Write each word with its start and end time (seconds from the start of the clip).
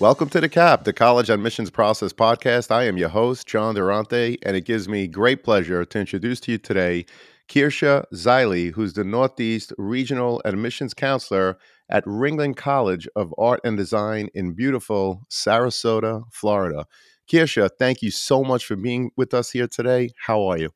Welcome 0.00 0.28
to 0.28 0.40
the 0.40 0.48
CAP, 0.48 0.84
the 0.84 0.92
College 0.92 1.28
Admissions 1.28 1.70
Process 1.70 2.12
Podcast. 2.12 2.70
I 2.70 2.84
am 2.84 2.96
your 2.96 3.08
host, 3.08 3.48
John 3.48 3.74
Durante, 3.74 4.38
and 4.44 4.56
it 4.56 4.64
gives 4.64 4.88
me 4.88 5.08
great 5.08 5.42
pleasure 5.42 5.84
to 5.84 5.98
introduce 5.98 6.38
to 6.40 6.52
you 6.52 6.58
today 6.58 7.04
Kirche 7.48 8.04
Zeile, 8.14 8.72
who's 8.72 8.92
the 8.92 9.02
Northeast 9.02 9.72
Regional 9.76 10.40
Admissions 10.44 10.94
Counselor 10.94 11.58
at 11.90 12.04
Ringling 12.04 12.56
College 12.56 13.08
of 13.16 13.34
Art 13.38 13.60
and 13.64 13.76
Design 13.76 14.28
in 14.34 14.52
beautiful 14.52 15.22
Sarasota, 15.30 16.24
Florida. 16.32 16.86
Kirche, 17.30 17.68
thank 17.78 18.02
you 18.02 18.10
so 18.10 18.42
much 18.42 18.64
for 18.64 18.76
being 18.76 19.10
with 19.16 19.34
us 19.34 19.50
here 19.50 19.68
today. 19.68 20.10
How 20.18 20.46
are 20.46 20.58
you? 20.58 20.70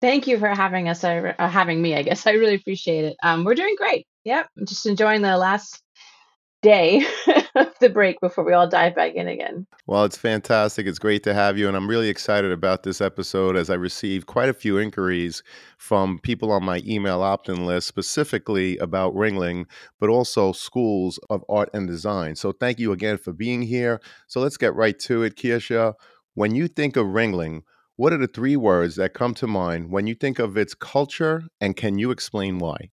Thank 0.00 0.26
you 0.26 0.38
for 0.38 0.48
having 0.48 0.88
us, 0.88 1.02
uh, 1.02 1.32
having 1.38 1.80
me. 1.80 1.94
I 1.94 2.02
guess 2.02 2.26
I 2.26 2.32
really 2.32 2.54
appreciate 2.54 3.04
it. 3.04 3.16
Um, 3.22 3.44
we're 3.44 3.54
doing 3.54 3.74
great. 3.76 4.06
Yep, 4.24 4.48
just 4.66 4.86
enjoying 4.86 5.22
the 5.22 5.36
last 5.38 5.82
day 6.62 7.06
of 7.56 7.72
the 7.80 7.88
break 7.88 8.20
before 8.20 8.44
we 8.44 8.52
all 8.52 8.68
dive 8.68 8.94
back 8.94 9.14
in 9.14 9.28
again. 9.28 9.66
Well, 9.86 10.04
it's 10.04 10.16
fantastic. 10.16 10.86
It's 10.86 10.98
great 10.98 11.22
to 11.24 11.34
have 11.34 11.58
you. 11.58 11.68
And 11.68 11.76
I'm 11.76 11.88
really 11.88 12.08
excited 12.08 12.52
about 12.52 12.82
this 12.82 13.00
episode 13.00 13.56
as 13.56 13.70
I 13.70 13.74
received 13.74 14.26
quite 14.26 14.48
a 14.48 14.54
few 14.54 14.78
inquiries 14.78 15.42
from 15.78 16.18
people 16.18 16.52
on 16.52 16.64
my 16.64 16.82
email 16.86 17.22
opt 17.22 17.48
in 17.48 17.66
list, 17.66 17.88
specifically 17.88 18.76
about 18.78 19.14
Ringling, 19.14 19.66
but 19.98 20.10
also 20.10 20.52
schools 20.52 21.18
of 21.30 21.44
art 21.48 21.70
and 21.72 21.88
design. 21.88 22.36
So 22.36 22.52
thank 22.52 22.78
you 22.78 22.92
again 22.92 23.18
for 23.18 23.32
being 23.32 23.62
here. 23.62 24.00
So 24.26 24.40
let's 24.40 24.56
get 24.56 24.74
right 24.74 24.98
to 25.00 25.22
it, 25.22 25.36
Kirche. 25.36 25.94
When 26.34 26.54
you 26.54 26.68
think 26.68 26.96
of 26.96 27.06
Ringling, 27.06 27.62
what 27.96 28.12
are 28.12 28.18
the 28.18 28.26
three 28.26 28.56
words 28.56 28.96
that 28.96 29.14
come 29.14 29.32
to 29.34 29.46
mind 29.46 29.90
when 29.90 30.06
you 30.06 30.14
think 30.14 30.38
of 30.38 30.58
its 30.58 30.74
culture, 30.74 31.44
and 31.62 31.74
can 31.74 31.98
you 31.98 32.10
explain 32.10 32.58
why? 32.58 32.90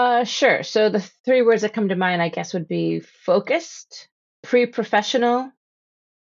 Uh, 0.00 0.24
sure. 0.24 0.62
So 0.62 0.88
the 0.88 1.06
three 1.26 1.42
words 1.42 1.60
that 1.60 1.74
come 1.74 1.90
to 1.90 1.94
mind, 1.94 2.22
I 2.22 2.30
guess, 2.30 2.54
would 2.54 2.66
be 2.66 3.00
focused, 3.00 4.08
pre-professional, 4.42 5.52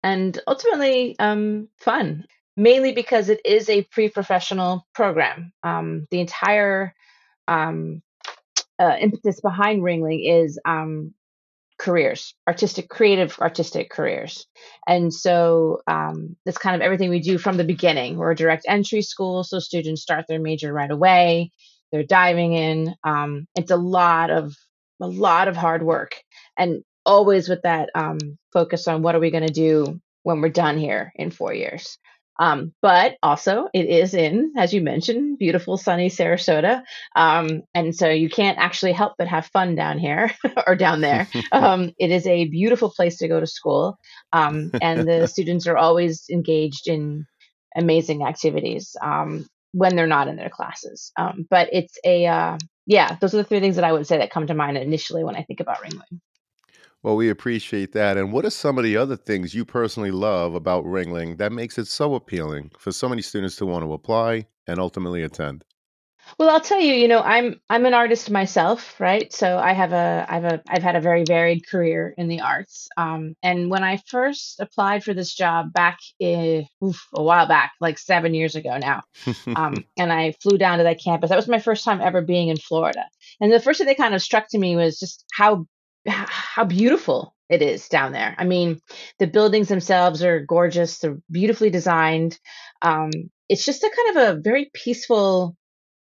and 0.03 0.37
ultimately 0.45 1.17
um, 1.17 1.69
fun. 1.77 2.25
Mainly 2.57 2.91
because 2.91 3.29
it 3.29 3.39
is 3.45 3.69
a 3.69 3.83
pre-professional 3.83 4.85
program. 4.93 5.53
Um, 5.63 6.07
the 6.11 6.19
entire 6.19 6.93
um, 7.47 8.01
uh, 8.77 8.97
impetus 8.99 9.39
behind 9.39 9.81
Ringling 9.81 10.29
is 10.29 10.59
um, 10.65 11.13
careers, 11.77 12.35
artistic, 12.45 12.89
creative, 12.89 13.39
artistic 13.39 13.89
careers. 13.89 14.45
And 14.87 15.13
so 15.13 15.83
um, 15.87 16.35
that's 16.43 16.57
kind 16.57 16.75
of 16.75 16.81
everything 16.81 17.09
we 17.09 17.21
do 17.21 17.37
from 17.37 17.55
the 17.55 17.63
beginning. 17.63 18.17
We're 18.17 18.31
a 18.31 18.35
direct 18.35 18.65
entry 18.67 19.03
school, 19.03 19.45
so 19.45 19.59
students 19.59 20.01
start 20.01 20.25
their 20.27 20.41
major 20.41 20.73
right 20.73 20.91
away 20.91 21.53
they're 21.91 22.03
diving 22.03 22.53
in. 22.53 22.95
Um, 23.03 23.47
it's 23.55 23.71
a 23.71 23.77
lot 23.77 24.29
of 24.29 24.55
a 25.01 25.07
lot 25.07 25.47
of 25.47 25.55
hard 25.55 25.83
work, 25.83 26.21
and 26.57 26.83
always 27.05 27.47
with 27.49 27.61
that 27.63 27.89
um, 27.95 28.19
focus 28.53 28.87
on 28.87 29.01
what 29.01 29.15
are 29.15 29.19
we 29.19 29.31
going 29.31 29.47
to 29.47 29.53
do 29.53 29.99
when 30.23 30.41
we're 30.41 30.49
done 30.49 30.77
here 30.77 31.11
in 31.15 31.31
four 31.31 31.53
years. 31.53 31.97
Um, 32.39 32.73
but 32.81 33.17
also, 33.21 33.67
it 33.73 33.87
is 33.87 34.13
in, 34.13 34.53
as 34.55 34.73
you 34.73 34.79
mentioned, 34.79 35.39
beautiful 35.39 35.75
sunny 35.75 36.09
Sarasota, 36.09 36.83
um, 37.13 37.63
and 37.73 37.93
so 37.93 38.07
you 38.09 38.29
can't 38.29 38.57
actually 38.57 38.93
help 38.93 39.15
but 39.17 39.27
have 39.27 39.47
fun 39.47 39.75
down 39.75 39.99
here 39.99 40.31
or 40.67 40.75
down 40.75 41.01
there. 41.01 41.27
Um, 41.51 41.91
it 41.99 42.11
is 42.11 42.25
a 42.25 42.47
beautiful 42.47 42.91
place 42.91 43.17
to 43.17 43.27
go 43.27 43.41
to 43.41 43.47
school, 43.47 43.97
um, 44.31 44.71
and 44.81 45.05
the 45.05 45.27
students 45.33 45.67
are 45.67 45.77
always 45.77 46.29
engaged 46.31 46.87
in 46.87 47.25
amazing 47.75 48.25
activities. 48.25 48.95
Um, 49.01 49.45
when 49.71 49.95
they're 49.95 50.07
not 50.07 50.27
in 50.27 50.35
their 50.35 50.49
classes. 50.49 51.11
Um, 51.17 51.45
but 51.49 51.69
it's 51.71 51.97
a 52.03 52.25
uh, 52.25 52.57
yeah, 52.85 53.17
those 53.21 53.33
are 53.33 53.37
the 53.37 53.43
three 53.43 53.59
things 53.59 53.75
that 53.75 53.85
I 53.85 53.91
would 53.91 54.07
say 54.07 54.17
that 54.17 54.31
come 54.31 54.47
to 54.47 54.55
mind 54.55 54.77
initially 54.77 55.23
when 55.23 55.35
I 55.35 55.43
think 55.43 55.59
about 55.59 55.77
Ringling. 55.77 56.19
Well, 57.01 57.15
we 57.15 57.29
appreciate 57.29 57.93
that. 57.93 58.17
And 58.17 58.33
what 58.33 58.45
are 58.45 58.49
some 58.49 58.77
of 58.77 58.83
the 58.83 58.97
other 58.97 59.15
things 59.15 59.53
you 59.53 59.63
personally 59.63 60.11
love 60.11 60.53
about 60.53 60.83
Ringling 60.83 61.37
that 61.37 61.53
makes 61.53 61.77
it 61.77 61.87
so 61.87 62.15
appealing 62.15 62.71
for 62.77 62.91
so 62.91 63.07
many 63.07 63.21
students 63.21 63.55
to 63.57 63.65
want 63.65 63.85
to 63.85 63.93
apply 63.93 64.47
and 64.67 64.79
ultimately 64.79 65.23
attend? 65.23 65.63
Well, 66.37 66.49
I'll 66.49 66.61
tell 66.61 66.79
you, 66.79 66.93
you 66.93 67.07
know, 67.07 67.21
I'm 67.21 67.59
I'm 67.69 67.85
an 67.85 67.93
artist 67.93 68.29
myself, 68.29 68.99
right? 68.99 69.31
So 69.33 69.57
I 69.57 69.73
have 69.73 69.93
a 69.93 70.25
I've 70.27 70.43
a 70.43 70.61
I've 70.69 70.83
had 70.83 70.95
a 70.95 71.01
very 71.01 71.23
varied 71.23 71.67
career 71.67 72.13
in 72.17 72.27
the 72.27 72.41
arts. 72.41 72.87
Um, 72.97 73.35
and 73.41 73.69
when 73.69 73.83
I 73.83 73.97
first 74.07 74.59
applied 74.59 75.03
for 75.03 75.13
this 75.13 75.33
job 75.33 75.73
back 75.73 75.99
in, 76.19 76.67
oof, 76.83 77.07
a 77.13 77.23
while 77.23 77.47
back, 77.47 77.71
like 77.79 77.97
seven 77.97 78.33
years 78.33 78.55
ago 78.55 78.77
now, 78.77 79.03
um, 79.55 79.85
and 79.97 80.11
I 80.11 80.33
flew 80.41 80.57
down 80.57 80.77
to 80.77 80.83
that 80.83 81.01
campus. 81.03 81.29
That 81.29 81.35
was 81.35 81.47
my 81.47 81.59
first 81.59 81.83
time 81.83 82.01
ever 82.01 82.21
being 82.21 82.49
in 82.49 82.57
Florida. 82.57 83.05
And 83.41 83.51
the 83.51 83.59
first 83.59 83.79
thing 83.79 83.87
that 83.87 83.97
kind 83.97 84.15
of 84.15 84.21
struck 84.21 84.47
to 84.49 84.57
me 84.57 84.75
was 84.75 84.99
just 84.99 85.25
how 85.33 85.65
how 86.05 86.65
beautiful 86.65 87.35
it 87.49 87.61
is 87.61 87.89
down 87.89 88.11
there. 88.11 88.35
I 88.37 88.45
mean, 88.45 88.79
the 89.17 89.27
buildings 89.27 89.67
themselves 89.67 90.23
are 90.23 90.39
gorgeous. 90.39 90.99
They're 90.99 91.17
beautifully 91.31 91.71
designed. 91.71 92.39
Um, 92.81 93.09
it's 93.49 93.65
just 93.65 93.83
a 93.83 93.89
kind 93.89 94.17
of 94.17 94.37
a 94.37 94.41
very 94.41 94.69
peaceful 94.73 95.57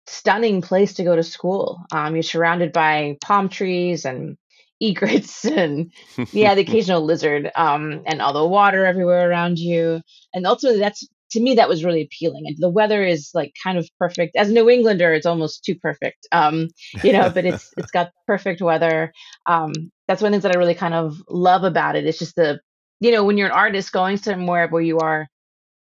stunning 0.06 0.62
place 0.62 0.94
to 0.94 1.04
go 1.04 1.16
to 1.16 1.22
school. 1.22 1.80
Um, 1.92 2.14
you're 2.14 2.22
surrounded 2.22 2.72
by 2.72 3.16
palm 3.20 3.48
trees 3.48 4.04
and 4.04 4.36
egrets 4.80 5.44
and 5.44 5.92
yeah, 6.32 6.56
the 6.56 6.62
occasional 6.66 7.04
lizard 7.04 7.50
um, 7.54 8.02
and 8.04 8.20
all 8.20 8.32
the 8.32 8.46
water 8.46 8.84
everywhere 8.84 9.31
around 9.31 9.58
you. 9.58 10.00
And 10.34 10.44
ultimately, 10.44 10.81
that's 10.81 11.06
to 11.32 11.40
me 11.40 11.54
that 11.54 11.69
was 11.69 11.84
really 11.84 12.02
appealing. 12.02 12.44
And 12.46 12.56
the 12.58 12.69
weather 12.69 13.02
is 13.02 13.31
like 13.32 13.54
kind 13.62 13.78
of 13.78 13.88
perfect. 13.99 14.37
As 14.37 14.50
a 14.50 14.52
New 14.52 14.69
Englander, 14.69 15.12
it's 15.12 15.26
almost 15.26 15.64
too 15.64 15.75
perfect, 15.75 16.26
um, 16.32 16.69
you 17.02 17.12
know. 17.12 17.31
but 17.31 17.44
it's 17.44 17.70
it's 17.76 17.90
got 17.90 18.10
perfect 18.26 18.60
weather. 18.60 19.12
Um, 19.46 19.72
that's 20.08 20.20
one 20.20 20.34
of 20.34 20.43
the 20.43 20.48
things 20.48 20.52
that 20.52 20.56
I 20.56 20.58
really 20.58 20.75
kind 20.75 20.94
of 20.94 21.22
love 21.28 21.64
about 21.64 21.96
it. 21.96 22.06
It's 22.06 22.19
just 22.19 22.37
the 22.37 22.60
you 23.00 23.12
know 23.12 23.25
when 23.25 23.38
you're 23.38 23.48
an 23.48 23.55
artist 23.55 23.93
going 23.93 24.16
somewhere 24.16 24.69
where 24.69 24.82
you 24.82 24.98
are 24.98 25.26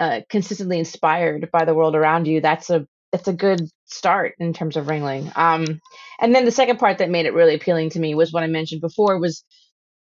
uh, 0.00 0.20
consistently 0.28 0.78
inspired 0.78 1.48
by 1.52 1.64
the 1.64 1.74
world 1.74 1.94
around 1.94 2.26
you. 2.26 2.40
That's 2.40 2.70
a 2.70 2.86
it's 3.16 3.28
a 3.28 3.32
good 3.32 3.68
start 3.86 4.34
in 4.38 4.52
terms 4.52 4.76
of 4.76 4.86
Ringling. 4.86 5.36
Um, 5.36 5.80
and 6.20 6.34
then 6.34 6.44
the 6.44 6.50
second 6.50 6.78
part 6.78 6.98
that 6.98 7.10
made 7.10 7.26
it 7.26 7.34
really 7.34 7.54
appealing 7.54 7.90
to 7.90 8.00
me 8.00 8.14
was 8.14 8.32
what 8.32 8.42
I 8.42 8.46
mentioned 8.46 8.80
before 8.80 9.18
was 9.18 9.44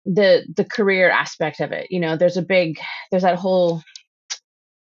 the 0.06 0.46
the 0.56 0.66
career 0.66 1.10
aspect 1.10 1.60
of 1.60 1.72
it. 1.72 1.88
You 1.90 2.00
know, 2.00 2.16
there's 2.16 2.38
a 2.38 2.42
big 2.42 2.80
there's 3.12 3.24
that 3.24 3.38
whole 3.38 3.82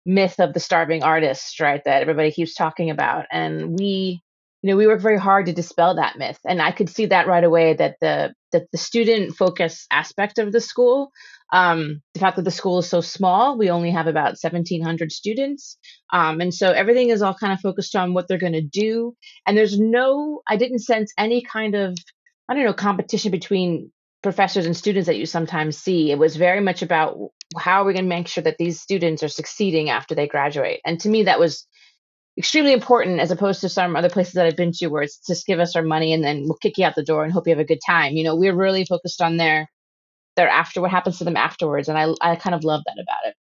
myth 0.06 0.40
of 0.40 0.54
the 0.54 0.60
starving 0.60 1.02
artist, 1.02 1.60
right? 1.60 1.82
That 1.84 2.02
everybody 2.02 2.32
keeps 2.32 2.54
talking 2.54 2.90
about, 2.90 3.26
and 3.30 3.78
we 3.78 4.22
you 4.62 4.70
know 4.70 4.76
we 4.76 4.86
work 4.86 5.00
very 5.00 5.18
hard 5.18 5.46
to 5.46 5.52
dispel 5.52 5.96
that 5.96 6.16
myth 6.16 6.38
and 6.44 6.62
i 6.62 6.70
could 6.70 6.88
see 6.88 7.06
that 7.06 7.26
right 7.26 7.44
away 7.44 7.74
that 7.74 7.96
the 8.00 8.32
that 8.52 8.70
the 8.70 8.78
student 8.78 9.36
focus 9.36 9.86
aspect 9.90 10.38
of 10.38 10.52
the 10.52 10.60
school 10.60 11.10
um, 11.52 12.00
the 12.14 12.20
fact 12.20 12.36
that 12.36 12.42
the 12.42 12.50
school 12.50 12.78
is 12.78 12.88
so 12.88 13.02
small. 13.02 13.58
We 13.58 13.70
only 13.70 13.90
have 13.90 14.06
about 14.06 14.38
1,700 14.40 15.12
students. 15.12 15.76
Um, 16.12 16.40
and 16.40 16.52
so 16.52 16.70
everything 16.70 17.10
is 17.10 17.20
all 17.20 17.34
kind 17.34 17.52
of 17.52 17.60
focused 17.60 17.94
on 17.94 18.14
what 18.14 18.26
they're 18.26 18.38
going 18.38 18.54
to 18.54 18.62
do. 18.62 19.14
And 19.46 19.56
there's 19.56 19.78
no, 19.78 20.40
I 20.48 20.56
didn't 20.56 20.80
sense 20.80 21.12
any 21.18 21.42
kind 21.42 21.74
of, 21.74 21.96
I 22.48 22.54
don't 22.54 22.64
know, 22.64 22.72
competition 22.72 23.30
between 23.30 23.92
professors 24.22 24.66
and 24.66 24.76
students 24.76 25.06
that 25.06 25.18
you 25.18 25.26
sometimes 25.26 25.76
see. 25.76 26.10
It 26.10 26.18
was 26.18 26.36
very 26.36 26.60
much 26.60 26.80
about 26.80 27.18
how 27.58 27.82
are 27.82 27.84
we 27.84 27.92
going 27.92 28.06
to 28.06 28.08
make 28.08 28.28
sure 28.28 28.44
that 28.44 28.56
these 28.58 28.80
students 28.80 29.22
are 29.22 29.28
succeeding 29.28 29.90
after 29.90 30.14
they 30.14 30.26
graduate. 30.26 30.80
And 30.86 30.98
to 31.00 31.08
me, 31.10 31.24
that 31.24 31.40
was 31.40 31.66
extremely 32.38 32.72
important 32.72 33.20
as 33.20 33.30
opposed 33.30 33.60
to 33.60 33.68
some 33.68 33.94
other 33.94 34.08
places 34.08 34.34
that 34.34 34.46
I've 34.46 34.56
been 34.56 34.72
to 34.72 34.86
where 34.86 35.02
it's 35.02 35.18
just 35.26 35.46
give 35.46 35.60
us 35.60 35.76
our 35.76 35.82
money 35.82 36.14
and 36.14 36.24
then 36.24 36.44
we'll 36.44 36.56
kick 36.56 36.78
you 36.78 36.86
out 36.86 36.94
the 36.94 37.04
door 37.04 37.24
and 37.24 37.32
hope 37.32 37.46
you 37.46 37.52
have 37.52 37.60
a 37.60 37.64
good 37.64 37.80
time. 37.84 38.14
You 38.14 38.24
know, 38.24 38.36
we're 38.36 38.56
really 38.56 38.86
focused 38.86 39.20
on 39.20 39.36
their 39.36 39.68
their 40.36 40.48
after 40.48 40.80
what 40.80 40.90
happens 40.90 41.18
to 41.18 41.24
them 41.24 41.36
afterwards. 41.36 41.88
And 41.88 41.98
I 41.98 42.12
I 42.20 42.36
kind 42.36 42.54
of 42.54 42.64
love 42.64 42.82
that 42.86 42.98
about 43.02 43.30
it. 43.30 43.36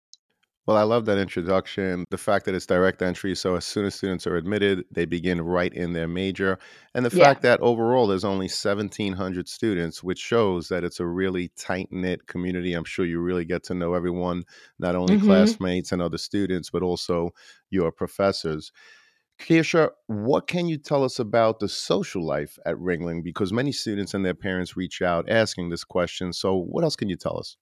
Well, 0.67 0.77
I 0.77 0.83
love 0.83 1.05
that 1.05 1.17
introduction. 1.17 2.05
The 2.11 2.19
fact 2.19 2.45
that 2.45 2.53
it's 2.53 2.67
direct 2.67 3.01
entry, 3.01 3.35
so 3.35 3.55
as 3.55 3.65
soon 3.65 3.85
as 3.85 3.95
students 3.95 4.27
are 4.27 4.35
admitted, 4.35 4.85
they 4.91 5.05
begin 5.05 5.41
right 5.41 5.73
in 5.73 5.93
their 5.93 6.07
major. 6.07 6.59
And 6.93 7.03
the 7.03 7.09
Yeah. 7.11 7.33
fact 7.33 7.41
that 7.41 7.59
overall 7.61 8.05
there's 8.05 8.23
only 8.23 8.47
1,700 8.47 9.49
students, 9.49 10.03
which 10.03 10.19
shows 10.19 10.67
that 10.69 10.83
it's 10.83 10.99
a 10.99 11.05
really 11.07 11.49
tight 11.57 11.91
knit 11.91 12.27
community. 12.27 12.73
I'm 12.73 12.83
sure 12.83 13.05
you 13.05 13.19
really 13.21 13.43
get 13.43 13.63
to 13.65 13.73
know 13.73 13.95
everyone, 13.95 14.43
not 14.77 14.95
only 14.95 15.15
hmm 15.15 15.55
classmates 15.57 15.91
and 15.91 16.01
other 16.01 16.19
students, 16.19 16.69
but 16.69 16.83
also 16.83 17.31
your 17.71 17.91
professors. 17.91 18.71
Kirche, 19.47 19.89
what 20.07 20.47
can 20.47 20.67
you 20.67 20.77
tell 20.77 21.03
us 21.03 21.19
about 21.19 21.59
the 21.59 21.67
social 21.67 22.23
life 22.23 22.57
at 22.65 22.75
Ringling? 22.75 23.23
Because 23.23 23.51
many 23.51 23.71
students 23.71 24.13
and 24.13 24.23
their 24.23 24.33
parents 24.33 24.77
reach 24.77 25.01
out 25.01 25.29
asking 25.29 25.69
this 25.69 25.83
question. 25.83 26.31
So, 26.31 26.55
what 26.55 26.83
else 26.83 26.95
can 26.95 27.09
you 27.09 27.15
tell 27.15 27.37
us? 27.37 27.57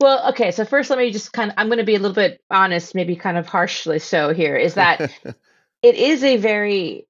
Well, 0.00 0.28
okay. 0.30 0.50
So 0.50 0.64
first, 0.64 0.90
let 0.90 0.98
me 0.98 1.10
just 1.10 1.32
kind 1.32 1.50
of 1.50 1.54
I'm 1.58 1.68
going 1.68 1.78
to 1.78 1.84
be 1.84 1.94
a 1.94 1.98
little 1.98 2.14
bit 2.14 2.40
honest, 2.50 2.94
maybe 2.94 3.16
kind 3.16 3.38
of 3.38 3.46
harshly 3.46 3.98
so 3.98 4.32
here. 4.32 4.56
Is 4.56 4.74
that 4.74 5.00
it 5.82 5.94
is 5.94 6.22
a 6.24 6.36
very 6.36 7.06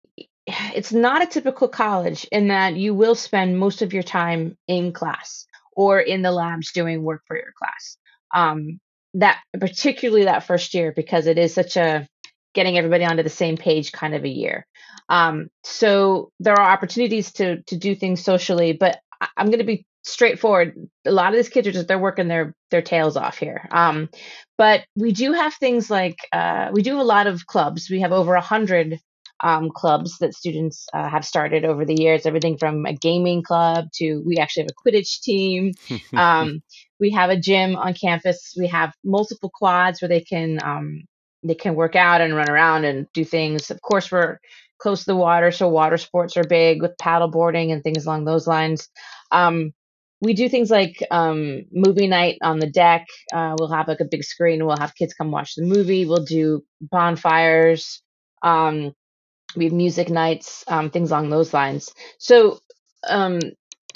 it's 0.46 0.92
not 0.92 1.22
a 1.22 1.26
typical 1.26 1.68
college 1.68 2.24
in 2.30 2.48
that 2.48 2.76
you 2.76 2.94
will 2.94 3.16
spend 3.16 3.58
most 3.58 3.82
of 3.82 3.92
your 3.92 4.04
time 4.04 4.56
in 4.68 4.92
class 4.92 5.46
or 5.72 6.00
in 6.00 6.22
the 6.22 6.30
labs 6.30 6.72
doing 6.72 7.02
work 7.02 7.22
for 7.26 7.36
your 7.36 7.52
class. 7.58 7.96
Um, 8.32 8.80
that 9.14 9.40
particularly 9.58 10.24
that 10.24 10.44
first 10.44 10.74
year 10.74 10.92
because 10.94 11.26
it 11.26 11.38
is 11.38 11.54
such 11.54 11.76
a 11.76 12.06
getting 12.56 12.78
everybody 12.78 13.04
onto 13.04 13.22
the 13.22 13.30
same 13.30 13.56
page 13.58 13.92
kind 13.92 14.14
of 14.16 14.24
a 14.24 14.28
year. 14.28 14.66
Um, 15.10 15.48
so 15.62 16.30
there 16.40 16.54
are 16.54 16.72
opportunities 16.72 17.32
to 17.34 17.62
to 17.64 17.76
do 17.76 17.94
things 17.94 18.24
socially, 18.24 18.72
but 18.72 18.98
I- 19.20 19.28
I'm 19.36 19.46
going 19.46 19.60
to 19.60 19.64
be 19.64 19.86
straightforward. 20.02 20.74
A 21.06 21.12
lot 21.12 21.28
of 21.28 21.36
these 21.36 21.50
kids 21.50 21.68
are 21.68 21.72
just 21.72 21.86
they're 21.88 21.98
working 21.98 22.28
their 22.28 22.54
their 22.72 22.82
tails 22.82 23.16
off 23.16 23.38
here. 23.38 23.68
Um, 23.70 24.08
but 24.58 24.84
we 24.96 25.12
do 25.12 25.32
have 25.34 25.54
things 25.54 25.90
like 25.90 26.16
uh, 26.32 26.70
we 26.72 26.82
do 26.82 26.92
have 26.92 27.00
a 27.00 27.04
lot 27.16 27.28
of 27.28 27.46
clubs. 27.46 27.90
We 27.90 28.00
have 28.00 28.12
over 28.12 28.34
a 28.34 28.40
hundred 28.40 28.98
um, 29.44 29.70
clubs 29.70 30.18
that 30.20 30.34
students 30.34 30.86
uh, 30.94 31.08
have 31.10 31.24
started 31.24 31.64
over 31.66 31.84
the 31.84 32.00
years. 32.00 32.26
Everything 32.26 32.56
from 32.58 32.86
a 32.86 32.94
gaming 32.94 33.42
club 33.42 33.86
to 33.96 34.22
we 34.26 34.38
actually 34.38 34.64
have 34.64 34.70
a 34.72 34.90
Quidditch 34.90 35.20
team. 35.20 35.72
Um, 36.16 36.62
we 36.98 37.10
have 37.10 37.28
a 37.30 37.38
gym 37.38 37.76
on 37.76 37.92
campus. 37.92 38.54
We 38.58 38.68
have 38.68 38.94
multiple 39.04 39.50
quads 39.54 40.00
where 40.00 40.08
they 40.08 40.22
can 40.22 40.58
um, 40.64 41.02
they 41.46 41.54
can 41.54 41.74
work 41.74 41.96
out 41.96 42.20
and 42.20 42.34
run 42.34 42.50
around 42.50 42.84
and 42.84 43.06
do 43.12 43.24
things. 43.24 43.70
Of 43.70 43.80
course, 43.82 44.10
we're 44.10 44.38
close 44.78 45.00
to 45.00 45.06
the 45.06 45.16
water, 45.16 45.50
so 45.50 45.68
water 45.68 45.96
sports 45.96 46.36
are 46.36 46.44
big 46.44 46.82
with 46.82 46.98
paddle 46.98 47.28
boarding 47.28 47.72
and 47.72 47.82
things 47.82 48.06
along 48.06 48.24
those 48.24 48.46
lines. 48.46 48.88
Um, 49.32 49.72
we 50.20 50.32
do 50.32 50.48
things 50.48 50.70
like 50.70 51.02
um, 51.10 51.64
movie 51.72 52.06
night 52.08 52.38
on 52.42 52.58
the 52.58 52.70
deck. 52.70 53.06
Uh, 53.34 53.54
we'll 53.58 53.72
have 53.72 53.88
like 53.88 54.00
a 54.00 54.06
big 54.06 54.24
screen. 54.24 54.64
We'll 54.64 54.78
have 54.78 54.94
kids 54.94 55.14
come 55.14 55.30
watch 55.30 55.54
the 55.54 55.62
movie. 55.62 56.06
We'll 56.06 56.24
do 56.24 56.64
bonfires. 56.80 58.02
Um, 58.42 58.92
we 59.56 59.64
have 59.64 59.72
music 59.72 60.08
nights, 60.08 60.64
um, 60.68 60.90
things 60.90 61.10
along 61.10 61.30
those 61.30 61.52
lines. 61.54 61.90
So, 62.18 62.58
um, 63.08 63.40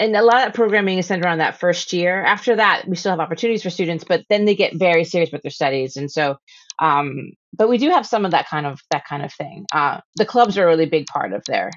and 0.01 0.15
a 0.15 0.23
lot 0.23 0.37
of 0.37 0.41
that 0.41 0.55
programming 0.55 0.97
is 0.97 1.05
centered 1.05 1.25
around 1.25 1.37
that 1.37 1.59
first 1.59 1.93
year. 1.93 2.23
After 2.23 2.55
that, 2.55 2.87
we 2.87 2.95
still 2.95 3.11
have 3.11 3.19
opportunities 3.19 3.61
for 3.61 3.69
students, 3.69 4.03
but 4.03 4.25
then 4.29 4.45
they 4.45 4.55
get 4.55 4.75
very 4.75 5.03
serious 5.03 5.31
with 5.31 5.43
their 5.43 5.51
studies. 5.51 5.95
And 5.95 6.09
so, 6.09 6.37
um, 6.79 7.31
but 7.53 7.69
we 7.69 7.77
do 7.77 7.91
have 7.91 8.07
some 8.07 8.25
of 8.25 8.31
that 8.31 8.49
kind 8.49 8.65
of 8.65 8.79
that 8.89 9.05
kind 9.05 9.23
of 9.23 9.31
thing. 9.31 9.65
Uh, 9.71 10.01
the 10.15 10.25
clubs 10.25 10.57
are 10.57 10.63
a 10.63 10.67
really 10.67 10.87
big 10.87 11.05
part 11.05 11.33
of 11.33 11.43
their 11.45 11.69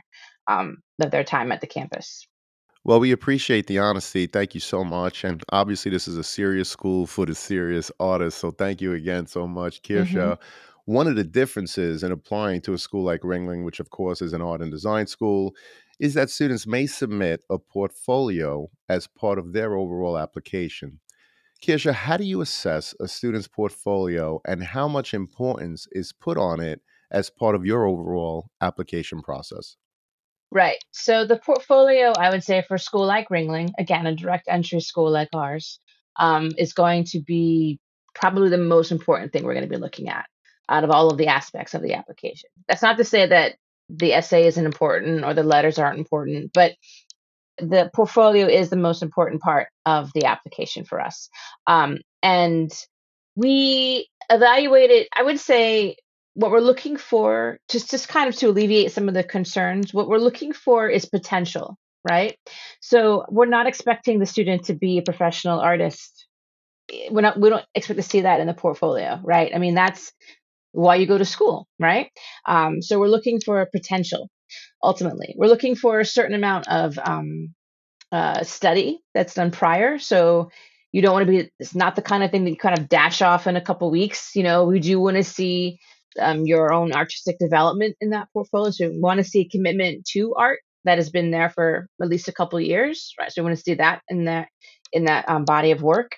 um, 0.46 0.78
of 1.02 1.10
their 1.10 1.22
time 1.22 1.52
at 1.52 1.60
the 1.60 1.66
campus. 1.66 2.26
Well, 2.84 3.00
we 3.00 3.12
appreciate 3.12 3.66
the 3.66 3.78
honesty. 3.78 4.26
Thank 4.26 4.54
you 4.54 4.60
so 4.60 4.84
much. 4.84 5.24
And 5.24 5.42
obviously, 5.50 5.90
this 5.90 6.08
is 6.08 6.16
a 6.16 6.24
serious 6.24 6.68
school 6.68 7.06
for 7.06 7.26
the 7.26 7.34
serious 7.34 7.92
artists. 8.00 8.40
So, 8.40 8.52
thank 8.52 8.80
you 8.80 8.94
again 8.94 9.26
so 9.26 9.46
much, 9.46 9.80
hmm 9.86 10.32
One 10.86 11.06
of 11.06 11.16
the 11.16 11.24
differences 11.24 12.02
in 12.02 12.12
applying 12.12 12.60
to 12.62 12.74
a 12.74 12.78
school 12.78 13.04
like 13.04 13.22
Ringling, 13.22 13.64
which 13.64 13.80
of 13.80 13.88
course 13.88 14.20
is 14.20 14.34
an 14.34 14.42
art 14.42 14.60
and 14.60 14.70
design 14.70 15.06
school, 15.06 15.54
is 16.00 16.14
that 16.14 16.30
students 16.30 16.66
may 16.66 16.86
submit 16.86 17.44
a 17.50 17.58
portfolio 17.58 18.68
as 18.88 19.06
part 19.06 19.38
of 19.38 19.52
their 19.52 19.76
overall 19.76 20.18
application. 20.18 21.00
Kirche, 21.64 21.92
how 21.92 22.16
do 22.16 22.24
you 22.24 22.40
assess 22.40 22.94
a 23.00 23.08
student's 23.08 23.48
portfolio 23.48 24.40
and 24.46 24.62
how 24.62 24.86
much 24.88 25.14
importance 25.14 25.86
is 25.92 26.12
put 26.12 26.36
on 26.36 26.60
it 26.60 26.80
as 27.10 27.30
part 27.30 27.54
of 27.54 27.64
your 27.64 27.86
overall 27.86 28.50
application 28.60 29.22
process? 29.22 29.76
Right. 30.50 30.78
So 30.92 31.26
the 31.26 31.38
portfolio, 31.38 32.12
I 32.12 32.30
would 32.30 32.44
say, 32.44 32.62
for 32.62 32.74
a 32.74 32.78
school 32.78 33.06
like 33.06 33.28
Ringling, 33.28 33.70
again, 33.78 34.06
a 34.06 34.14
direct 34.14 34.46
entry 34.48 34.80
school 34.80 35.10
like 35.10 35.30
ours, 35.32 35.80
um, 36.16 36.52
is 36.58 36.72
going 36.72 37.04
to 37.06 37.20
be 37.20 37.80
probably 38.14 38.50
the 38.50 38.58
most 38.58 38.92
important 38.92 39.32
thing 39.32 39.44
we're 39.44 39.54
going 39.54 39.68
to 39.68 39.74
be 39.74 39.80
looking 39.80 40.08
at 40.08 40.26
out 40.68 40.84
of 40.84 40.90
all 40.90 41.10
of 41.10 41.18
the 41.18 41.26
aspects 41.26 41.74
of 41.74 41.82
the 41.82 41.94
application. 41.94 42.50
That's 42.68 42.82
not 42.82 42.96
to 42.98 43.04
say 43.04 43.26
that 43.26 43.56
the 43.88 44.12
essay 44.12 44.46
isn't 44.46 44.64
important 44.64 45.24
or 45.24 45.34
the 45.34 45.42
letters 45.42 45.78
aren't 45.78 45.98
important, 45.98 46.52
but 46.52 46.72
the 47.58 47.90
portfolio 47.94 48.46
is 48.46 48.70
the 48.70 48.76
most 48.76 49.02
important 49.02 49.40
part 49.40 49.68
of 49.86 50.10
the 50.14 50.24
application 50.24 50.84
for 50.84 51.00
us. 51.00 51.28
Um, 51.66 51.98
and 52.22 52.70
we 53.36 54.08
evaluated, 54.30 55.06
I 55.16 55.22
would 55.22 55.38
say, 55.38 55.96
what 56.34 56.50
we're 56.50 56.60
looking 56.60 56.96
for, 56.96 57.58
just 57.68 57.90
just 57.90 58.08
kind 58.08 58.28
of 58.28 58.34
to 58.36 58.48
alleviate 58.48 58.90
some 58.90 59.08
of 59.08 59.14
the 59.14 59.22
concerns, 59.22 59.94
what 59.94 60.08
we're 60.08 60.18
looking 60.18 60.52
for 60.52 60.88
is 60.88 61.04
potential, 61.04 61.76
right? 62.08 62.36
So 62.80 63.24
we're 63.28 63.46
not 63.46 63.68
expecting 63.68 64.18
the 64.18 64.26
student 64.26 64.64
to 64.64 64.74
be 64.74 64.98
a 64.98 65.02
professional 65.02 65.60
artist. 65.60 66.26
We're 67.10 67.22
not, 67.22 67.38
we 67.38 67.50
don't 67.50 67.64
expect 67.74 67.98
to 67.98 68.02
see 68.02 68.22
that 68.22 68.40
in 68.40 68.46
the 68.46 68.54
portfolio, 68.54 69.20
right? 69.22 69.52
I 69.54 69.58
mean, 69.58 69.74
that's 69.74 70.12
why 70.74 70.96
you 70.96 71.06
go 71.06 71.18
to 71.18 71.24
school, 71.24 71.66
right? 71.78 72.10
Um, 72.46 72.82
so 72.82 72.98
we're 72.98 73.08
looking 73.08 73.40
for 73.40 73.66
potential 73.72 74.28
ultimately. 74.82 75.34
We're 75.36 75.48
looking 75.48 75.76
for 75.76 76.00
a 76.00 76.04
certain 76.04 76.34
amount 76.34 76.68
of 76.68 76.98
um, 76.98 77.54
uh, 78.12 78.44
study 78.44 79.00
that's 79.14 79.34
done 79.34 79.50
prior. 79.50 79.98
So 79.98 80.50
you 80.92 81.02
don't 81.02 81.12
want 81.12 81.26
to 81.26 81.32
be, 81.32 81.50
it's 81.58 81.74
not 81.74 81.96
the 81.96 82.02
kind 82.02 82.22
of 82.22 82.30
thing 82.30 82.44
that 82.44 82.50
you 82.50 82.56
kind 82.56 82.78
of 82.78 82.88
dash 82.88 83.22
off 83.22 83.46
in 83.46 83.56
a 83.56 83.60
couple 83.60 83.90
weeks. 83.90 84.32
You 84.34 84.42
know, 84.42 84.64
we 84.64 84.80
do 84.80 85.00
want 85.00 85.16
to 85.16 85.24
see 85.24 85.78
um, 86.20 86.46
your 86.46 86.72
own 86.72 86.92
artistic 86.92 87.38
development 87.38 87.96
in 88.00 88.10
that 88.10 88.28
portfolio. 88.32 88.70
So 88.70 88.88
we 88.90 89.00
want 89.00 89.18
to 89.18 89.24
see 89.24 89.40
a 89.40 89.48
commitment 89.48 90.04
to 90.12 90.34
art 90.36 90.60
that 90.84 90.98
has 90.98 91.10
been 91.10 91.30
there 91.30 91.50
for 91.50 91.88
at 92.00 92.08
least 92.08 92.28
a 92.28 92.32
couple 92.32 92.60
years, 92.60 93.14
right? 93.18 93.32
So 93.32 93.42
we 93.42 93.46
want 93.46 93.56
to 93.56 93.62
see 93.62 93.74
that 93.74 94.02
in 94.08 94.26
that 94.26 94.48
in 94.92 95.06
that 95.06 95.28
um, 95.28 95.44
body 95.44 95.72
of 95.72 95.82
work. 95.82 96.12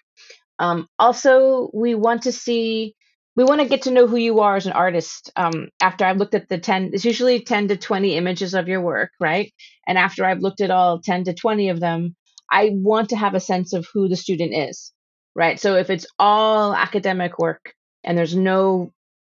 Um, 0.59 0.87
also, 0.99 1.71
we 1.73 1.95
want 1.95 2.23
to 2.23 2.33
see, 2.33 2.95
we 3.37 3.45
want 3.45 3.61
to 3.61 3.69
get 3.69 3.83
to 3.83 3.91
know 3.91 4.07
who 4.07 4.17
you 4.17 4.41
are 4.41 4.57
as 4.57 4.67
an 4.67 4.73
artist. 4.73 5.31
Um, 5.37 5.69
after 5.81 6.05
I've 6.05 6.17
looked 6.17 6.35
at 6.35 6.49
the 6.49 6.59
10, 6.59 6.91
it's 6.95 7.05
usually 7.05 7.41
10 7.41 7.69
to 7.69 7.77
20 7.77 8.17
images 8.17 8.55
of 8.55 8.67
your 8.67 8.81
work, 8.81 9.11
right? 9.21 9.53
And 9.87 9.99
after 9.99 10.25
I've 10.25 10.41
looked 10.41 10.63
at 10.63 10.71
all 10.71 11.01
10 11.01 11.25
to 11.25 11.35
20 11.35 11.69
of 11.69 11.79
them, 11.79 12.17
I 12.51 12.71
want 12.73 13.11
to 13.11 13.17
have 13.17 13.35
a 13.35 13.41
sense 13.41 13.75
of 13.75 13.87
who 13.93 14.09
the 14.09 14.17
student 14.17 14.55
is, 14.55 14.93
right? 15.35 15.61
So 15.61 15.77
if 15.77 15.91
it's 15.91 16.07
all 16.19 16.75
academic 16.75 17.39
work 17.39 17.75
and 18.03 18.17
there's 18.17 18.35
no, 18.35 18.93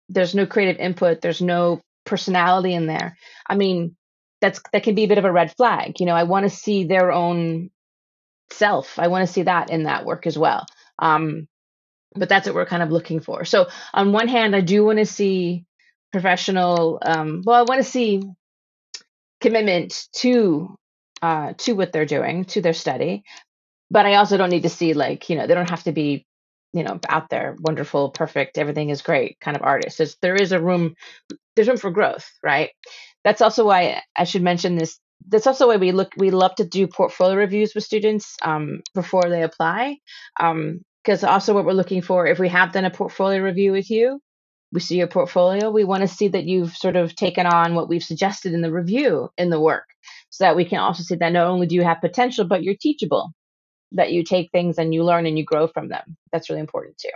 there's 0.09 0.35
no 0.35 0.47
creative 0.47 0.81
input, 0.81 1.21
there's 1.21 1.43
no 1.43 1.81
personality 2.07 2.73
in 2.73 2.87
there. 2.87 3.19
I 3.47 3.57
mean, 3.57 3.97
that's 4.41 4.61
that 4.73 4.83
can 4.83 4.95
be 4.95 5.05
a 5.05 5.09
bit 5.09 5.19
of 5.19 5.27
a 5.27 5.33
red 5.33 5.55
flag. 5.55 6.01
You 6.01 6.07
know, 6.07 6.15
I 6.15 6.23
want 6.23 6.45
to 6.45 6.57
see 6.57 6.85
their 6.85 7.13
own 7.13 7.71
self. 8.51 8.99
I 8.99 9.09
want 9.09 9.27
to 9.27 9.33
see 9.33 9.43
that 9.43 9.71
in 9.71 9.83
that 9.83 10.07
work 10.07 10.27
as 10.27 10.39
well. 10.39 10.65
Um, 10.99 11.47
but 12.15 12.29
that's 12.29 12.47
what 12.47 12.55
we're 12.55 12.67
kind 12.67 12.83
of 12.83 12.91
looking 12.91 13.21
for. 13.21 13.45
So 13.45 13.69
on 13.95 14.13
one 14.13 14.29
hand, 14.29 14.57
I 14.57 14.61
do 14.61 14.85
want 14.85 14.99
to 14.99 15.07
see 15.07 15.65
professional. 16.13 16.99
Um, 17.03 17.43
well, 17.45 17.61
I 17.61 17.63
want 17.63 17.85
to 17.85 17.91
see 17.91 18.23
commitment 19.41 20.09
to 20.17 20.77
uh, 21.23 21.53
to 21.59 21.73
what 21.75 21.93
they're 21.93 22.07
doing, 22.07 22.45
to 22.47 22.61
their 22.61 22.73
study. 22.73 23.25
But 23.91 24.07
I 24.07 24.15
also 24.15 24.37
don't 24.37 24.51
need 24.51 24.63
to 24.65 24.69
see 24.69 24.95
like 24.95 25.31
you 25.31 25.37
know 25.37 25.47
they 25.47 25.55
don't 25.55 25.71
have 25.71 25.85
to 25.85 25.93
be 25.93 26.27
you 26.73 26.85
know 26.85 27.01
out 27.09 27.31
there 27.31 27.57
wonderful, 27.61 28.11
perfect, 28.11 28.59
everything 28.59 28.91
is 28.91 29.03
great 29.03 29.39
kind 29.41 29.57
of 29.57 29.63
artists. 29.63 30.17
There 30.23 30.37
is 30.37 30.53
a 30.53 30.61
room 30.61 30.95
there's 31.57 31.69
room 31.69 31.77
for 31.77 31.91
growth, 31.91 32.31
right? 32.43 32.71
That's 33.25 33.41
also 33.43 33.67
why 33.67 34.03
I 34.17 34.25
should 34.25 34.43
mention 34.43 34.77
this. 34.77 34.99
That's 35.29 35.47
also 35.47 35.69
why 35.69 35.77
we 35.77 35.93
look 35.93 36.13
we 36.17 36.31
love 36.31 36.55
to 36.57 36.65
do 36.65 36.87
portfolio 36.87 37.37
reviews 37.37 37.75
with 37.75 37.85
students 37.85 38.37
um, 38.43 38.83
before 38.95 39.29
they 39.29 39.43
apply. 39.43 39.99
Um, 40.39 40.83
because 41.03 41.25
also 41.25 41.55
what 41.55 41.65
we're 41.65 41.73
looking 41.73 42.03
for, 42.03 42.27
if 42.27 42.39
we 42.39 42.49
have 42.49 42.73
done 42.73 42.85
a 42.85 42.91
portfolio 42.91 43.43
review 43.43 43.73
with 43.73 43.91
you, 43.91 44.21
we 44.73 44.81
see 44.81 44.97
your 44.97 45.07
portfolio, 45.07 45.71
we 45.71 45.83
want 45.83 46.03
to 46.03 46.09
see 46.09 46.29
that 46.29 46.45
you've 46.45 46.77
sort 46.77 46.95
of 46.95 47.17
taken 47.17 47.47
on 47.47 47.75
what 47.75 47.89
we've 47.89 48.05
suggested 48.05 48.53
in 48.53 48.61
the 48.61 48.71
review 48.71 49.31
in 49.37 49.51
the 49.51 49.61
work 49.61 49.87
so 50.29 50.45
that 50.45 50.55
we 50.55 50.65
can 50.65 50.79
also 50.79 51.03
see 51.03 51.17
that 51.17 51.33
not 51.33 51.47
only 51.47 51.67
do 51.67 51.75
you 51.75 51.83
have 51.83 52.01
potential, 52.01 52.45
but 52.45 52.63
you're 52.63 52.77
teachable, 52.81 53.33
that 53.93 54.13
you 54.13 54.23
take 54.23 54.51
things 54.53 54.79
and 54.79 54.95
you 54.95 55.03
learn 55.03 55.27
and 55.27 55.39
you 55.39 55.45
grow 55.45 55.67
from 55.67 55.89
them. 55.89 56.17
That's 56.33 56.49
really 56.49 56.61
important 56.61 56.99
too. 56.99 57.09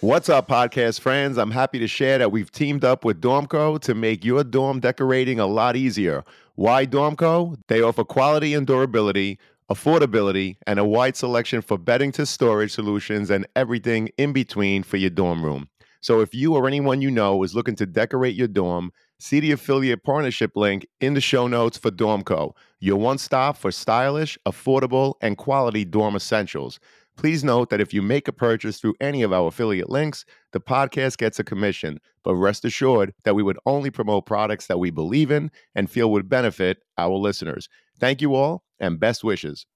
What's 0.00 0.28
up, 0.28 0.48
podcast 0.48 1.00
friends? 1.00 1.38
I'm 1.38 1.50
happy 1.50 1.78
to 1.78 1.88
share 1.88 2.18
that 2.18 2.30
we've 2.30 2.52
teamed 2.52 2.84
up 2.84 3.04
with 3.04 3.20
Dormco 3.20 3.80
to 3.80 3.94
make 3.94 4.24
your 4.24 4.44
dorm 4.44 4.78
decorating 4.80 5.40
a 5.40 5.46
lot 5.46 5.74
easier. 5.74 6.22
Why 6.54 6.86
Dormco? 6.86 7.56
They 7.68 7.80
offer 7.80 8.04
quality 8.04 8.52
and 8.52 8.66
durability 8.66 9.38
affordability, 9.70 10.56
and 10.66 10.78
a 10.78 10.84
wide 10.84 11.16
selection 11.16 11.60
for 11.60 11.78
bedding 11.78 12.12
to 12.12 12.26
storage 12.26 12.72
solutions 12.72 13.30
and 13.30 13.46
everything 13.56 14.08
in 14.16 14.32
between 14.32 14.82
for 14.82 14.96
your 14.96 15.10
dorm 15.10 15.44
room. 15.44 15.68
So 16.00 16.20
if 16.20 16.34
you 16.34 16.54
or 16.54 16.68
anyone 16.68 17.02
you 17.02 17.10
know 17.10 17.42
is 17.42 17.54
looking 17.54 17.74
to 17.76 17.86
decorate 17.86 18.36
your 18.36 18.46
dorm, 18.48 18.92
see 19.18 19.40
the 19.40 19.52
affiliate 19.52 20.04
partnership 20.04 20.52
link 20.54 20.86
in 21.00 21.14
the 21.14 21.20
show 21.20 21.48
notes 21.48 21.78
for 21.78 21.90
Dormco, 21.90 22.52
your 22.78 22.96
one 22.96 23.18
stop 23.18 23.56
for 23.56 23.72
stylish, 23.72 24.38
affordable, 24.46 25.14
and 25.20 25.36
quality 25.36 25.84
dorm 25.84 26.14
essentials. 26.14 26.78
Please 27.16 27.42
note 27.42 27.70
that 27.70 27.80
if 27.80 27.94
you 27.94 28.02
make 28.02 28.28
a 28.28 28.32
purchase 28.32 28.78
through 28.78 28.94
any 29.00 29.22
of 29.22 29.32
our 29.32 29.48
affiliate 29.48 29.88
links, 29.88 30.26
the 30.52 30.60
podcast 30.60 31.16
gets 31.16 31.38
a 31.38 31.44
commission, 31.44 31.98
but 32.22 32.36
rest 32.36 32.64
assured 32.64 33.14
that 33.24 33.34
we 33.34 33.42
would 33.42 33.58
only 33.64 33.90
promote 33.90 34.26
products 34.26 34.66
that 34.66 34.78
we 34.78 34.90
believe 34.90 35.30
in 35.30 35.50
and 35.74 35.90
feel 35.90 36.12
would 36.12 36.28
benefit 36.28 36.78
our 36.98 37.14
listeners. 37.14 37.68
Thank 37.98 38.20
you 38.20 38.34
all 38.34 38.65
and 38.80 39.00
best 39.00 39.24
wishes. 39.24 39.66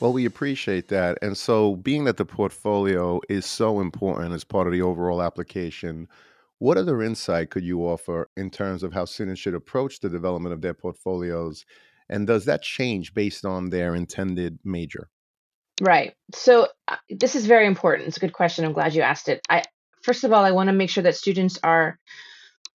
Well, 0.00 0.12
we 0.12 0.26
appreciate 0.26 0.88
that. 0.88 1.18
And 1.22 1.36
so, 1.36 1.76
being 1.76 2.04
that 2.04 2.16
the 2.16 2.24
portfolio 2.24 3.20
is 3.28 3.44
so 3.44 3.80
important 3.80 4.32
as 4.32 4.44
part 4.44 4.68
of 4.68 4.72
the 4.72 4.82
overall 4.82 5.20
application, 5.20 6.06
what 6.58 6.76
other 6.76 7.02
insight 7.02 7.50
could 7.50 7.64
you 7.64 7.80
offer 7.80 8.28
in 8.36 8.50
terms 8.50 8.84
of 8.84 8.92
how 8.92 9.04
students 9.04 9.40
should 9.40 9.54
approach 9.54 9.98
the 9.98 10.08
development 10.08 10.52
of 10.52 10.60
their 10.60 10.74
portfolios? 10.74 11.64
And 12.08 12.26
does 12.26 12.44
that 12.44 12.62
change 12.62 13.12
based 13.12 13.44
on 13.44 13.70
their 13.70 13.96
intended 13.96 14.58
major? 14.64 15.08
Right. 15.80 16.14
So, 16.32 16.68
uh, 16.86 16.96
this 17.10 17.34
is 17.34 17.46
very 17.46 17.66
important. 17.66 18.06
It's 18.06 18.16
a 18.16 18.20
good 18.20 18.32
question. 18.32 18.64
I'm 18.64 18.72
glad 18.72 18.94
you 18.94 19.02
asked 19.02 19.28
it. 19.28 19.40
I 19.50 19.64
first 20.02 20.22
of 20.22 20.32
all, 20.32 20.44
I 20.44 20.52
want 20.52 20.68
to 20.68 20.72
make 20.72 20.90
sure 20.90 21.02
that 21.02 21.16
students 21.16 21.58
are 21.64 21.98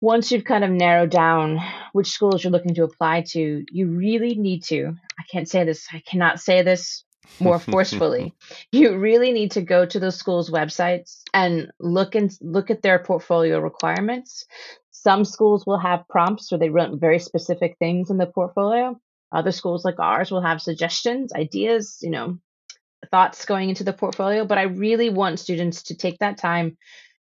once 0.03 0.33
you've 0.33 0.43
kind 0.43 0.65
of 0.65 0.69
narrowed 0.69 1.09
down 1.09 1.61
which 1.93 2.11
schools 2.11 2.43
you're 2.43 2.51
looking 2.51 2.75
to 2.75 2.83
apply 2.83 3.21
to, 3.21 3.63
you 3.71 3.87
really 3.87 4.35
need 4.35 4.61
to, 4.61 4.93
I 5.17 5.23
can't 5.31 5.47
say 5.47 5.63
this, 5.63 5.87
I 5.93 6.03
cannot 6.05 6.41
say 6.41 6.61
this 6.61 7.05
more 7.39 7.57
forcefully. 7.71 8.33
you 8.73 8.97
really 8.97 9.31
need 9.31 9.51
to 9.51 9.61
go 9.61 9.85
to 9.85 9.99
those 10.01 10.17
schools' 10.17 10.51
websites 10.51 11.21
and 11.33 11.71
look 11.79 12.15
and 12.15 12.37
look 12.41 12.69
at 12.69 12.81
their 12.81 12.99
portfolio 12.99 13.59
requirements. 13.59 14.45
Some 14.91 15.23
schools 15.23 15.65
will 15.65 15.79
have 15.79 16.09
prompts 16.09 16.51
where 16.51 16.59
they 16.59 16.69
run 16.69 16.99
very 16.99 17.19
specific 17.19 17.77
things 17.79 18.09
in 18.09 18.17
the 18.17 18.25
portfolio. 18.27 18.99
Other 19.31 19.53
schools 19.53 19.85
like 19.85 19.99
ours 19.99 20.31
will 20.31 20.41
have 20.41 20.61
suggestions, 20.61 21.31
ideas, 21.31 21.99
you 22.01 22.09
know, 22.09 22.39
thoughts 23.09 23.45
going 23.45 23.69
into 23.69 23.85
the 23.85 23.93
portfolio. 23.93 24.43
But 24.43 24.57
I 24.57 24.63
really 24.63 25.09
want 25.09 25.39
students 25.39 25.83
to 25.83 25.95
take 25.95 26.19
that 26.19 26.37
time 26.37 26.77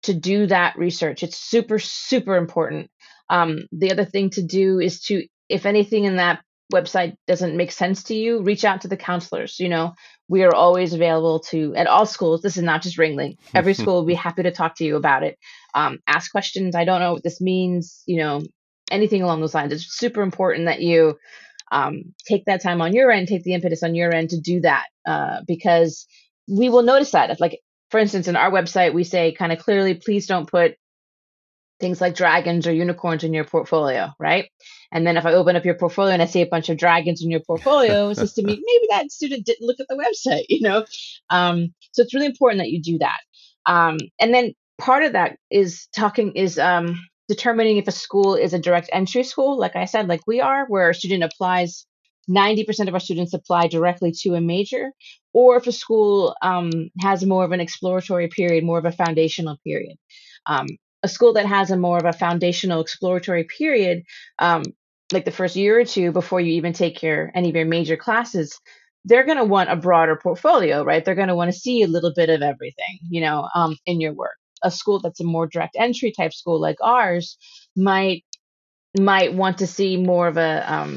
to 0.03 0.15
do 0.15 0.47
that 0.47 0.77
research. 0.79 1.23
It's 1.23 1.39
super, 1.39 1.79
super 1.79 2.37
important. 2.37 2.91
Um, 3.29 3.61
the 3.73 3.91
other 3.91 4.05
thing 4.05 4.31
to 4.31 4.43
do 4.43 4.79
is 4.79 5.01
to, 5.05 5.27
if 5.49 5.67
anything 5.67 6.05
in 6.05 6.17
that 6.17 6.41
website 6.73 7.15
doesn't 7.27 7.57
make 7.57 7.73
sense 7.73 8.05
to 8.05 8.15
you, 8.15 8.43
reach 8.43 8.65
out 8.65 8.83
to 8.83 8.89
the 8.89 8.97
counselors. 8.97 9.59
You 9.59 9.69
know, 9.69 9.95
we 10.29 10.43
are 10.43 10.55
always 10.55 10.93
available 10.93 11.41
to 11.51 11.75
at 11.77 11.87
all 11.87 12.07
schools. 12.07 12.43
This 12.43 12.57
is 12.57 12.63
not 12.63 12.83
just 12.83 12.99
Ringling. 12.99 13.37
Every 13.55 13.75
school 13.75 13.95
will 13.95 14.07
be 14.07 14.15
happy 14.15 14.43
to 14.43 14.51
talk 14.51 14.77
to 14.77 14.85
you 14.85 14.97
about 14.97 15.23
it. 15.23 15.39
Um, 15.75 15.99
ask 16.07 16.31
questions. 16.31 16.75
I 16.75 16.85
don't 16.85 17.01
know 17.01 17.15
what 17.15 17.23
this 17.23 17.41
means. 17.41 18.03
You 18.07 18.19
know, 18.19 18.43
anything 18.91 19.23
along 19.23 19.41
those 19.41 19.55
lines. 19.55 19.73
It's 19.73 19.97
super 19.97 20.23
important 20.23 20.67
that 20.67 20.81
you 20.81 21.19
um, 21.73 22.15
take 22.27 22.45
that 22.47 22.63
time 22.63 22.81
on 22.81 22.93
your 22.93 23.11
end, 23.11 23.29
take 23.29 23.43
the 23.43 23.55
impetus 23.55 23.83
on 23.83 23.95
your 23.95 24.15
end 24.15 24.31
to 24.31 24.41
do 24.41 24.61
that 24.61 24.87
uh, 25.07 25.41
because 25.47 26.07
we 26.49 26.69
will 26.69 26.83
notice 26.83 27.11
that. 27.13 27.31
If 27.31 27.41
like 27.41 27.61
for 27.91 27.99
instance, 27.99 28.29
in 28.29 28.37
our 28.37 28.51
website, 28.51 28.95
we 28.95 29.05
say 29.05 29.33
kind 29.33 29.53
of 29.53 29.59
clearly, 29.59 29.95
please 29.95 30.27
don't 30.27 30.51
put 30.51 30.77
things 31.79 32.01
like 32.01 32.15
dragons 32.15 32.67
or 32.67 32.73
unicorns 32.73 33.23
in 33.23 33.35
your 33.35 33.45
portfolio, 33.45 34.11
right? 34.19 34.49
And 34.93 35.07
then 35.07 35.17
if 35.17 35.27
I 35.27 35.33
open 35.33 35.57
up 35.57 35.65
your 35.65 35.75
portfolio 35.75 36.13
and 36.13 36.23
I 36.23 36.27
see 36.27 36.41
a 36.41 36.47
bunch 36.47 36.69
of 36.69 36.79
dragons 36.79 37.23
in 37.23 37.31
your 37.31 37.41
portfolio, 37.41 38.09
it 38.09 38.17
says 38.17 38.33
to 38.35 38.43
me, 38.43 38.53
maybe 38.67 38.87
that 38.91 39.11
student 39.11 39.45
didn't 39.45 39.67
look 39.67 39.81
at 39.81 39.87
the 39.89 39.97
website, 39.97 40.47
you 40.49 40.63
know? 40.63 40.85
Um, 41.31 41.75
so 41.93 42.03
it's 42.03 42.15
really 42.15 42.27
important 42.27 42.61
that 42.61 42.71
you 42.71 42.81
do 42.81 42.99
that. 42.99 43.19
Um, 43.67 43.99
and 44.21 44.33
then 44.33 44.55
part 44.79 45.03
of 45.03 45.13
that 45.13 45.39
is 45.51 45.89
talking 45.95 46.33
is 46.33 46.59
um, 46.59 46.99
determining 47.29 47.77
if 47.77 47.89
a 47.89 47.93
school 47.93 48.35
is 48.35 48.55
a 48.55 48.59
direct 48.59 48.89
entry 48.93 49.23
school, 49.23 49.59
like 49.59 49.77
I 49.77 49.85
said, 49.85 50.09
like 50.09 50.21
we 50.27 50.41
are, 50.41 50.67
where 50.67 50.91
a 50.91 50.95
student 50.95 51.25
applies 51.25 51.87
90% 52.29 52.89
of 52.89 52.95
our 52.95 53.01
students 53.01 53.35
apply 53.35 53.69
directly 53.69 54.13
to 54.23 54.35
a 54.35 54.41
major, 54.41 54.91
or 55.37 55.59
if 55.59 55.67
a 55.67 55.73
school 55.73 56.35
um, 56.41 56.71
has 57.03 57.23
more 57.27 57.45
of 57.45 57.53
an 57.53 57.61
exploratory 57.61 58.27
period, 58.27 58.65
more 58.65 58.79
of 58.79 58.87
a 58.87 58.91
foundational 58.91 59.59
period. 59.63 59.99
Um, 60.47 60.67
a 61.03 61.09
school 61.09 61.35
that 61.35 61.45
has 61.45 61.71
a 61.71 61.77
more 61.77 61.99
of 61.99 62.07
a 62.07 62.15
foundational 62.15 62.81
exploratory 62.81 63.45
period, 63.45 64.05
um, 64.39 64.63
like 65.13 65.27
the 65.27 65.31
first 65.31 65.55
year 65.55 65.79
or 65.79 65.85
two 65.85 66.11
before 66.11 66.41
you 66.41 66.55
even 66.55 66.73
take 66.73 67.03
your 67.03 67.31
any 67.35 67.51
of 67.51 67.55
your 67.55 67.67
major 67.67 67.99
classes, 67.99 68.59
they're 69.05 69.27
going 69.27 69.37
to 69.37 69.45
want 69.45 69.69
a 69.71 69.77
broader 69.77 70.17
portfolio, 70.17 70.83
right? 70.83 71.05
They're 71.05 71.15
going 71.15 71.29
to 71.29 71.37
want 71.37 71.53
to 71.53 71.59
see 71.59 71.83
a 71.83 71.87
little 71.87 72.15
bit 72.17 72.31
of 72.31 72.41
everything, 72.41 72.99
you 73.11 73.21
know, 73.21 73.47
um, 73.55 73.77
in 73.85 74.01
your 74.01 74.15
work. 74.15 74.37
A 74.63 74.71
school 74.71 75.01
that's 75.01 75.21
a 75.21 75.25
more 75.25 75.47
direct 75.47 75.77
entry 75.79 76.15
type 76.17 76.33
school 76.33 76.59
like 76.59 76.79
ours 76.81 77.37
might 77.77 78.25
might 78.99 79.35
want 79.35 79.59
to 79.59 79.67
see 79.67 79.99
more 79.99 80.29
of 80.29 80.39
a 80.39 80.65
um, 80.73 80.97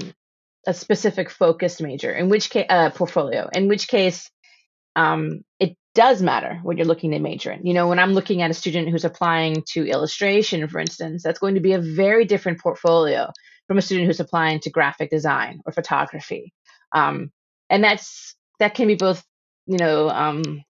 a 0.68 0.74
specific 0.74 1.30
focused 1.30 1.82
major, 1.82 2.12
in 2.12 2.30
which 2.30 2.50
case, 2.50 2.66
uh, 2.70 2.90
portfolio, 2.90 3.50
in 3.54 3.68
which 3.68 3.88
case, 3.88 4.30
um, 4.96 5.44
it 5.60 5.78
does 5.96 6.22
matter 6.22 6.60
what 6.64 6.78
you're 6.78 6.86
looking 6.86 7.12
to 7.12 7.20
major 7.20 7.52
in. 7.52 7.66
You 7.66 7.74
know, 7.74 7.88
when 7.88 8.00
I'm 8.00 8.14
looking 8.14 8.42
at 8.42 8.52
a 8.52 8.54
student 8.54 8.90
who's 8.90 9.06
applying 9.06 9.64
to 9.70 9.88
illustration, 9.88 10.68
for 10.68 10.80
instance, 10.80 11.24
that's 11.24 11.40
going 11.40 11.56
to 11.56 11.62
be 11.62 11.74
a 11.74 11.82
very 11.82 12.26
different 12.26 12.60
portfolio 12.60 13.32
from 13.68 13.78
a 13.78 13.82
student 13.82 14.08
who's 14.08 14.20
applying 14.20 14.60
to 14.62 14.70
graphic 14.70 15.10
design 15.10 15.62
or 15.66 15.72
photography. 15.72 16.54
Um, 16.92 17.32
and 17.70 17.84
that's 17.84 18.36
that 18.60 18.74
can 18.74 18.88
be 18.88 18.96
both, 18.96 19.24
you 19.68 19.78
know, 19.78 20.10
um, 20.10 20.64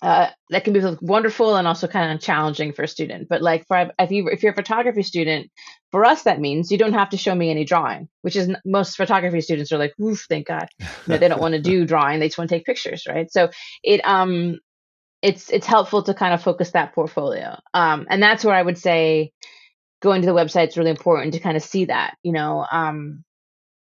uh, 0.00 0.28
that 0.50 0.64
can 0.64 0.72
be 0.72 0.82
wonderful 1.00 1.56
and 1.56 1.66
also 1.66 1.88
kind 1.88 2.12
of 2.12 2.20
challenging 2.20 2.72
for 2.72 2.82
a 2.82 2.88
student. 2.88 3.28
But 3.28 3.42
like 3.42 3.66
for 3.66 3.90
if 3.98 4.10
you 4.10 4.28
if 4.28 4.42
you're 4.42 4.52
a 4.52 4.56
photography 4.56 5.02
student, 5.02 5.50
for 5.90 6.04
us 6.04 6.22
that 6.22 6.40
means 6.40 6.70
you 6.70 6.78
don't 6.78 6.92
have 6.92 7.10
to 7.10 7.16
show 7.16 7.34
me 7.34 7.50
any 7.50 7.64
drawing, 7.64 8.08
which 8.22 8.36
is 8.36 8.50
most 8.64 8.96
photography 8.96 9.40
students 9.40 9.72
are 9.72 9.78
like, 9.78 9.98
oof, 10.00 10.24
thank 10.28 10.46
God, 10.46 10.68
you 10.78 10.86
know, 11.08 11.18
they 11.18 11.28
don't 11.28 11.40
want 11.40 11.54
to 11.54 11.60
do 11.62 11.84
drawing, 11.84 12.20
they 12.20 12.28
just 12.28 12.38
want 12.38 12.48
to 12.48 12.56
take 12.56 12.66
pictures, 12.66 13.04
right? 13.08 13.30
So 13.30 13.50
it 13.82 14.00
um 14.06 14.58
it's 15.20 15.50
it's 15.50 15.66
helpful 15.66 16.02
to 16.04 16.14
kind 16.14 16.32
of 16.32 16.42
focus 16.42 16.70
that 16.72 16.94
portfolio, 16.94 17.58
um, 17.74 18.06
and 18.08 18.22
that's 18.22 18.44
where 18.44 18.54
I 18.54 18.62
would 18.62 18.78
say 18.78 19.32
going 20.00 20.22
to 20.22 20.26
the 20.26 20.34
website 20.34 20.68
is 20.68 20.76
really 20.76 20.90
important 20.90 21.34
to 21.34 21.40
kind 21.40 21.56
of 21.56 21.62
see 21.62 21.86
that, 21.86 22.16
you 22.22 22.32
know. 22.32 22.64
Um, 22.70 23.24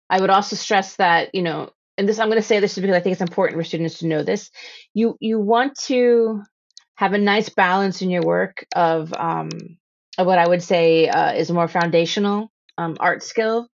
I 0.09 0.19
would 0.19 0.31
also 0.31 0.55
stress 0.55 0.95
that 0.95 1.36
you 1.36 1.43
know 1.43 1.69
and 1.97 2.07
this 2.07 2.19
I'm 2.19 2.29
going 2.29 2.41
to 2.41 2.47
say 2.47 2.59
this 2.59 2.77
because 2.77 2.95
I 2.95 2.99
think 2.99 3.13
it's 3.13 3.21
important 3.21 3.59
for 3.59 3.63
students 3.63 3.99
to 3.99 4.07
know 4.07 4.23
this. 4.23 4.51
You 4.93 5.17
you 5.19 5.39
want 5.39 5.77
to 5.85 6.43
have 6.95 7.13
a 7.13 7.17
nice 7.17 7.49
balance 7.49 8.01
in 8.01 8.09
your 8.09 8.23
work 8.23 8.65
of 8.75 9.13
um, 9.13 9.49
of 10.17 10.27
what 10.27 10.39
I 10.39 10.47
would 10.47 10.63
say 10.63 11.07
uh, 11.07 11.33
is 11.33 11.49
a 11.49 11.53
more 11.53 11.67
foundational 11.67 12.51
um, 12.77 12.97
art 12.99 13.23
skill, 13.23 13.67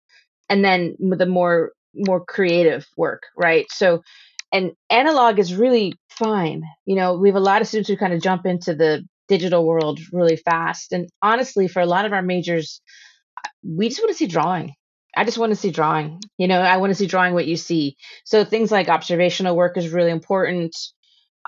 and 0.48 0.64
then 0.64 0.96
the 0.98 1.26
more 1.26 1.72
more 1.94 2.24
creative 2.24 2.86
work, 2.96 3.24
right? 3.36 3.66
So, 3.70 4.02
and 4.52 4.72
analog 4.88 5.38
is 5.38 5.54
really 5.54 5.94
fine. 6.10 6.62
You 6.86 6.96
know, 6.96 7.18
we 7.18 7.28
have 7.28 7.36
a 7.36 7.40
lot 7.40 7.60
of 7.60 7.68
students 7.68 7.90
who 7.90 7.96
kind 7.96 8.12
of 8.12 8.22
jump 8.22 8.46
into 8.46 8.74
the 8.74 9.06
digital 9.28 9.66
world 9.66 10.00
really 10.12 10.36
fast, 10.36 10.92
and 10.92 11.08
honestly, 11.22 11.68
for 11.68 11.80
a 11.80 11.86
lot 11.86 12.04
of 12.04 12.12
our 12.12 12.22
majors, 12.22 12.80
we 13.64 13.88
just 13.88 14.00
want 14.00 14.10
to 14.10 14.16
see 14.16 14.26
drawing 14.26 14.74
I 15.16 15.24
just 15.24 15.38
want 15.38 15.50
to 15.50 15.56
see 15.56 15.70
drawing. 15.70 16.20
You 16.38 16.48
know, 16.48 16.60
I 16.60 16.78
want 16.78 16.90
to 16.90 16.94
see 16.94 17.06
drawing 17.06 17.34
what 17.34 17.46
you 17.46 17.56
see. 17.56 17.96
So 18.24 18.44
things 18.44 18.70
like 18.70 18.88
observational 18.88 19.56
work 19.56 19.76
is 19.76 19.88
really 19.90 20.10
important. 20.10 20.76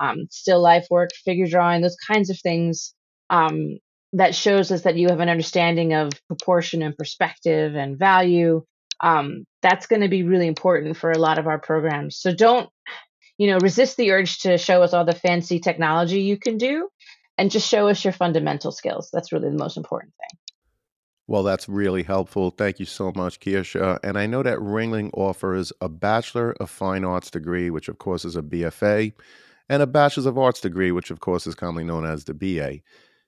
Um, 0.00 0.26
still 0.30 0.60
life 0.60 0.86
work, 0.90 1.10
figure 1.24 1.46
drawing, 1.46 1.80
those 1.80 1.96
kinds 1.96 2.30
of 2.30 2.38
things. 2.40 2.94
Um, 3.30 3.78
that 4.12 4.34
shows 4.34 4.70
us 4.70 4.82
that 4.82 4.96
you 4.96 5.08
have 5.08 5.18
an 5.20 5.28
understanding 5.28 5.92
of 5.92 6.12
proportion 6.28 6.82
and 6.82 6.96
perspective 6.96 7.74
and 7.74 7.98
value. 7.98 8.62
Um, 9.00 9.44
that's 9.60 9.86
going 9.86 10.02
to 10.02 10.08
be 10.08 10.22
really 10.22 10.46
important 10.46 10.96
for 10.96 11.10
a 11.10 11.18
lot 11.18 11.38
of 11.38 11.48
our 11.48 11.58
programs. 11.58 12.18
So 12.18 12.32
don't, 12.32 12.70
you 13.38 13.48
know, 13.48 13.58
resist 13.58 13.96
the 13.96 14.12
urge 14.12 14.38
to 14.40 14.56
show 14.56 14.82
us 14.82 14.92
all 14.92 15.04
the 15.04 15.14
fancy 15.14 15.58
technology 15.58 16.20
you 16.20 16.38
can 16.38 16.58
do, 16.58 16.88
and 17.36 17.50
just 17.50 17.68
show 17.68 17.88
us 17.88 18.04
your 18.04 18.12
fundamental 18.12 18.70
skills. 18.70 19.08
That's 19.12 19.32
really 19.32 19.50
the 19.50 19.58
most 19.58 19.76
important 19.76 20.14
thing. 20.20 20.43
Well, 21.26 21.42
that's 21.42 21.68
really 21.68 22.02
helpful. 22.02 22.50
Thank 22.50 22.78
you 22.78 22.86
so 22.86 23.10
much, 23.16 23.40
Kirche. 23.40 23.98
And 24.02 24.18
I 24.18 24.26
know 24.26 24.42
that 24.42 24.58
Ringling 24.58 25.10
offers 25.14 25.72
a 25.80 25.88
Bachelor 25.88 26.52
of 26.60 26.68
Fine 26.70 27.04
Arts 27.04 27.30
degree, 27.30 27.70
which 27.70 27.88
of 27.88 27.98
course 27.98 28.24
is 28.26 28.36
a 28.36 28.42
BFA, 28.42 29.12
and 29.70 29.82
a 29.82 29.86
Bachelor's 29.86 30.26
of 30.26 30.36
Arts 30.38 30.60
degree, 30.60 30.92
which 30.92 31.10
of 31.10 31.20
course 31.20 31.46
is 31.46 31.54
commonly 31.54 31.84
known 31.84 32.04
as 32.04 32.24
the 32.24 32.34
BA. 32.34 32.80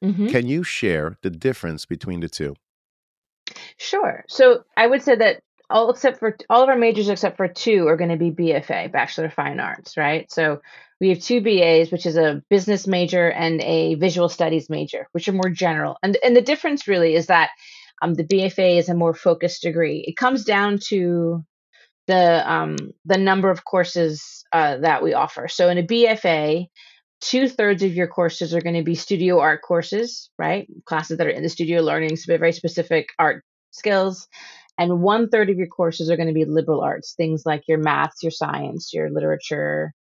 hmm 0.03 0.29
Can 0.29 0.47
you 0.47 0.63
share 0.63 1.17
the 1.23 1.31
difference 1.31 1.87
between 1.87 2.21
the 2.21 2.29
two? 2.29 2.55
Sure. 3.79 4.25
So 4.29 4.65
I 4.77 4.87
would 4.87 5.03
say 5.03 5.17
that 5.17 5.43
all 5.71 5.91
except 5.91 6.19
for 6.21 6.37
all 6.49 6.63
of 6.63 6.69
our 6.69 6.77
majors 6.77 7.09
except 7.09 7.37
for 7.37 7.49
two 7.49 7.89
are 7.89 7.97
going 7.97 8.11
to 8.11 8.17
be 8.17 8.31
BFA, 8.31 8.93
Bachelor 8.93 9.27
of 9.27 9.35
Fine 9.35 9.59
Arts, 9.59 9.97
right? 9.97 10.31
So 10.31 10.61
we 11.01 11.09
have 11.09 11.21
two 11.21 11.41
BAs, 11.41 11.91
which 11.91 12.07
is 12.07 12.17
a 12.17 12.43
business 12.49 12.87
major 12.87 13.31
and 13.31 13.61
a 13.63 13.95
visual 13.97 14.29
studies 14.29 14.71
major, 14.71 15.09
which 15.13 15.29
are 15.29 15.33
more 15.33 15.51
general. 15.51 15.99
And 16.03 16.17
and 16.23 16.37
the 16.37 16.43
difference 16.43 16.87
really 16.87 17.15
is 17.15 17.27
that 17.27 17.51
um, 18.03 18.15
the 18.15 18.25
BFA 18.25 18.79
is 18.79 18.89
a 18.89 18.95
more 18.95 19.15
focused 19.15 19.63
degree. 19.63 20.05
It 20.07 20.17
comes 20.17 20.45
down 20.45 20.79
to 20.89 21.45
the 22.07 22.51
um, 22.51 22.77
the 23.05 23.19
number 23.19 23.51
of 23.51 23.65
courses 23.65 24.45
uh, 24.53 24.79
that 24.79 25.03
we 25.03 25.15
offer. 25.15 25.49
So 25.49 25.69
in 25.69 25.79
a 25.79 25.83
BFA, 25.83 26.67
two 27.21 27.49
thirds 27.49 27.83
of 27.83 27.95
your 27.95 28.07
courses 28.07 28.55
are 28.55 28.61
going 28.61 28.77
to 28.77 28.85
be 28.85 28.95
studio 28.95 29.41
art 29.41 29.63
courses, 29.63 30.31
right? 30.39 30.69
Classes 30.85 31.19
that 31.19 31.27
are 31.27 31.31
in 31.31 31.43
the 31.43 31.49
studio 31.49 31.83
learning 31.83 32.17
very 32.27 32.53
specific 32.53 33.09
art 33.19 33.45
skills. 33.71 34.29
And 34.79 35.01
one 35.01 35.29
third 35.31 35.49
of 35.49 35.57
your 35.57 35.69
courses 35.69 36.11
are 36.11 36.17
going 36.17 36.29
to 36.29 36.35
be 36.35 36.45
liberal 36.45 36.83
arts, 36.83 37.15
things 37.15 37.45
like 37.47 37.63
your 37.67 37.79
maths, 37.79 38.23
your 38.23 38.31
science, 38.31 38.93
your 38.93 39.11
literature, 39.11 39.95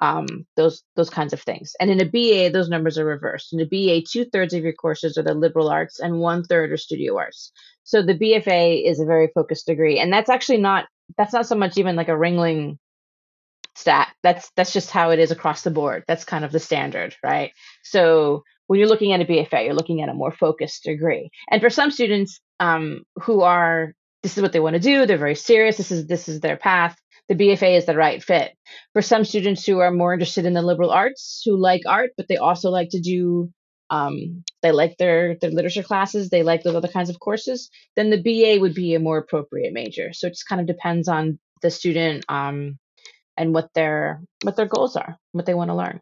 um, 0.00 0.46
those 0.56 0.82
those 0.96 1.10
kinds 1.10 1.32
of 1.32 1.40
things. 1.40 1.74
And 1.78 1.90
in 1.90 2.00
a 2.00 2.04
BA, 2.04 2.50
those 2.52 2.68
numbers 2.68 2.98
are 2.98 3.04
reversed. 3.04 3.52
In 3.52 3.60
a 3.60 3.66
BA, 3.66 4.06
two 4.06 4.24
thirds 4.24 4.54
of 4.54 4.62
your 4.62 4.72
courses 4.72 5.18
are 5.18 5.22
the 5.22 5.34
liberal 5.34 5.68
arts, 5.68 6.00
and 6.00 6.20
one 6.20 6.44
third 6.44 6.72
are 6.72 6.76
studio 6.76 7.16
arts. 7.18 7.52
So 7.84 8.02
the 8.02 8.18
BFA 8.18 8.88
is 8.88 9.00
a 9.00 9.04
very 9.04 9.28
focused 9.34 9.66
degree, 9.66 9.98
and 9.98 10.12
that's 10.12 10.30
actually 10.30 10.58
not 10.58 10.86
that's 11.18 11.32
not 11.32 11.46
so 11.46 11.54
much 11.54 11.76
even 11.78 11.96
like 11.96 12.08
a 12.08 12.12
Ringling 12.12 12.78
stat. 13.76 14.08
That's 14.22 14.50
that's 14.56 14.72
just 14.72 14.90
how 14.90 15.10
it 15.10 15.18
is 15.18 15.30
across 15.30 15.62
the 15.62 15.70
board. 15.70 16.04
That's 16.08 16.24
kind 16.24 16.44
of 16.44 16.52
the 16.52 16.60
standard, 16.60 17.14
right? 17.22 17.52
So 17.82 18.44
when 18.66 18.78
you're 18.78 18.88
looking 18.88 19.12
at 19.12 19.20
a 19.20 19.24
BFA, 19.24 19.64
you're 19.64 19.74
looking 19.74 20.02
at 20.02 20.08
a 20.08 20.14
more 20.14 20.32
focused 20.32 20.84
degree. 20.84 21.30
And 21.50 21.60
for 21.60 21.70
some 21.70 21.90
students 21.90 22.40
um, 22.60 23.02
who 23.22 23.42
are 23.42 23.94
this 24.22 24.36
is 24.36 24.42
what 24.42 24.52
they 24.52 24.60
want 24.60 24.74
to 24.74 24.80
do, 24.80 25.04
they're 25.04 25.18
very 25.18 25.34
serious. 25.34 25.76
This 25.76 25.90
is 25.90 26.06
this 26.06 26.28
is 26.28 26.40
their 26.40 26.56
path. 26.56 26.96
The 27.28 27.34
BFA 27.34 27.76
is 27.76 27.86
the 27.86 27.96
right 27.96 28.22
fit. 28.22 28.52
For 28.92 29.02
some 29.02 29.24
students 29.24 29.64
who 29.64 29.78
are 29.78 29.90
more 29.90 30.12
interested 30.12 30.44
in 30.44 30.54
the 30.54 30.62
liberal 30.62 30.90
arts, 30.90 31.42
who 31.44 31.56
like 31.56 31.82
art, 31.86 32.10
but 32.16 32.28
they 32.28 32.36
also 32.36 32.70
like 32.70 32.90
to 32.90 33.00
do 33.00 33.50
um, 33.90 34.42
they 34.62 34.72
like 34.72 34.96
their 34.96 35.36
their 35.36 35.50
literature 35.50 35.82
classes, 35.82 36.30
they 36.30 36.42
like 36.42 36.62
those 36.62 36.74
other 36.74 36.88
kinds 36.88 37.10
of 37.10 37.20
courses, 37.20 37.68
then 37.94 38.08
the 38.08 38.22
BA 38.22 38.58
would 38.58 38.74
be 38.74 38.94
a 38.94 38.98
more 39.00 39.18
appropriate 39.18 39.74
major. 39.74 40.14
So 40.14 40.26
it 40.26 40.30
just 40.30 40.48
kind 40.48 40.62
of 40.62 40.66
depends 40.66 41.08
on 41.08 41.38
the 41.60 41.70
student 41.70 42.24
um, 42.28 42.78
and 43.36 43.52
what 43.52 43.68
their 43.74 44.22
what 44.42 44.56
their 44.56 44.66
goals 44.66 44.96
are, 44.96 45.18
what 45.32 45.44
they 45.44 45.54
want 45.54 45.68
to 45.68 45.74
learn. 45.74 46.00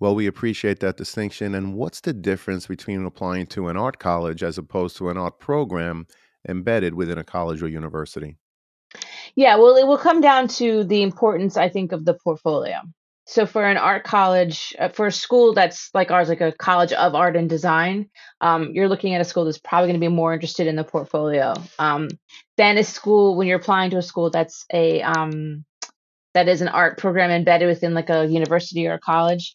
Well, 0.00 0.14
we 0.14 0.26
appreciate 0.26 0.80
that 0.80 0.96
distinction. 0.96 1.54
And 1.54 1.74
what's 1.74 2.00
the 2.00 2.12
difference 2.12 2.66
between 2.66 3.04
applying 3.04 3.46
to 3.48 3.68
an 3.68 3.76
art 3.76 3.98
college 3.98 4.42
as 4.42 4.58
opposed 4.58 4.96
to 4.98 5.08
an 5.08 5.16
art 5.16 5.40
program 5.40 6.06
embedded 6.48 6.94
within 6.94 7.18
a 7.18 7.24
college 7.24 7.62
or 7.62 7.68
university? 7.68 8.36
Yeah, 9.38 9.54
well, 9.54 9.76
it 9.76 9.86
will 9.86 9.98
come 9.98 10.20
down 10.20 10.48
to 10.58 10.82
the 10.82 11.00
importance, 11.00 11.56
I 11.56 11.68
think, 11.68 11.92
of 11.92 12.04
the 12.04 12.12
portfolio. 12.12 12.78
So 13.24 13.46
for 13.46 13.62
an 13.62 13.76
art 13.76 14.02
college, 14.02 14.74
uh, 14.80 14.88
for 14.88 15.06
a 15.06 15.12
school 15.12 15.54
that's 15.54 15.90
like 15.94 16.10
ours, 16.10 16.28
like 16.28 16.40
a 16.40 16.50
college 16.50 16.92
of 16.92 17.14
art 17.14 17.36
and 17.36 17.48
design, 17.48 18.10
um, 18.40 18.72
you're 18.72 18.88
looking 18.88 19.14
at 19.14 19.20
a 19.20 19.24
school 19.24 19.44
that's 19.44 19.58
probably 19.58 19.90
going 19.90 20.00
to 20.00 20.04
be 20.04 20.12
more 20.12 20.34
interested 20.34 20.66
in 20.66 20.74
the 20.74 20.82
portfolio 20.82 21.54
um, 21.78 22.08
than 22.56 22.78
a 22.78 22.82
school 22.82 23.36
when 23.36 23.46
you're 23.46 23.60
applying 23.60 23.92
to 23.92 23.98
a 23.98 24.02
school 24.02 24.28
that's 24.28 24.66
a 24.72 25.02
um, 25.02 25.64
that 26.34 26.48
is 26.48 26.60
an 26.60 26.66
art 26.66 26.98
program 26.98 27.30
embedded 27.30 27.68
within 27.68 27.94
like 27.94 28.10
a 28.10 28.26
university 28.26 28.88
or 28.88 28.94
a 28.94 28.98
college 28.98 29.54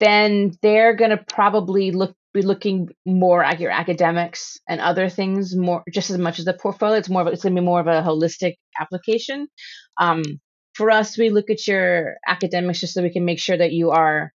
then 0.00 0.52
they're 0.62 0.94
going 0.94 1.10
to 1.10 1.24
probably 1.28 1.90
look 1.90 2.14
be 2.32 2.42
looking 2.42 2.88
more 3.04 3.42
at 3.42 3.60
your 3.60 3.70
academics 3.70 4.58
and 4.68 4.80
other 4.80 5.08
things 5.08 5.56
more 5.56 5.82
just 5.92 6.10
as 6.10 6.18
much 6.18 6.38
as 6.38 6.44
the 6.44 6.52
portfolio. 6.52 6.96
It's 6.96 7.08
more 7.08 7.22
of 7.22 7.28
it's 7.28 7.42
going 7.42 7.54
to 7.54 7.60
be 7.60 7.64
more 7.64 7.80
of 7.80 7.86
a 7.86 8.02
holistic 8.02 8.54
application. 8.80 9.48
Um, 9.98 10.22
for 10.74 10.90
us, 10.90 11.18
we 11.18 11.30
look 11.30 11.50
at 11.50 11.66
your 11.66 12.16
academics 12.26 12.80
just 12.80 12.94
so 12.94 13.02
we 13.02 13.12
can 13.12 13.24
make 13.24 13.40
sure 13.40 13.56
that 13.56 13.72
you 13.72 13.90
are 13.90 14.32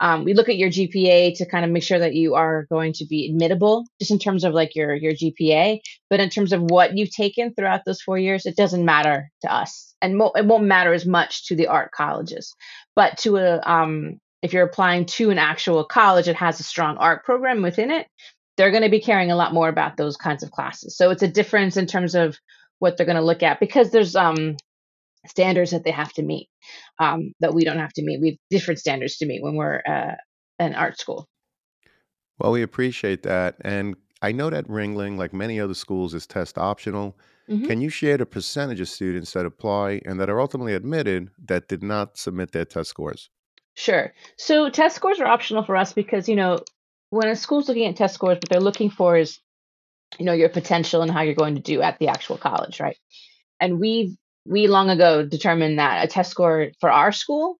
um, 0.00 0.24
we 0.24 0.34
look 0.34 0.48
at 0.48 0.56
your 0.56 0.70
GPA 0.70 1.36
to 1.38 1.46
kind 1.46 1.64
of 1.64 1.70
make 1.70 1.82
sure 1.82 1.98
that 1.98 2.14
you 2.14 2.34
are 2.34 2.66
going 2.70 2.92
to 2.94 3.06
be 3.06 3.28
admittable, 3.28 3.84
just 3.98 4.12
in 4.12 4.18
terms 4.18 4.44
of 4.44 4.54
like 4.54 4.76
your 4.76 4.94
your 4.94 5.12
GPA. 5.12 5.80
But 6.08 6.20
in 6.20 6.30
terms 6.30 6.52
of 6.52 6.62
what 6.62 6.96
you've 6.96 7.10
taken 7.10 7.52
throughout 7.52 7.80
those 7.84 8.00
four 8.00 8.18
years, 8.18 8.46
it 8.46 8.56
doesn't 8.56 8.84
matter 8.84 9.30
to 9.42 9.52
us, 9.52 9.94
and 10.00 10.16
mo- 10.16 10.32
it 10.36 10.46
won't 10.46 10.64
matter 10.64 10.92
as 10.92 11.04
much 11.04 11.46
to 11.46 11.56
the 11.56 11.66
art 11.66 11.90
colleges. 11.90 12.54
But 12.94 13.18
to 13.18 13.38
a 13.38 13.60
um, 13.60 14.20
if 14.42 14.52
you're 14.52 14.66
applying 14.66 15.06
to 15.06 15.30
an 15.30 15.38
actual 15.38 15.84
college 15.84 16.26
that 16.26 16.36
has 16.36 16.60
a 16.60 16.64
strong 16.64 16.96
art 16.96 17.24
program 17.24 17.62
within 17.62 17.90
it, 17.90 18.06
they're 18.56 18.70
going 18.70 18.82
to 18.82 18.88
be 18.88 19.00
caring 19.00 19.30
a 19.30 19.36
lot 19.36 19.54
more 19.54 19.68
about 19.68 19.96
those 19.96 20.16
kinds 20.16 20.42
of 20.42 20.50
classes. 20.50 20.96
So 20.96 21.10
it's 21.10 21.22
a 21.22 21.28
difference 21.28 21.76
in 21.76 21.86
terms 21.86 22.14
of 22.14 22.38
what 22.78 22.96
they're 22.96 23.06
going 23.06 23.16
to 23.16 23.22
look 23.22 23.42
at 23.42 23.60
because 23.60 23.90
there's 23.90 24.14
um 24.14 24.56
standards 25.26 25.70
that 25.72 25.84
they 25.84 25.90
have 25.90 26.12
to 26.14 26.22
meet 26.22 26.48
um, 26.98 27.32
that 27.40 27.54
we 27.54 27.64
don't 27.64 27.78
have 27.78 27.92
to 27.94 28.02
meet. 28.02 28.20
We 28.20 28.28
have 28.28 28.38
different 28.50 28.80
standards 28.80 29.16
to 29.18 29.26
meet 29.26 29.42
when 29.42 29.56
we're 29.56 29.82
uh, 29.86 30.14
an 30.58 30.74
art 30.74 30.98
school. 30.98 31.26
Well, 32.38 32.52
we 32.52 32.62
appreciate 32.62 33.22
that. 33.24 33.56
And 33.62 33.96
I 34.22 34.32
know 34.32 34.50
that 34.50 34.66
Ringling, 34.68 35.18
like 35.18 35.32
many 35.32 35.60
other 35.60 35.74
schools, 35.74 36.14
is 36.14 36.26
test 36.26 36.58
optional. 36.58 37.16
hmm 37.48 37.66
Can 37.66 37.80
you 37.80 37.88
share 37.88 38.16
the 38.16 38.26
percentage 38.26 38.80
of 38.80 38.88
students 38.88 39.32
that 39.32 39.46
apply 39.46 40.00
and 40.04 40.18
that 40.20 40.30
are 40.30 40.40
ultimately 40.40 40.74
admitted 40.74 41.30
that 41.46 41.68
did 41.68 41.82
not 41.82 42.16
submit 42.16 42.52
their 42.52 42.64
test 42.64 42.90
scores? 42.90 43.30
Sure. 43.78 44.12
So 44.36 44.70
test 44.70 44.96
scores 44.96 45.20
are 45.20 45.26
optional 45.28 45.62
for 45.62 45.76
us 45.76 45.92
because, 45.92 46.28
you 46.28 46.34
know, 46.34 46.58
when 47.10 47.28
a 47.28 47.36
school's 47.36 47.68
looking 47.68 47.86
at 47.86 47.94
test 47.94 48.12
scores, 48.14 48.34
what 48.34 48.48
they're 48.50 48.58
looking 48.60 48.90
for 48.90 49.16
is, 49.16 49.38
you 50.18 50.24
know, 50.24 50.32
your 50.32 50.48
potential 50.48 51.00
and 51.00 51.12
how 51.12 51.22
you're 51.22 51.34
going 51.34 51.54
to 51.54 51.60
do 51.60 51.80
at 51.80 51.98
the 52.00 52.08
actual 52.08 52.38
college, 52.38 52.80
right? 52.80 52.96
And 53.60 53.78
we 53.78 54.18
we 54.44 54.66
long 54.66 54.90
ago 54.90 55.24
determined 55.24 55.78
that 55.78 56.04
a 56.04 56.08
test 56.08 56.32
score 56.32 56.70
for 56.80 56.90
our 56.90 57.12
school 57.12 57.56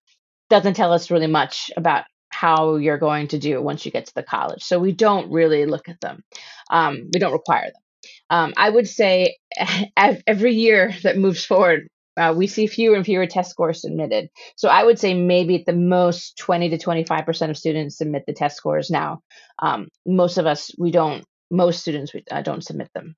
doesn't 0.51 0.75
tell 0.75 0.93
us 0.93 1.13
really 1.13 1.29
much 1.29 1.71
about 1.77 2.05
how 2.31 2.77
you're 2.77 2.99
going 2.99 3.29
to 3.29 3.39
do 3.39 3.63
once 3.63 3.87
you 3.87 3.93
get 3.93 4.07
to 4.07 4.15
the 4.15 4.25
college. 4.25 4.65
So 4.65 4.81
we 4.81 4.91
don't 4.91 5.31
really 5.31 5.67
look 5.67 5.89
at 5.89 6.01
them. 6.01 6.25
Um, 6.69 7.11
we 7.15 7.21
don't 7.21 7.33
require 7.33 7.67
them. 7.67 7.83
Um, 8.31 8.55
I 8.57 8.71
would 8.71 8.89
say 8.89 9.37
every 9.97 10.55
year 10.55 10.93
that 11.05 11.17
moves 11.17 11.45
forward, 11.45 11.87
uh, 12.19 12.35
we 12.37 12.47
see 12.47 12.67
fewer 12.67 12.97
and 12.97 13.05
fewer 13.05 13.27
test 13.27 13.51
scores 13.51 13.81
submitted. 13.83 14.29
So 14.57 14.69
I 14.69 14.85
would 14.85 14.99
say 14.99 15.15
maybe 15.15 15.57
at 15.57 15.67
the 15.67 15.73
most 15.73 16.37
20 16.39 16.71
to 16.71 16.79
25% 16.79 17.51
of 17.51 17.57
students 17.57 17.99
submit 17.99 18.25
the 18.27 18.33
test 18.33 18.57
scores 18.57 18.91
now. 18.91 19.23
Um, 19.61 19.89
most 20.05 20.39
of 20.39 20.47
us, 20.47 20.71
we 20.79 20.91
don't, 20.91 21.25
most 21.51 21.81
students 21.81 22.13
we, 22.13 22.25
uh, 22.31 22.43
don't 22.43 22.65
submit 22.65 22.91
them. 22.95 23.15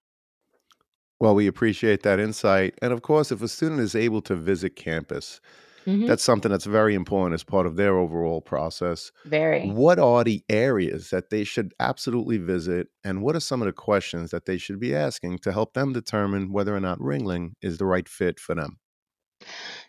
Well, 1.19 1.35
we 1.35 1.47
appreciate 1.47 2.03
that 2.03 2.19
insight. 2.19 2.75
And 2.81 2.93
of 2.93 3.03
course, 3.03 3.31
if 3.31 3.43
a 3.43 3.49
student 3.49 3.81
is 3.81 3.95
able 3.95 4.23
to 4.23 4.35
visit 4.35 4.77
campus, 4.77 5.41
hmm 5.85 6.07
that's 6.07 6.23
something 6.23 6.51
that's 6.51 6.67
very 6.67 6.95
important 6.95 7.35
as 7.35 7.43
part 7.43 7.67
of 7.67 7.77
their 7.77 7.97
overall 7.97 8.41
process. 8.41 9.11
Very. 9.25 9.69
What 9.71 9.99
are 9.99 10.25
the 10.25 10.43
areas 10.49 11.11
that 11.11 11.31
they 11.31 11.45
should 11.45 11.73
absolutely 11.81 12.37
visit? 12.37 12.89
And 13.05 13.23
what 13.23 13.35
are 13.37 13.41
some 13.41 13.63
of 13.63 13.67
the 13.67 13.73
questions 13.73 14.31
that 14.31 14.45
they 14.45 14.59
should 14.59 14.79
be 14.79 14.95
asking 14.95 15.39
to 15.39 15.53
help 15.53 15.73
them 15.73 15.93
determine 15.93 16.53
whether 16.53 16.75
or 16.75 16.81
not 16.81 16.99
Ringling 16.99 17.53
is 17.63 17.79
the 17.79 17.87
right 17.87 18.09
fit 18.09 18.39
for 18.39 18.55
them? 18.55 18.80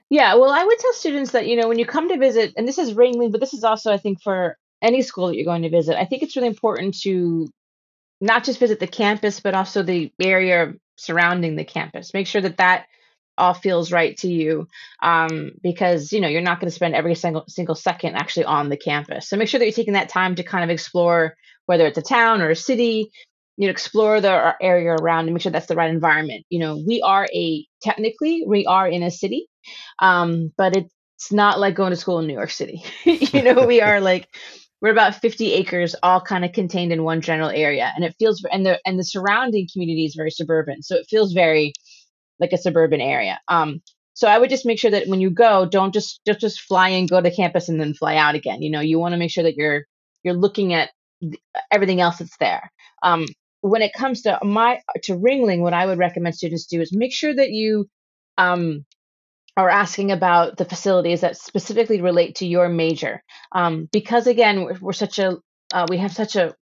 Yeah, 0.09 0.35
well, 0.35 0.51
I 0.51 0.63
would 0.63 0.77
tell 0.77 0.93
students 0.93 1.31
that, 1.31 1.47
you 1.47 1.55
know, 1.55 1.69
when 1.69 1.79
you 1.79 1.85
come 1.85 2.09
to 2.09 2.17
visit, 2.17 2.53
and 2.57 2.67
this 2.67 2.77
is 2.77 2.93
Ringling, 2.93 3.31
but 3.31 3.39
this 3.39 3.53
is 3.53 3.63
also, 3.63 3.93
I 3.93 3.97
think, 3.97 4.21
for 4.21 4.57
any 4.81 5.01
school 5.01 5.27
that 5.27 5.35
you're 5.35 5.45
going 5.45 5.61
to 5.61 5.69
visit, 5.69 5.97
I 5.97 6.05
think 6.05 6.21
it's 6.21 6.35
really 6.35 6.49
important 6.49 6.99
to 7.01 7.47
not 8.19 8.43
just 8.43 8.59
visit 8.59 8.79
the 8.79 8.87
campus, 8.87 9.39
but 9.39 9.55
also 9.55 9.83
the 9.83 10.11
area 10.21 10.73
surrounding 10.97 11.55
the 11.55 11.63
campus. 11.63 12.13
Make 12.13 12.27
sure 12.27 12.41
that 12.41 12.57
that 12.57 12.87
all 13.37 13.53
feels 13.53 13.91
right 13.91 14.17
to 14.17 14.27
you, 14.27 14.67
um, 15.01 15.53
because 15.63 16.11
you 16.11 16.19
know 16.19 16.27
you're 16.27 16.41
not 16.41 16.59
going 16.59 16.69
to 16.69 16.75
spend 16.75 16.93
every 16.93 17.15
single 17.15 17.45
single 17.47 17.75
second 17.75 18.15
actually 18.15 18.45
on 18.45 18.69
the 18.69 18.77
campus. 18.77 19.29
So 19.29 19.37
make 19.37 19.47
sure 19.47 19.59
that 19.59 19.65
you're 19.65 19.73
taking 19.73 19.93
that 19.93 20.09
time 20.09 20.35
to 20.35 20.43
kind 20.43 20.63
of 20.63 20.69
explore 20.69 21.35
whether 21.65 21.85
it's 21.87 21.97
a 21.97 22.03
town 22.03 22.41
or 22.41 22.49
a 22.49 22.55
city. 22.55 23.11
You 23.61 23.67
know, 23.67 23.71
explore 23.71 24.19
the 24.19 24.55
area 24.59 24.91
around 24.91 25.25
and 25.25 25.33
make 25.33 25.43
sure 25.43 25.51
that's 25.51 25.67
the 25.67 25.75
right 25.75 25.91
environment. 25.91 26.45
You 26.49 26.59
know, 26.59 26.83
we 26.85 27.01
are 27.01 27.27
a 27.31 27.65
technically 27.83 28.43
we 28.45 28.65
are 28.65 28.87
in 28.87 29.03
a 29.03 29.11
city, 29.11 29.47
um, 29.99 30.51
but 30.57 30.75
it's 30.75 31.31
not 31.31 31.59
like 31.59 31.75
going 31.75 31.91
to 31.91 31.95
school 31.95 32.17
in 32.19 32.25
New 32.25 32.33
York 32.33 32.49
City. 32.49 32.83
you 33.05 33.43
know, 33.43 33.67
we 33.67 33.79
are 33.81 34.01
like 34.01 34.27
we're 34.81 34.91
about 34.91 35.21
50 35.21 35.53
acres, 35.53 35.95
all 36.01 36.19
kind 36.19 36.43
of 36.43 36.53
contained 36.53 36.91
in 36.91 37.03
one 37.03 37.21
general 37.21 37.49
area, 37.49 37.93
and 37.95 38.03
it 38.03 38.15
feels 38.17 38.43
and 38.51 38.65
the 38.65 38.79
and 38.83 38.97
the 38.97 39.03
surrounding 39.03 39.67
community 39.71 40.05
is 40.05 40.15
very 40.15 40.31
suburban, 40.31 40.81
so 40.81 40.95
it 40.95 41.05
feels 41.07 41.33
very 41.33 41.73
like 42.39 42.53
a 42.53 42.57
suburban 42.57 42.99
area. 42.99 43.39
Um, 43.47 43.81
so 44.15 44.27
I 44.27 44.39
would 44.39 44.49
just 44.49 44.65
make 44.65 44.79
sure 44.79 44.91
that 44.91 45.07
when 45.07 45.21
you 45.21 45.29
go, 45.29 45.67
don't 45.67 45.93
just 45.93 46.21
just 46.25 46.39
just 46.39 46.61
fly 46.61 46.89
in, 46.89 47.05
go 47.05 47.21
to 47.21 47.29
campus, 47.29 47.69
and 47.69 47.79
then 47.79 47.93
fly 47.93 48.15
out 48.15 48.35
again. 48.35 48.63
You 48.63 48.71
know, 48.71 48.81
you 48.81 48.99
want 48.99 49.13
to 49.13 49.19
make 49.19 49.31
sure 49.31 49.43
that 49.43 49.55
you're 49.55 49.85
you're 50.23 50.33
looking 50.33 50.73
at 50.73 50.89
everything 51.71 52.01
else 52.01 52.17
that's 52.17 52.37
there. 52.37 52.71
Um, 53.03 53.27
when 53.61 53.81
it 53.81 53.93
comes 53.93 54.23
to 54.23 54.39
my 54.43 54.81
to 55.03 55.13
Ringling, 55.17 55.59
what 55.59 55.73
I 55.73 55.85
would 55.85 55.97
recommend 55.97 56.35
students 56.35 56.65
do 56.65 56.81
is 56.81 56.93
make 56.93 57.13
sure 57.13 57.33
that 57.33 57.51
you 57.51 57.87
um, 58.37 58.85
are 59.57 59.69
asking 59.69 60.11
about 60.11 60.57
the 60.57 60.65
facilities 60.65 61.21
that 61.21 61.37
specifically 61.37 62.01
relate 62.01 62.35
to 62.35 62.47
your 62.47 62.69
major, 62.69 63.23
um, 63.51 63.87
because 63.91 64.27
again, 64.27 64.63
we're, 64.63 64.77
we're 64.81 64.93
such 64.93 65.19
a 65.19 65.37
uh, 65.73 65.85
we 65.89 65.97
have 65.97 66.11
such 66.11 66.35
a 66.35 66.55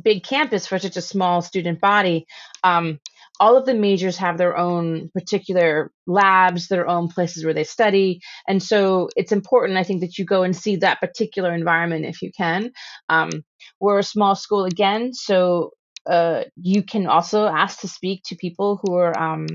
big 0.00 0.22
campus 0.22 0.66
for 0.66 0.78
such 0.78 0.96
a 0.96 1.02
small 1.02 1.42
student 1.42 1.80
body. 1.80 2.26
Um, 2.62 3.00
all 3.38 3.56
of 3.56 3.66
the 3.66 3.74
majors 3.74 4.16
have 4.16 4.38
their 4.38 4.56
own 4.56 5.10
particular 5.10 5.90
labs, 6.06 6.68
their 6.68 6.88
own 6.88 7.08
places 7.08 7.44
where 7.44 7.54
they 7.54 7.64
study. 7.64 8.20
And 8.48 8.62
so 8.62 9.08
it's 9.16 9.32
important, 9.32 9.78
I 9.78 9.82
think, 9.82 10.00
that 10.00 10.16
you 10.18 10.24
go 10.24 10.42
and 10.42 10.56
see 10.56 10.76
that 10.76 11.00
particular 11.00 11.54
environment 11.54 12.06
if 12.06 12.22
you 12.22 12.30
can. 12.34 12.72
Um, 13.08 13.30
we're 13.80 13.98
a 13.98 14.04
small 14.04 14.34
school 14.34 14.64
again, 14.64 15.12
so 15.12 15.72
uh, 16.06 16.44
you 16.56 16.82
can 16.82 17.06
also 17.06 17.46
ask 17.46 17.80
to 17.80 17.88
speak 17.88 18.22
to 18.26 18.36
people 18.36 18.80
who 18.82 18.94
are 18.94 19.18
um, 19.18 19.46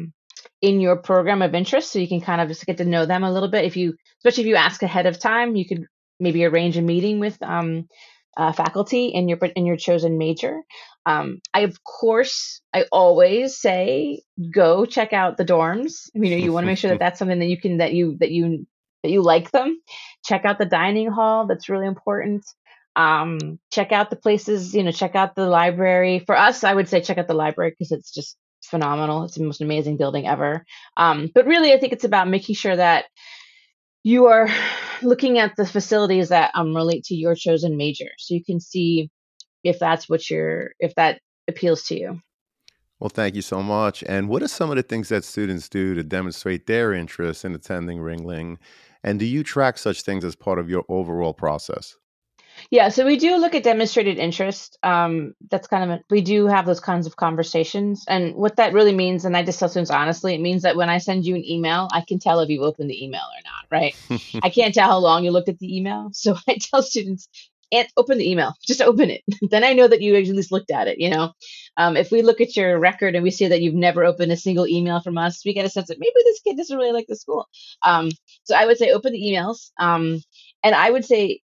in 0.62 0.80
your 0.80 0.98
program 0.98 1.42
of 1.42 1.56
interest 1.56 1.92
so 1.92 2.00
you 2.00 2.08
can 2.08 2.22
kind 2.22 2.42
of 2.42 2.48
just 2.48 2.66
get 2.66 2.78
to 2.78 2.86
know 2.86 3.06
them 3.06 3.24
a 3.24 3.32
little 3.32 3.50
bit 3.50 3.66
if 3.66 3.78
you 3.78 3.96
especially 4.20 4.44
if 4.44 4.48
you 4.48 4.56
ask 4.56 4.84
ahead 4.84 5.06
of 5.06 5.20
time 5.20 5.56
you 5.56 5.68
could 5.68 5.86
maybe 6.20 6.46
arrange 6.46 6.78
a 6.78 6.82
meeting 6.82 7.20
with 7.20 7.42
um, 7.42 7.88
uh, 8.38 8.54
faculty 8.54 9.08
in 9.08 9.28
your 9.28 9.38
in 9.56 9.66
your 9.66 9.78
chosen 9.78 10.18
major. 10.18 10.62
Um, 11.06 11.42
I 11.54 11.62
of 11.62 11.84
course 11.84 12.62
I 12.74 12.86
always 12.92 13.60
say 13.60 14.22
go 14.54 14.86
check 14.86 15.14
out 15.14 15.38
the 15.38 15.46
dorms. 15.46 16.10
You 16.14 16.30
know 16.30 16.38
you 16.38 16.54
want 16.54 16.64
to 16.64 16.68
make 16.68 16.78
sure 16.78 16.92
that 16.92 17.00
that's 17.00 17.20
something 17.20 17.40
that 17.40 17.48
you 17.48 17.60
can 17.60 17.78
that 17.78 17.94
you 17.94 18.18
that 18.20 18.32
you 18.32 18.66
that 19.04 19.12
you 19.12 19.22
like 19.22 19.52
them. 19.52 19.82
Check 20.26 20.46
out 20.46 20.60
the 20.60 20.66
dining 20.66 21.12
hall. 21.12 21.48
That's 21.48 21.70
really 21.70 21.88
important. 21.88 22.46
Um, 22.96 23.60
check 23.72 23.92
out 23.92 24.10
the 24.10 24.16
places. 24.16 24.74
You 24.74 24.84
know 24.84 24.92
check 24.92 25.16
out 25.16 25.36
the 25.36 25.48
library. 25.48 26.20
For 26.26 26.36
us, 26.36 26.64
I 26.64 26.74
would 26.74 26.90
say 26.90 27.02
check 27.02 27.18
out 27.18 27.28
the 27.28 27.34
library 27.34 27.72
because 27.72 27.92
it's 27.92 28.12
just 28.12 28.38
phenomenal. 28.64 29.24
It's 29.24 29.36
the 29.36 29.44
most 29.44 29.62
amazing 29.62 29.98
building 29.98 30.28
ever. 30.28 30.66
Um, 30.98 31.30
but 31.34 31.46
really, 31.46 31.74
I 31.74 31.80
think 31.80 31.94
it's 31.94 32.04
about 32.04 32.28
making 32.28 32.56
sure 32.56 32.76
that 32.76 33.06
you 34.04 34.28
are 34.28 34.50
looking 35.02 35.40
at 35.40 35.56
the 35.56 35.66
facilities 35.66 36.30
that 36.30 36.52
um, 36.56 36.76
relate 36.76 37.04
to 37.06 37.16
your 37.16 37.36
chosen 37.36 37.78
major 37.78 38.10
so 38.18 38.34
you 38.34 38.44
can 38.44 38.60
see 38.60 39.10
if 39.64 39.80
that's 39.80 40.10
what 40.10 40.30
you're 40.30 40.72
if 40.80 40.94
that 40.96 41.20
appeals 41.48 41.84
to 41.84 42.00
you 42.00 42.22
well 43.00 43.10
thank 43.10 43.36
you 43.36 43.42
so 43.42 43.62
much 43.64 44.04
and 44.08 44.30
what 44.30 44.44
are 44.44 44.48
some 44.48 44.70
of 44.70 44.76
the 44.76 44.84
things 44.84 45.10
that 45.10 45.24
students 45.24 45.70
do 45.70 45.96
to 45.96 46.04
demonstrate 46.04 46.68
their 46.68 46.94
interest 46.94 47.46
in 47.46 47.54
attending 47.54 48.00
ringling 48.00 48.58
and 49.04 49.20
do 49.20 49.26
you 49.26 49.44
track 49.44 49.78
such 49.78 50.04
things 50.04 50.24
as 50.24 50.36
part 50.36 50.60
of 50.60 50.70
your 50.70 50.84
overall 50.88 51.34
process 51.34 51.98
yeah, 52.70 52.90
so 52.90 53.06
we 53.06 53.18
do 53.18 53.38
look 53.38 53.56
at 53.56 53.64
demonstrated 53.64 54.18
interest. 54.18 54.78
Um, 54.84 55.34
that's 55.50 55.68
kind 55.68 55.84
of 55.84 56.00
a, 56.00 56.04
we 56.10 56.22
do 56.22 56.48
have 56.48 56.66
those 56.66 56.80
kinds 56.80 57.08
of 57.08 57.16
conversations, 57.16 58.06
and 58.08 58.36
what 58.36 58.58
that 58.58 58.74
really 58.74 58.94
means, 58.94 59.26
and 59.26 59.36
I 59.36 59.44
just 59.44 59.60
tell 59.60 59.70
students 59.70 59.92
honestly, 59.92 60.36
it 60.36 60.42
means 60.42 60.64
that 60.64 60.76
when 60.76 60.90
I 60.90 60.98
send 61.00 61.26
you 61.26 61.36
an 61.36 61.46
email, 61.46 61.88
I 61.92 62.02
can 62.08 62.20
tell 62.20 62.40
if 62.40 62.50
you 62.50 62.64
opened 62.64 62.90
the 62.90 63.04
email 63.04 63.22
or 63.22 63.42
not, 63.44 63.66
right? 63.72 63.96
I 64.44 64.50
can't 64.50 64.74
tell 64.74 64.90
how 64.90 65.00
long 65.00 65.24
you 65.24 65.32
looked 65.32 65.50
at 65.50 65.60
the 65.60 65.78
email, 65.78 66.10
so 66.14 66.36
I 66.48 66.58
tell 66.60 66.84
students, 66.84 67.28
and 67.72 67.88
open 67.98 68.18
the 68.18 68.30
email, 68.30 68.54
just 68.66 68.82
open 68.82 69.10
it. 69.10 69.24
then 69.50 69.64
I 69.64 69.74
know 69.74 69.88
that 69.88 70.02
you 70.02 70.16
at 70.16 70.28
least 70.28 70.52
looked 70.52 70.72
at 70.72 70.88
it. 70.88 71.00
You 71.00 71.10
know, 71.10 71.32
um, 71.78 71.96
if 71.96 72.12
we 72.12 72.22
look 72.22 72.42
at 72.42 72.56
your 72.56 72.78
record 72.80 73.16
and 73.16 73.24
we 73.24 73.32
see 73.32 73.48
that 73.48 73.62
you've 73.62 73.74
never 73.74 74.04
opened 74.04 74.32
a 74.32 74.38
single 74.38 74.68
email 74.68 75.02
from 75.02 75.18
us, 75.18 75.44
we 75.46 75.54
get 75.54 75.66
a 75.66 75.70
sense 75.70 75.88
that 75.88 76.00
maybe 76.00 76.14
this 76.24 76.42
kid 76.42 76.58
doesn't 76.58 76.78
really 76.78 76.92
like 76.92 77.08
the 77.08 77.16
school. 77.16 77.48
Um, 77.84 78.12
so 78.44 78.56
I 78.56 78.66
would 78.66 78.78
say 78.78 78.92
open 78.92 79.14
the 79.14 79.22
emails. 79.22 79.72
Um, 79.80 80.22
and 80.64 80.76
I 80.76 80.92
would 80.92 81.06
say 81.06 81.42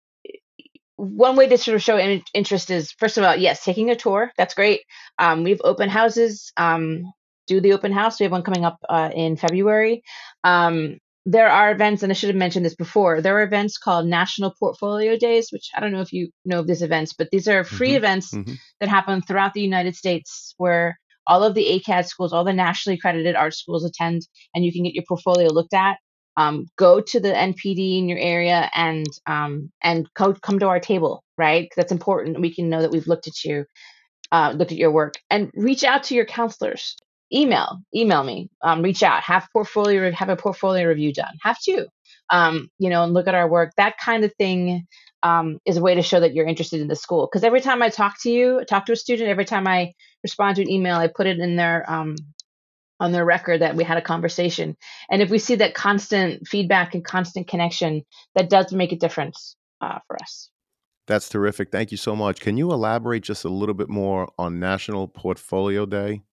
one 0.98 1.36
way 1.36 1.48
to 1.48 1.58
sort 1.58 1.76
of 1.76 1.84
show 1.84 1.98
in- 1.98 2.24
interest 2.34 2.70
is 2.70 2.92
first 2.94 3.18
of 3.18 3.24
all, 3.24 3.36
yes, 3.36 3.64
taking 3.64 3.90
a 3.90 3.96
tour. 3.96 4.32
That's 4.38 4.54
great. 4.54 4.82
Um, 5.20 5.44
we 5.44 5.52
have 5.52 5.62
open 5.64 5.90
houses. 5.90 6.52
Um, 6.58 7.12
do 7.48 7.62
the 7.62 7.74
open 7.74 7.92
house. 7.92 8.20
We 8.20 8.24
have 8.24 8.32
one 8.32 8.44
coming 8.44 8.66
up 8.66 8.78
uh, 8.90 9.12
in 9.14 9.38
February. 9.38 10.04
Um, 10.44 10.98
there 11.28 11.50
are 11.50 11.72
events, 11.72 12.04
and 12.04 12.12
I 12.12 12.14
should 12.14 12.30
have 12.30 12.36
mentioned 12.36 12.66
this 12.66 12.76
before. 12.76 13.22
There 13.22 13.38
are 13.38 13.44
events 13.44 13.78
called 13.78 14.06
National 14.06 14.54
Portfolio 14.60 15.18
Days, 15.18 15.50
which 15.52 15.70
I 15.76 15.80
don't 15.80 15.92
know 15.92 16.02
if 16.02 16.14
you 16.14 16.30
know 16.46 16.60
of 16.60 16.68
these 16.68 16.84
events, 16.84 17.14
but 17.14 17.30
these 17.32 17.48
are 17.48 17.64
free 17.64 17.90
mm-hmm. 17.90 17.98
events 17.98 18.34
mm-hmm. 18.34 18.54
that 18.80 18.90
happen 18.90 19.22
throughout 19.22 19.54
the 19.54 19.62
United 19.62 19.96
States 19.96 20.54
where 20.58 21.00
all 21.28 21.44
of 21.44 21.56
the 21.56 21.66
ACAD 21.66 22.06
schools, 22.06 22.32
all 22.32 22.44
the 22.44 22.54
nationally 22.54 22.98
accredited 22.98 23.36
art 23.36 23.56
schools 23.56 23.84
attend, 23.84 24.22
and 24.54 24.64
you 24.64 24.72
can 24.72 24.84
get 24.84 24.94
your 24.94 25.04
portfolio 25.08 25.52
looked 25.52 25.74
at 25.74 25.98
um, 26.38 26.67
go 26.78 27.02
to 27.02 27.19
the 27.19 27.32
NPD 27.32 28.00
in 28.00 28.10
your 28.10 28.19
area 28.19 28.69
and 28.76 29.06
um, 29.28 29.71
and 29.82 30.08
co- 30.15 30.34
come 30.34 30.60
to 30.60 30.67
our 30.67 30.80
table, 30.80 31.24
right? 31.38 31.69
That's 31.76 31.91
important. 31.91 32.41
We 32.41 32.54
can 32.54 32.69
know 32.69 32.82
that 32.82 32.91
we've 32.91 33.08
looked 33.08 33.28
at 33.28 33.43
you, 33.43 33.65
uh, 34.32 34.54
looked 34.56 34.71
at 34.71 34.78
your 34.78 34.91
work, 34.91 35.13
and 35.30 35.52
reach 35.56 35.84
out 35.84 36.04
to 36.06 36.15
your 36.15 36.26
counselors. 36.26 36.95
Email, 37.34 37.80
email 37.95 38.24
me. 38.24 38.50
Um, 38.62 38.82
reach 38.82 39.02
out. 39.02 39.24
Have 39.24 39.48
portfolio, 39.52 40.12
have 40.12 40.30
a 40.30 40.36
portfolio 40.36 40.88
review 40.88 41.12
done. 41.12 41.34
Have 41.41 41.60
to, 41.62 41.88
um, 42.30 42.69
you 42.78 42.89
know, 42.89 43.04
and 43.04 43.13
look 43.13 43.28
at 43.28 43.36
our 43.36 43.50
work. 43.50 43.71
That 43.78 43.98
kind 43.98 44.24
of 44.24 44.34
thing 44.38 44.86
um, 45.24 45.58
is 45.65 45.78
a 45.78 45.82
way 45.82 45.95
to 45.95 46.04
show 46.04 46.19
that 46.19 46.36
you're 46.36 46.45
interested 46.45 46.82
in 46.82 46.88
the 46.88 46.95
school. 46.95 47.28
Because 47.28 47.43
every 47.43 47.62
time 47.62 47.82
I 47.82 47.89
talk 47.89 48.21
to 48.21 48.30
you, 48.30 48.63
talk 48.69 48.86
to 48.86 48.91
a 48.91 48.95
student, 48.95 49.30
every 49.30 49.45
time 49.45 49.67
I 49.67 49.93
respond 50.24 50.58
to 50.58 50.62
an 50.62 50.69
email, 50.69 50.98
I 50.98 51.08
put 51.08 51.26
it 51.26 51.39
in 51.39 51.56
their 51.56 51.89
um, 51.89 52.15
on 53.00 53.12
their 53.12 53.26
record 53.26 53.62
that 53.62 53.76
we 53.76 53.84
had 53.84 53.98
a 53.98 54.02
conversation. 54.02 54.76
And 55.10 55.22
if 55.22 55.30
we 55.30 55.40
see 55.40 55.56
that 55.56 55.74
constant 55.74 56.48
feedback 56.48 56.94
and 56.94 57.04
constant 57.04 57.48
connection, 57.48 58.04
that 58.36 58.50
does 58.50 58.72
make 58.72 58.92
a 58.92 58.98
difference 58.98 59.56
uh, 59.82 60.00
for 60.08 60.16
us. 60.22 60.50
That's 61.08 61.30
terrific. 61.30 61.72
Thank 61.72 61.92
you 61.92 61.98
so 61.98 62.16
much. 62.16 62.40
Can 62.40 62.58
you 62.58 62.72
elaborate 62.72 63.24
just 63.24 63.46
a 63.46 63.50
little 63.50 63.76
bit 63.76 63.90
more 63.90 64.32
on 64.40 64.60
National 64.60 65.08
Portfolio 65.08 65.86
Day? 65.86 66.24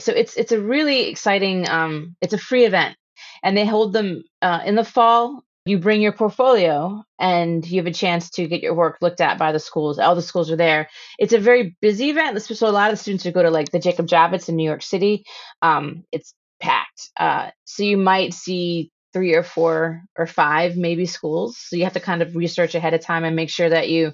So 0.00 0.12
it's 0.12 0.36
it's 0.36 0.52
a 0.52 0.60
really 0.60 1.08
exciting. 1.08 1.68
Um, 1.68 2.16
it's 2.20 2.34
a 2.34 2.38
free 2.38 2.64
event, 2.64 2.96
and 3.42 3.56
they 3.56 3.64
hold 3.64 3.92
them 3.92 4.24
uh, 4.42 4.60
in 4.66 4.74
the 4.74 4.84
fall 4.84 5.44
you 5.64 5.78
bring 5.78 6.02
your 6.02 6.12
portfolio 6.12 7.04
and 7.18 7.64
you 7.68 7.78
have 7.78 7.86
a 7.86 7.92
chance 7.92 8.30
to 8.30 8.48
get 8.48 8.62
your 8.62 8.74
work 8.74 8.98
looked 9.00 9.20
at 9.20 9.38
by 9.38 9.52
the 9.52 9.60
schools. 9.60 9.98
All 9.98 10.14
the 10.14 10.22
schools 10.22 10.50
are 10.50 10.56
there. 10.56 10.88
It's 11.18 11.32
a 11.32 11.38
very 11.38 11.76
busy 11.80 12.10
event. 12.10 12.40
So 12.42 12.68
a 12.68 12.70
lot 12.70 12.90
of 12.90 12.98
the 12.98 13.02
students 13.02 13.24
who 13.24 13.30
go 13.30 13.42
to 13.42 13.50
like 13.50 13.70
the 13.70 13.78
Jacob 13.78 14.06
Javits 14.06 14.48
in 14.48 14.56
New 14.56 14.68
York 14.68 14.82
City, 14.82 15.24
um, 15.60 16.04
it's 16.10 16.34
packed. 16.60 17.10
Uh, 17.18 17.50
so 17.64 17.84
you 17.84 17.96
might 17.96 18.34
see 18.34 18.90
three 19.12 19.34
or 19.34 19.42
four 19.42 20.02
or 20.16 20.26
five 20.26 20.76
maybe 20.76 21.06
schools. 21.06 21.58
So 21.58 21.76
you 21.76 21.84
have 21.84 21.92
to 21.92 22.00
kind 22.00 22.22
of 22.22 22.34
research 22.34 22.74
ahead 22.74 22.94
of 22.94 23.00
time 23.00 23.24
and 23.24 23.36
make 23.36 23.50
sure 23.50 23.68
that 23.68 23.88
you 23.88 24.12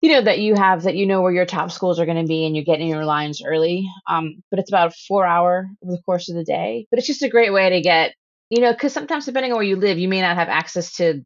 you 0.00 0.10
know 0.10 0.22
that 0.22 0.38
you 0.38 0.54
have 0.54 0.84
that 0.84 0.96
you 0.96 1.06
know 1.06 1.20
where 1.20 1.32
your 1.32 1.46
top 1.46 1.70
schools 1.70 2.00
are 2.00 2.06
going 2.06 2.20
to 2.20 2.28
be 2.28 2.46
and 2.46 2.56
you're 2.56 2.64
getting 2.64 2.88
your 2.88 3.04
lines 3.04 3.42
early 3.44 3.86
um, 4.08 4.42
but 4.50 4.58
it's 4.58 4.70
about 4.70 4.94
four 4.94 5.26
hour 5.26 5.68
over 5.82 5.92
the 5.92 6.02
course 6.02 6.30
of 6.30 6.36
the 6.36 6.44
day 6.44 6.86
but 6.90 6.98
it's 6.98 7.06
just 7.06 7.22
a 7.22 7.28
great 7.28 7.52
way 7.52 7.68
to 7.68 7.80
get 7.82 8.14
you 8.50 8.60
know, 8.60 8.72
because 8.72 8.92
sometimes 8.92 9.24
depending 9.24 9.52
on 9.52 9.56
where 9.56 9.66
you 9.66 9.76
live, 9.76 9.98
you 9.98 10.08
may 10.08 10.20
not 10.20 10.36
have 10.36 10.48
access 10.48 10.96
to 10.96 11.24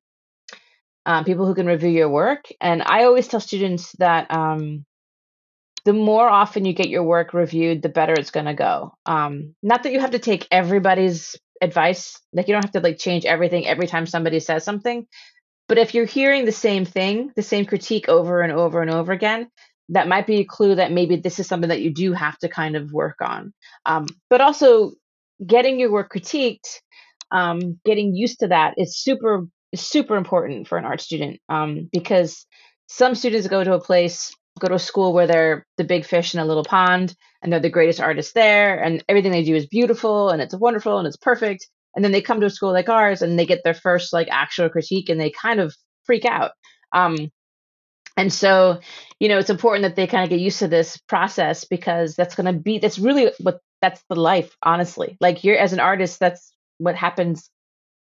um, 1.06 1.24
people 1.24 1.46
who 1.46 1.54
can 1.54 1.66
review 1.66 1.90
your 1.90 2.08
work. 2.08 2.44
And 2.60 2.82
I 2.82 3.04
always 3.04 3.26
tell 3.26 3.40
students 3.40 3.92
that 3.98 4.30
um, 4.30 4.84
the 5.84 5.92
more 5.92 6.28
often 6.28 6.64
you 6.64 6.74
get 6.74 6.88
your 6.88 7.02
work 7.02 7.34
reviewed, 7.34 7.82
the 7.82 7.88
better 7.88 8.12
it's 8.12 8.30
going 8.30 8.46
to 8.46 8.54
go. 8.54 8.94
Um, 9.06 9.54
not 9.62 9.82
that 9.82 9.92
you 9.92 10.00
have 10.00 10.12
to 10.12 10.18
take 10.18 10.46
everybody's 10.50 11.36
advice, 11.60 12.20
like 12.32 12.46
you 12.46 12.54
don't 12.54 12.64
have 12.64 12.72
to 12.72 12.80
like 12.80 12.98
change 12.98 13.24
everything 13.24 13.66
every 13.66 13.86
time 13.86 14.06
somebody 14.06 14.40
says 14.40 14.64
something. 14.64 15.06
But 15.66 15.78
if 15.78 15.94
you're 15.94 16.04
hearing 16.04 16.44
the 16.44 16.52
same 16.52 16.84
thing, 16.84 17.32
the 17.36 17.42
same 17.42 17.64
critique 17.64 18.08
over 18.08 18.42
and 18.42 18.52
over 18.52 18.82
and 18.82 18.90
over 18.90 19.12
again, 19.12 19.50
that 19.90 20.08
might 20.08 20.26
be 20.26 20.36
a 20.36 20.44
clue 20.44 20.74
that 20.74 20.92
maybe 20.92 21.16
this 21.16 21.38
is 21.38 21.46
something 21.46 21.68
that 21.68 21.80
you 21.80 21.92
do 21.92 22.12
have 22.12 22.38
to 22.38 22.48
kind 22.48 22.76
of 22.76 22.92
work 22.92 23.16
on. 23.22 23.52
Um, 23.86 24.06
but 24.28 24.42
also, 24.42 24.92
getting 25.44 25.78
your 25.80 25.90
work 25.90 26.12
critiqued 26.12 26.80
um, 27.34 27.78
getting 27.84 28.14
used 28.14 28.40
to 28.40 28.48
that 28.48 28.74
is 28.78 28.98
super 28.98 29.46
super 29.74 30.16
important 30.16 30.68
for 30.68 30.78
an 30.78 30.84
art 30.84 31.00
student 31.00 31.40
um, 31.48 31.88
because 31.92 32.46
some 32.86 33.14
students 33.14 33.48
go 33.48 33.62
to 33.62 33.74
a 33.74 33.80
place 33.80 34.32
go 34.60 34.68
to 34.68 34.74
a 34.74 34.78
school 34.78 35.12
where 35.12 35.26
they're 35.26 35.66
the 35.78 35.84
big 35.84 36.04
fish 36.04 36.32
in 36.32 36.40
a 36.40 36.44
little 36.44 36.64
pond 36.64 37.14
and 37.42 37.52
they're 37.52 37.60
the 37.60 37.68
greatest 37.68 38.00
artists 38.00 38.32
there 38.32 38.80
and 38.80 39.04
everything 39.08 39.32
they 39.32 39.42
do 39.42 39.56
is 39.56 39.66
beautiful 39.66 40.30
and 40.30 40.40
it's 40.40 40.54
wonderful 40.54 40.98
and 40.98 41.08
it's 41.08 41.16
perfect 41.16 41.66
and 41.94 42.04
then 42.04 42.12
they 42.12 42.20
come 42.20 42.40
to 42.40 42.46
a 42.46 42.50
school 42.50 42.72
like 42.72 42.88
ours 42.88 43.22
and 43.22 43.38
they 43.38 43.46
get 43.46 43.62
their 43.64 43.74
first 43.74 44.12
like 44.12 44.28
actual 44.30 44.68
critique 44.68 45.08
and 45.08 45.20
they 45.20 45.30
kind 45.30 45.60
of 45.60 45.74
freak 46.04 46.24
out. 46.24 46.52
Um, 46.92 47.30
and 48.16 48.32
so 48.32 48.80
you 49.18 49.28
know 49.28 49.38
it's 49.38 49.50
important 49.50 49.82
that 49.82 49.96
they 49.96 50.06
kind 50.06 50.22
of 50.22 50.30
get 50.30 50.38
used 50.38 50.60
to 50.60 50.68
this 50.68 50.96
process 51.08 51.64
because 51.64 52.14
that's 52.14 52.36
going 52.36 52.46
to 52.46 52.52
be 52.52 52.78
that's 52.78 52.98
really 52.98 53.32
what 53.40 53.58
that's 53.82 54.02
the 54.08 54.14
life 54.14 54.56
honestly. 54.62 55.16
Like 55.20 55.42
you're 55.42 55.58
as 55.58 55.72
an 55.72 55.80
artist 55.80 56.20
that's 56.20 56.53
what 56.78 56.96
happens 56.96 57.50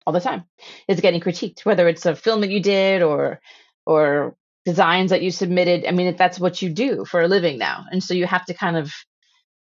all 0.05 0.13
the 0.13 0.19
time 0.19 0.45
is 0.87 1.01
getting 1.01 1.21
critiqued, 1.21 1.65
whether 1.65 1.87
it's 1.87 2.05
a 2.05 2.15
film 2.15 2.41
that 2.41 2.49
you 2.49 2.61
did 2.61 3.01
or 3.01 3.39
or 3.85 4.35
designs 4.65 5.11
that 5.11 5.21
you 5.21 5.31
submitted. 5.31 5.85
I 5.85 5.91
mean, 5.91 6.15
that's 6.15 6.39
what 6.39 6.61
you 6.61 6.69
do 6.69 7.05
for 7.05 7.21
a 7.21 7.27
living 7.27 7.57
now, 7.57 7.85
and 7.91 8.03
so 8.03 8.13
you 8.13 8.25
have 8.25 8.45
to 8.45 8.53
kind 8.53 8.77
of 8.77 8.91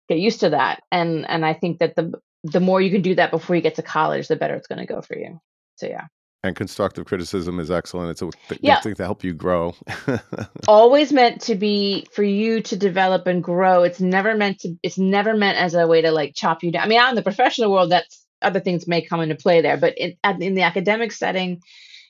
get 0.07 0.19
used 0.19 0.41
to 0.41 0.51
that. 0.51 0.83
And 0.91 1.27
and 1.29 1.45
I 1.45 1.53
think 1.53 1.79
that 1.79 1.95
the 1.95 2.13
the 2.43 2.60
more 2.60 2.81
you 2.81 2.91
can 2.91 3.01
do 3.01 3.15
that 3.15 3.31
before 3.31 3.55
you 3.55 3.62
get 3.62 3.75
to 3.75 3.81
college, 3.81 4.27
the 4.27 4.36
better 4.36 4.55
it's 4.55 4.67
going 4.67 4.79
to 4.79 4.91
go 4.91 5.01
for 5.01 5.17
you. 5.17 5.39
So 5.75 5.88
yeah. 5.88 6.05
And 6.43 6.55
constructive 6.55 7.05
criticism 7.05 7.60
is 7.60 7.71
excellent. 7.71 8.12
It's 8.12 8.21
a 8.21 8.29
th- 8.47 8.62
yeah. 8.63 8.79
thing 8.79 8.93
to 8.95 9.03
help 9.03 9.23
you 9.23 9.33
grow. 9.33 9.75
Always 10.67 11.12
meant 11.12 11.41
to 11.41 11.55
be 11.55 12.05
for 12.13 12.23
you 12.23 12.62
to 12.62 12.77
develop 12.77 13.25
and 13.25 13.43
grow. 13.43 13.83
It's 13.83 13.99
never 13.99 14.36
meant 14.36 14.60
to. 14.60 14.75
It's 14.83 14.99
never 14.99 15.36
meant 15.36 15.57
as 15.57 15.73
a 15.73 15.88
way 15.88 16.01
to 16.01 16.12
like 16.12 16.36
chop 16.36 16.63
you 16.63 16.71
down. 16.71 16.83
I 16.83 16.88
mean, 16.88 16.99
out 16.99 17.10
in 17.10 17.15
the 17.15 17.23
professional 17.23 17.71
world, 17.71 17.91
that's 17.91 18.26
other 18.41 18.60
things 18.60 18.88
may 18.88 19.02
come 19.02 19.21
into 19.21 19.36
play 19.36 19.62
there, 19.62 19.78
but 19.78 19.97
in 19.97 20.15
in 20.39 20.56
the 20.56 20.63
academic 20.63 21.12
setting, 21.12 21.62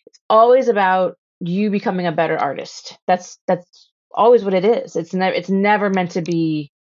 it's 0.05 0.19
always 0.29 0.67
about 0.67 1.17
you 1.39 1.69
becoming 1.69 2.07
a 2.07 2.11
better 2.11 2.37
artist. 2.37 2.97
That's 3.07 3.39
that's 3.47 3.91
always 4.13 4.43
what 4.43 4.53
it 4.53 4.65
is. 4.65 4.95
It's 4.95 5.13
never 5.13 5.35
it's 5.35 5.49
never 5.49 5.89
meant 5.89 6.11
to 6.11 6.21
be. 6.21 6.71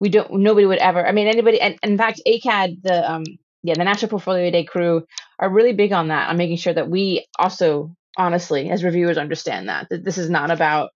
We 0.00 0.10
don't. 0.10 0.32
Nobody 0.32 0.66
would 0.66 0.78
ever. 0.78 1.06
I 1.06 1.12
mean, 1.12 1.26
anybody. 1.26 1.60
And, 1.60 1.78
and 1.82 1.92
in 1.92 1.98
fact, 1.98 2.20
ACAD, 2.26 2.82
the 2.82 3.10
um, 3.12 3.24
yeah, 3.62 3.74
the 3.74 3.84
National 3.84 4.10
Portfolio 4.10 4.50
Day 4.50 4.64
crew 4.64 5.04
are 5.38 5.50
really 5.50 5.72
big 5.72 5.92
on 5.92 6.08
that, 6.08 6.28
on 6.28 6.36
making 6.36 6.58
sure 6.58 6.74
that 6.74 6.90
we 6.90 7.26
also, 7.38 7.94
honestly, 8.16 8.70
as 8.70 8.84
reviewers, 8.84 9.18
understand 9.18 9.68
that 9.68 9.88
that 9.90 10.04
this 10.04 10.18
is 10.18 10.30
not 10.30 10.50
about 10.50 10.90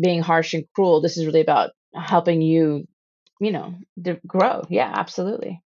being 0.00 0.22
harsh 0.22 0.54
and 0.54 0.64
cruel. 0.74 1.00
This 1.00 1.16
is 1.16 1.26
really 1.26 1.40
about 1.40 1.70
helping 1.94 2.42
you, 2.42 2.86
you 3.40 3.52
know, 3.52 3.74
grow. 4.26 4.62
Yeah, 4.68 4.92
absolutely. 4.94 5.62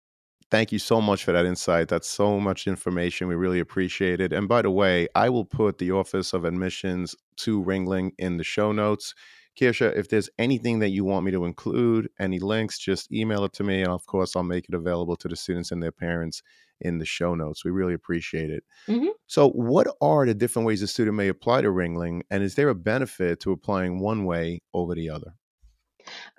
Thank 0.50 0.72
you 0.72 0.80
so 0.80 1.02
much 1.02 1.26
for 1.26 1.34
that 1.34 1.46
insight. 1.46 1.90
That's 1.90 2.08
so 2.08 2.40
much 2.40 2.68
information. 2.68 3.28
We 3.28 3.36
really 3.36 3.60
appreciate 3.60 4.22
it. 4.22 4.32
And 4.32 4.48
by 4.48 4.62
the 4.62 4.72
way, 4.72 5.08
I 5.14 5.30
will 5.30 5.44
put 5.44 5.78
the 5.78 5.92
Office 5.92 6.34
of 6.34 6.46
Admissions 6.46 7.16
to 7.38 7.62
Ringling 7.62 8.12
in 8.18 8.38
the 8.38 8.46
show 8.46 8.72
notes. 8.72 9.14
Kirche, 9.60 9.94
if 9.98 10.08
there's 10.08 10.30
anything 10.38 10.80
that 10.80 10.90
you 10.90 11.04
want 11.04 11.26
me 11.26 11.32
to 11.32 11.44
include, 11.44 12.10
any 12.20 12.40
links, 12.40 12.78
just 12.80 13.12
email 13.12 13.44
it 13.44 13.54
to 13.54 13.64
me. 13.64 13.82
And 13.82 13.92
of 13.92 14.06
course, 14.06 14.36
I'll 14.36 14.44
make 14.44 14.70
it 14.70 14.76
available 14.76 15.18
to 15.18 15.28
the 15.28 15.36
students 15.36 15.72
and 15.72 15.84
their 15.84 15.92
parents 15.92 16.42
in 16.80 17.00
the 17.00 17.06
show 17.06 17.36
notes. 17.36 17.66
We 17.66 17.72
really 17.72 17.96
appreciate 17.96 18.50
it. 18.50 18.64
Mm-hmm. 18.88 19.08
So, 19.26 19.50
what 19.50 19.88
are 20.00 20.26
the 20.26 20.34
different 20.34 20.68
ways 20.68 20.82
a 20.82 20.88
student 20.88 21.18
may 21.18 21.28
apply 21.28 21.62
to 21.62 21.70
Ringling? 21.70 22.22
And 22.30 22.44
is 22.44 22.56
there 22.56 22.70
a 22.70 22.76
benefit 22.76 23.40
to 23.42 23.52
applying 23.52 24.00
one 24.00 24.26
way 24.26 24.62
over 24.74 24.96
the 24.96 25.10
other? 25.10 25.34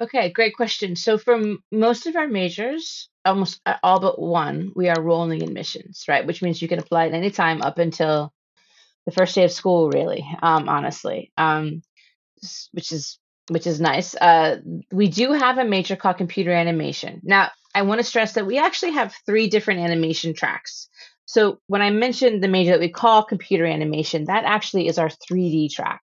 Okay, 0.01 0.31
great 0.31 0.55
question. 0.55 0.97
So, 0.97 1.19
from 1.19 1.59
most 1.73 2.07
of 2.07 2.17
our 2.17 2.29
majors, 2.29 3.09
almost 3.25 3.61
uh, 3.67 3.77
all 3.83 4.01
but 4.01 4.21
one, 4.21 4.73
we 4.77 4.89
are 4.89 5.01
rolling 5.01 5.43
admissions, 5.43 6.05
right? 6.09 6.27
Which 6.27 6.43
means 6.43 6.63
you 6.63 6.69
can 6.69 6.79
apply 6.79 7.07
at 7.07 7.15
any 7.15 7.31
time 7.31 7.63
up 7.63 7.79
until 7.79 8.33
the 9.07 9.13
first 9.13 9.35
day 9.35 9.45
of 9.45 9.53
school, 9.53 9.91
really, 9.91 10.25
um, 10.43 10.69
honestly. 10.69 11.33
Um, 11.37 11.83
which 12.73 12.93
is 12.93 13.19
which 13.49 13.67
is 13.67 13.81
nice. 13.81 14.15
Uh, 14.15 14.59
we 14.93 15.09
do 15.09 15.33
have 15.33 15.59
a 15.59 15.65
major 15.65 15.97
called 15.97 16.19
computer 16.19 16.53
animation. 16.53 17.21
Now, 17.25 17.51
I 17.75 17.83
want 17.83 17.99
to 17.99 18.05
stress 18.05 18.35
that 18.35 18.47
we 18.47 18.59
actually 18.59 18.93
have 18.93 19.15
three 19.25 19.49
different 19.49 19.81
animation 19.81 20.35
tracks. 20.35 20.89
So 21.29 21.61
when 21.67 21.83
I 21.83 21.91
mentioned 21.91 22.43
the 22.43 22.49
major 22.49 22.73
that 22.73 22.81
we 22.81 22.89
call 22.91 23.23
computer 23.23 23.67
animation, 23.67 24.25
that 24.25 24.45
actually 24.45 24.89
is 24.89 24.99
our 24.99 25.11
3D 25.11 25.71
track, 25.71 26.01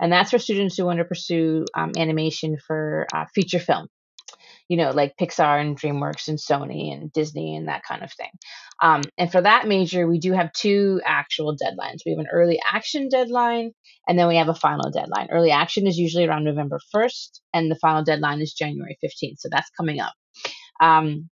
and 0.00 0.12
that's 0.12 0.30
for 0.30 0.38
students 0.38 0.76
who 0.76 0.84
want 0.86 0.98
to 0.98 1.04
pursue 1.04 1.66
um, 1.74 1.92
animation 1.98 2.56
for 2.66 3.06
uh, 3.12 3.26
feature 3.34 3.58
film 3.58 3.88
you 4.68 4.76
know, 4.76 4.90
like 4.90 5.16
Pixar 5.16 5.60
and 5.60 5.78
DreamWorks 5.78 6.28
and 6.28 6.38
Sony 6.38 6.92
and 6.92 7.12
Disney 7.12 7.56
and 7.56 7.68
that 7.68 7.82
kind 7.84 8.02
of 8.02 8.12
thing. 8.12 8.30
Um, 8.82 9.02
and 9.16 9.32
for 9.32 9.40
that 9.40 9.66
major, 9.66 10.06
we 10.06 10.18
do 10.18 10.32
have 10.32 10.52
two 10.52 11.00
actual 11.04 11.56
deadlines. 11.56 12.00
We 12.04 12.12
have 12.12 12.20
an 12.20 12.28
early 12.30 12.60
action 12.70 13.08
deadline, 13.08 13.72
and 14.06 14.18
then 14.18 14.28
we 14.28 14.36
have 14.36 14.48
a 14.48 14.54
final 14.54 14.90
deadline. 14.90 15.28
Early 15.30 15.50
action 15.50 15.86
is 15.86 15.98
usually 15.98 16.26
around 16.26 16.44
November 16.44 16.78
1st, 16.94 17.40
and 17.54 17.70
the 17.70 17.78
final 17.80 18.04
deadline 18.04 18.40
is 18.40 18.52
January 18.52 18.98
15th. 19.02 19.38
So 19.38 19.48
that's 19.50 19.70
coming 19.70 20.00
up. 20.00 20.12
Um, 20.80 21.30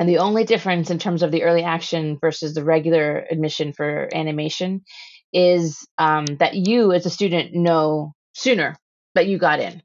and 0.00 0.08
the 0.08 0.18
only 0.18 0.44
difference 0.44 0.90
in 0.90 0.98
terms 0.98 1.22
of 1.22 1.30
the 1.30 1.42
early 1.42 1.62
action 1.62 2.16
versus 2.18 2.54
the 2.54 2.64
regular 2.64 3.26
admission 3.30 3.74
for 3.74 4.08
animation 4.14 4.80
is 5.30 5.86
um, 5.98 6.24
that 6.38 6.54
you, 6.54 6.92
as 6.92 7.04
a 7.04 7.10
student, 7.10 7.54
know 7.54 8.14
sooner 8.32 8.76
that 9.14 9.26
you 9.26 9.36
got 9.36 9.60
in. 9.60 9.82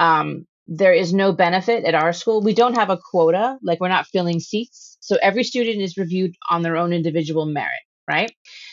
Um, 0.00 0.46
there 0.66 0.92
is 0.92 1.14
no 1.14 1.32
benefit 1.32 1.84
at 1.84 1.94
our 1.94 2.12
school. 2.12 2.42
We 2.42 2.52
don't 2.52 2.74
have 2.74 2.90
a 2.90 2.98
quota, 2.98 3.56
like 3.62 3.80
we're 3.80 3.88
not 3.88 4.08
filling 4.08 4.40
seats. 4.40 4.96
So 5.00 5.18
every 5.22 5.44
student 5.44 5.80
is 5.80 5.96
reviewed 5.96 6.34
on 6.50 6.62
their 6.62 6.76
own 6.76 6.92
individual 6.92 7.46
merit, 7.46 7.70
right? 8.10 8.32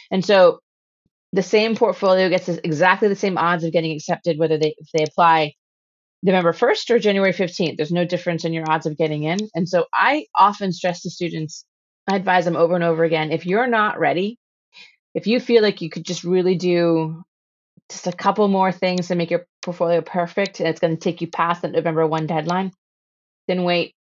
And 0.09 0.25
so 0.25 0.61
the 1.31 1.43
same 1.43 1.75
portfolio 1.75 2.27
gets 2.27 2.49
exactly 2.49 3.07
the 3.07 3.15
same 3.15 3.37
odds 3.37 3.63
of 3.63 3.71
getting 3.71 3.91
accepted 3.91 4.39
whether 4.39 4.57
they 4.57 4.73
if 4.77 4.89
they 4.93 5.03
apply 5.03 5.53
November 6.23 6.53
1st 6.53 6.91
or 6.91 6.99
January 6.99 7.33
15th. 7.33 7.77
There's 7.77 7.91
no 7.91 8.05
difference 8.05 8.45
in 8.45 8.53
your 8.53 8.69
odds 8.69 8.85
of 8.85 8.97
getting 8.97 9.23
in. 9.23 9.39
And 9.55 9.67
so 9.67 9.85
I 9.93 10.27
often 10.35 10.71
stress 10.71 11.01
to 11.01 11.09
students, 11.09 11.65
I 12.07 12.15
advise 12.15 12.45
them 12.45 12.55
over 12.55 12.75
and 12.75 12.83
over 12.83 13.03
again, 13.03 13.31
if 13.31 13.45
you're 13.45 13.67
not 13.67 13.99
ready, 13.99 14.37
if 15.13 15.27
you 15.27 15.39
feel 15.39 15.61
like 15.61 15.81
you 15.81 15.89
could 15.89 16.05
just 16.05 16.23
really 16.23 16.55
do 16.55 17.23
just 17.89 18.07
a 18.07 18.13
couple 18.13 18.47
more 18.47 18.71
things 18.71 19.07
to 19.07 19.15
make 19.15 19.31
your 19.31 19.45
portfolio 19.61 20.01
perfect 20.01 20.59
and 20.59 20.69
it's 20.69 20.79
going 20.79 20.95
to 20.95 20.99
take 20.99 21.21
you 21.21 21.27
past 21.27 21.61
the 21.61 21.67
November 21.67 22.05
1 22.05 22.27
deadline, 22.27 22.71
then 23.47 23.63
wait, 23.63 23.95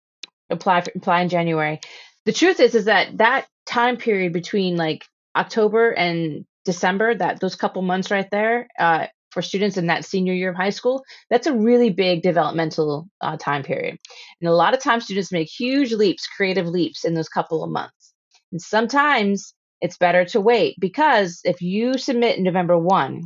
apply 0.49 0.81
for, 0.81 0.91
apply 0.95 1.21
in 1.21 1.29
January. 1.29 1.79
The 2.25 2.33
truth 2.33 2.59
is 2.59 2.75
is 2.75 2.85
that 2.85 3.17
that 3.17 3.47
time 3.65 3.97
period 3.97 4.31
between 4.31 4.77
like 4.77 5.03
October 5.35 5.91
and 5.91 6.45
December, 6.65 7.15
that 7.15 7.39
those 7.39 7.55
couple 7.55 7.81
months 7.81 8.11
right 8.11 8.29
there, 8.31 8.67
uh, 8.77 9.07
for 9.31 9.41
students 9.41 9.77
in 9.77 9.87
that 9.87 10.05
senior 10.05 10.33
year 10.33 10.49
of 10.49 10.55
high 10.55 10.69
school, 10.69 11.03
that's 11.29 11.47
a 11.47 11.55
really 11.55 11.89
big 11.89 12.21
developmental 12.21 13.07
uh, 13.21 13.37
time 13.37 13.63
period. 13.63 13.97
And 14.39 14.49
a 14.49 14.53
lot 14.53 14.73
of 14.73 14.81
times 14.81 15.05
students 15.05 15.31
make 15.31 15.49
huge 15.49 15.93
leaps, 15.93 16.27
creative 16.27 16.67
leaps 16.67 17.05
in 17.05 17.13
those 17.13 17.29
couple 17.29 17.63
of 17.63 17.71
months. 17.71 18.13
And 18.51 18.61
sometimes 18.61 19.53
it's 19.79 19.97
better 19.97 20.25
to 20.25 20.41
wait 20.41 20.75
because 20.79 21.41
if 21.43 21.61
you 21.61 21.97
submit 21.97 22.39
November 22.39 22.77
1 22.77 23.23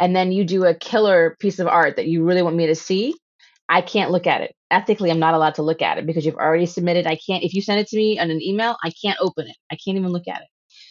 and 0.00 0.16
then 0.16 0.32
you 0.32 0.44
do 0.44 0.64
a 0.64 0.74
killer 0.74 1.36
piece 1.40 1.58
of 1.58 1.68
art 1.68 1.96
that 1.96 2.06
you 2.06 2.24
really 2.24 2.42
want 2.42 2.56
me 2.56 2.66
to 2.66 2.74
see, 2.74 3.14
I 3.68 3.80
can't 3.80 4.10
look 4.10 4.26
at 4.26 4.42
it. 4.42 4.54
Ethically, 4.70 5.10
I'm 5.10 5.18
not 5.18 5.34
allowed 5.34 5.54
to 5.56 5.62
look 5.62 5.82
at 5.82 5.98
it 5.98 6.06
because 6.06 6.26
you've 6.26 6.34
already 6.36 6.66
submitted. 6.66 7.06
I 7.06 7.16
can't, 7.16 7.44
if 7.44 7.54
you 7.54 7.62
send 7.62 7.80
it 7.80 7.88
to 7.88 7.96
me 7.96 8.18
on 8.18 8.30
an 8.30 8.42
email, 8.42 8.76
I 8.84 8.90
can't 8.90 9.18
open 9.20 9.46
it. 9.46 9.56
I 9.70 9.76
can't 9.76 9.96
even 9.96 10.10
look 10.10 10.28
at 10.28 10.42
it. 10.42 10.48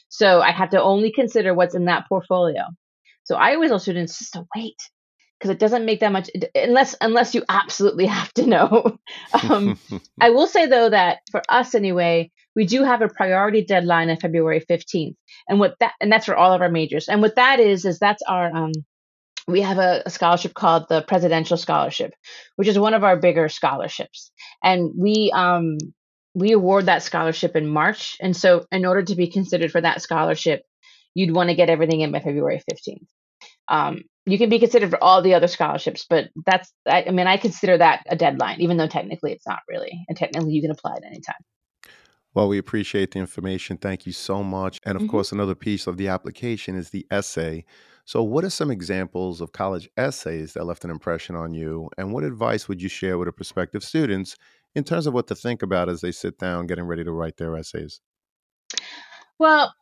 So 0.09 0.41
I 0.41 0.51
have 0.51 0.69
to 0.71 0.81
only 0.81 1.11
consider 1.11 1.53
what's 1.53 1.75
in 1.75 1.85
that 1.85 2.07
portfolio. 2.07 2.65
So 3.23 3.35
I 3.35 3.53
always 3.53 3.69
tell 3.69 3.79
students 3.79 4.17
just 4.19 4.33
to 4.33 4.45
wait 4.55 4.77
because 5.39 5.53
it 5.53 5.59
doesn't 5.59 5.85
make 5.85 5.99
that 5.99 6.11
much 6.11 6.29
unless 6.55 6.95
unless 7.01 7.35
you 7.35 7.43
absolutely 7.49 8.05
have 8.17 8.33
to 8.33 8.47
know. 8.47 8.97
um, 9.49 9.77
I 10.21 10.29
will 10.29 10.47
say 10.47 10.67
though 10.67 10.89
that 10.89 11.19
for 11.31 11.41
us 11.49 11.75
anyway, 11.75 12.31
we 12.55 12.65
do 12.65 12.83
have 12.83 13.01
a 13.01 13.09
priority 13.09 13.63
deadline 13.63 14.09
of 14.09 14.19
February 14.19 14.63
15th, 14.69 15.15
and 15.47 15.59
what 15.59 15.75
that 15.79 15.93
and 15.99 16.11
that's 16.11 16.25
for 16.25 16.35
all 16.35 16.53
of 16.53 16.61
our 16.61 16.69
majors. 16.69 17.09
And 17.09 17.21
what 17.21 17.35
that 17.35 17.59
is 17.59 17.85
is 17.85 17.99
that's 17.99 18.23
our 18.23 18.55
um, 18.55 18.71
we 19.47 19.61
have 19.61 19.77
a, 19.77 20.03
a, 20.05 20.09
scholarship 20.09 20.53
called 20.53 20.85
the 20.87 21.01
Presidential 21.01 21.57
Scholarship, 21.57 22.13
which 22.55 22.69
is 22.69 22.79
one 22.79 22.93
of 22.93 23.03
our 23.03 23.17
bigger 23.17 23.49
scholarships, 23.49 24.31
and 24.63 24.91
we 24.95 25.31
um, 25.33 25.77
we 26.33 26.53
award 26.53 26.85
that 26.85 27.03
scholarship 27.03 27.55
in 27.55 27.67
March. 27.67 28.17
And 28.21 28.35
so, 28.35 28.65
in 28.71 28.85
order 28.85 29.03
to 29.03 29.15
be 29.15 29.27
considered 29.27 29.71
for 29.71 29.81
that 29.81 30.01
scholarship, 30.01 30.63
you'd 31.13 31.35
want 31.35 31.49
to 31.49 31.55
get 31.55 31.69
everything 31.69 32.01
in 32.01 32.11
by 32.11 32.19
February 32.19 32.61
fifteenth. 32.69 33.09
Um, 33.67 34.03
you 34.25 34.37
can 34.37 34.49
be 34.49 34.59
considered 34.59 34.89
for 34.89 35.03
all 35.03 35.21
the 35.21 35.33
other 35.33 35.47
scholarships, 35.47 36.05
but 36.09 36.29
that's 36.45 36.71
I, 36.87 37.05
I 37.07 37.11
mean 37.11 37.27
I 37.27 37.37
consider 37.37 37.77
that 37.77 38.03
a 38.07 38.15
deadline, 38.15 38.61
even 38.61 38.77
though 38.77 38.87
technically 38.87 39.33
it's 39.33 39.47
not 39.47 39.59
really, 39.69 40.05
and 40.07 40.17
technically 40.17 40.53
you 40.53 40.61
can 40.61 40.71
apply 40.71 40.93
at 40.93 41.05
any 41.05 41.21
time. 41.21 41.43
Well, 42.33 42.47
we 42.47 42.57
appreciate 42.57 43.11
the 43.11 43.19
information. 43.19 43.77
Thank 43.77 44.07
you 44.07 44.11
so 44.11 44.43
much. 44.43 44.79
And 44.85 44.95
of 44.95 45.03
mm-hmm. 45.03 45.11
course, 45.11 45.31
another 45.31 45.53
piece 45.53 45.85
of 45.85 45.97
the 45.97 46.07
application 46.07 46.75
is 46.75 46.89
the 46.89 47.05
essay. 47.11 47.63
So, 48.05 48.23
what 48.23 48.43
are 48.43 48.49
some 48.49 48.71
examples 48.71 49.39
of 49.39 49.51
college 49.51 49.87
essays 49.97 50.53
that 50.53 50.65
left 50.65 50.83
an 50.83 50.89
impression 50.89 51.35
on 51.35 51.53
you? 51.53 51.89
And 51.97 52.11
what 52.11 52.23
advice 52.23 52.67
would 52.67 52.81
you 52.81 52.89
share 52.89 53.17
with 53.17 53.27
a 53.27 53.31
prospective 53.31 53.83
students 53.83 54.35
in 54.75 54.83
terms 54.83 55.05
of 55.05 55.13
what 55.13 55.27
to 55.27 55.35
think 55.35 55.61
about 55.61 55.89
as 55.89 56.01
they 56.01 56.11
sit 56.11 56.39
down 56.39 56.67
getting 56.67 56.85
ready 56.85 57.03
to 57.03 57.11
write 57.11 57.37
their 57.37 57.55
essays? 57.55 58.01
Well, 59.37 59.73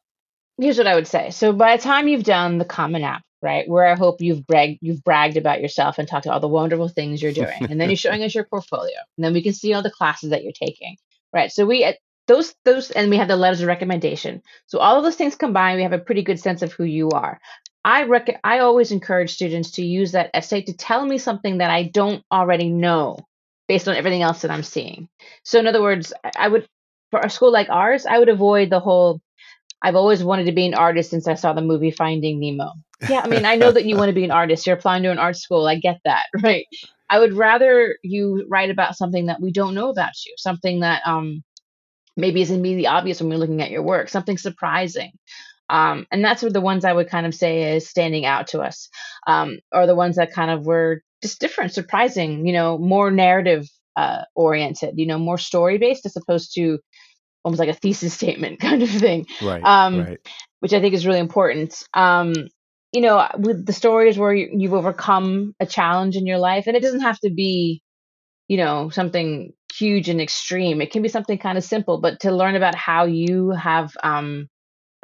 here's 0.61 0.77
what 0.77 0.87
I 0.87 0.95
would 0.95 1.07
say. 1.07 1.31
So, 1.31 1.53
by 1.53 1.75
the 1.75 1.83
time 1.83 2.07
you've 2.07 2.23
done 2.23 2.57
the 2.57 2.65
Common 2.65 3.03
App, 3.03 3.23
right, 3.41 3.67
where 3.67 3.85
I 3.85 3.95
hope 3.95 4.21
you've 4.21 4.45
bragged, 4.45 4.79
you've 4.81 5.03
bragged 5.03 5.37
about 5.37 5.61
yourself 5.61 5.97
and 5.97 6.07
talked 6.07 6.25
about 6.25 6.35
all 6.35 6.39
the 6.39 6.47
wonderful 6.47 6.87
things 6.87 7.21
you're 7.21 7.33
doing, 7.33 7.67
and 7.69 7.81
then 7.81 7.89
you're 7.89 7.97
showing 7.97 8.23
us 8.23 8.35
your 8.35 8.45
portfolio, 8.45 8.95
and 9.17 9.25
then 9.25 9.33
we 9.33 9.43
can 9.43 9.53
see 9.53 9.73
all 9.73 9.83
the 9.83 9.91
classes 9.91 10.29
that 10.29 10.43
you're 10.43 10.53
taking, 10.53 10.97
right? 11.33 11.51
So, 11.51 11.65
we 11.65 11.83
uh, 11.83 11.93
those 12.27 12.53
those 12.63 12.91
and 12.91 13.09
we 13.09 13.17
have 13.17 13.27
the 13.27 13.35
letters 13.35 13.61
of 13.61 13.67
recommendation 13.67 14.43
so 14.67 14.77
all 14.77 14.95
of 14.95 15.03
those 15.03 15.15
things 15.15 15.35
combined 15.35 15.77
we 15.77 15.83
have 15.83 15.91
a 15.91 15.97
pretty 15.97 16.21
good 16.21 16.39
sense 16.39 16.61
of 16.61 16.71
who 16.71 16.83
you 16.83 17.09
are 17.09 17.41
I 17.83 18.03
rec- 18.03 18.39
I 18.43 18.59
always 18.59 18.91
encourage 18.91 19.33
students 19.33 19.71
to 19.71 19.85
use 19.85 20.11
that 20.11 20.29
essay 20.33 20.61
to 20.61 20.73
tell 20.73 21.05
me 21.05 21.17
something 21.17 21.57
that 21.57 21.71
I 21.71 21.83
don't 21.83 22.23
already 22.31 22.69
know 22.69 23.17
based 23.67 23.87
on 23.87 23.95
everything 23.95 24.21
else 24.21 24.41
that 24.41 24.51
I'm 24.51 24.63
seeing. 24.63 25.07
So 25.43 25.59
in 25.59 25.67
other 25.67 25.81
words, 25.81 26.13
I 26.37 26.47
would 26.47 26.67
for 27.09 27.19
a 27.19 27.29
school 27.29 27.51
like 27.51 27.69
ours, 27.69 28.05
I 28.05 28.19
would 28.19 28.29
avoid 28.29 28.69
the 28.69 28.79
whole 28.79 29.19
I've 29.81 29.95
always 29.95 30.23
wanted 30.23 30.45
to 30.45 30.51
be 30.51 30.65
an 30.67 30.73
artist 30.75 31.09
since 31.09 31.27
I 31.27 31.35
saw 31.35 31.53
the 31.53 31.61
movie 31.61 31.91
Finding 31.91 32.39
Nemo. 32.39 32.73
Yeah, 33.07 33.21
I 33.23 33.27
mean, 33.27 33.45
I 33.45 33.55
know 33.55 33.71
that 33.71 33.85
you 33.85 33.97
want 33.97 34.09
to 34.09 34.15
be 34.15 34.23
an 34.25 34.31
artist. 34.31 34.65
You're 34.67 34.77
applying 34.77 35.03
to 35.03 35.11
an 35.11 35.19
art 35.19 35.37
school. 35.37 35.67
I 35.67 35.75
get 35.77 35.99
that, 36.05 36.25
right? 36.43 36.65
I 37.09 37.19
would 37.19 37.33
rather 37.33 37.97
you 38.03 38.45
write 38.49 38.69
about 38.71 38.95
something 38.97 39.27
that 39.27 39.41
we 39.41 39.51
don't 39.51 39.75
know 39.75 39.89
about 39.89 40.13
you, 40.25 40.33
something 40.37 40.81
that 40.81 41.01
um 41.07 41.43
maybe 42.17 42.41
isn't 42.41 42.59
immediately 42.59 42.87
obvious 42.87 43.21
when 43.21 43.29
we're 43.29 43.37
looking 43.37 43.61
at 43.61 43.71
your 43.71 43.83
work, 43.83 44.09
something 44.09 44.37
surprising 44.37 45.11
Um, 45.69 46.07
and 46.11 46.23
that's 46.23 46.43
what 46.43 46.53
the 46.53 46.61
ones 46.61 46.85
I 46.85 46.93
would 46.93 47.09
kind 47.09 47.25
of 47.25 47.33
say 47.35 47.75
is 47.77 47.89
standing 47.89 48.25
out 48.25 48.47
to 48.49 48.61
us, 48.61 48.89
um, 49.27 49.59
or 49.73 49.87
the 49.87 49.95
ones 49.95 50.17
that 50.17 50.33
kind 50.33 50.51
of 50.51 50.65
were 50.65 51.01
just 51.23 51.41
different, 51.41 51.73
surprising, 51.73 52.45
you 52.45 52.53
know, 52.53 52.77
more 52.77 53.11
narrative 53.11 53.69
uh, 53.95 54.23
oriented, 54.35 54.95
you 54.97 55.07
know, 55.07 55.19
more 55.19 55.39
story 55.39 55.77
based 55.79 56.05
as 56.05 56.17
opposed 56.17 56.53
to 56.55 56.79
almost 57.43 57.59
like 57.59 57.69
a 57.69 57.73
thesis 57.73 58.13
statement 58.21 58.59
kind 58.59 58.83
of 58.83 58.89
thing. 58.89 59.27
Right. 59.41 59.63
Um, 59.63 59.99
right. 59.99 60.19
which 60.59 60.73
I 60.73 60.81
think 60.81 60.93
is 60.93 61.05
really 61.05 61.19
important. 61.19 61.83
Um, 61.93 62.33
you 62.91 63.01
know, 63.01 63.25
with 63.37 63.65
the 63.65 63.73
stories 63.73 64.17
where 64.17 64.33
you, 64.33 64.49
you've 64.51 64.73
overcome 64.73 65.55
a 65.59 65.65
challenge 65.65 66.17
in 66.17 66.25
your 66.25 66.39
life, 66.39 66.67
and 66.67 66.75
it 66.75 66.83
doesn't 66.83 67.01
have 67.01 67.19
to 67.19 67.29
be, 67.29 67.81
you 68.47 68.57
know, 68.57 68.89
something 68.89 69.53
huge 69.73 70.09
and 70.09 70.19
extreme. 70.19 70.81
It 70.81 70.91
can 70.91 71.01
be 71.01 71.07
something 71.07 71.37
kind 71.37 71.57
of 71.57 71.63
simple, 71.63 72.01
but 72.01 72.19
to 72.21 72.31
learn 72.31 72.55
about 72.55 72.75
how 72.75 73.05
you 73.05 73.51
have 73.51 73.95
um, 74.03 74.47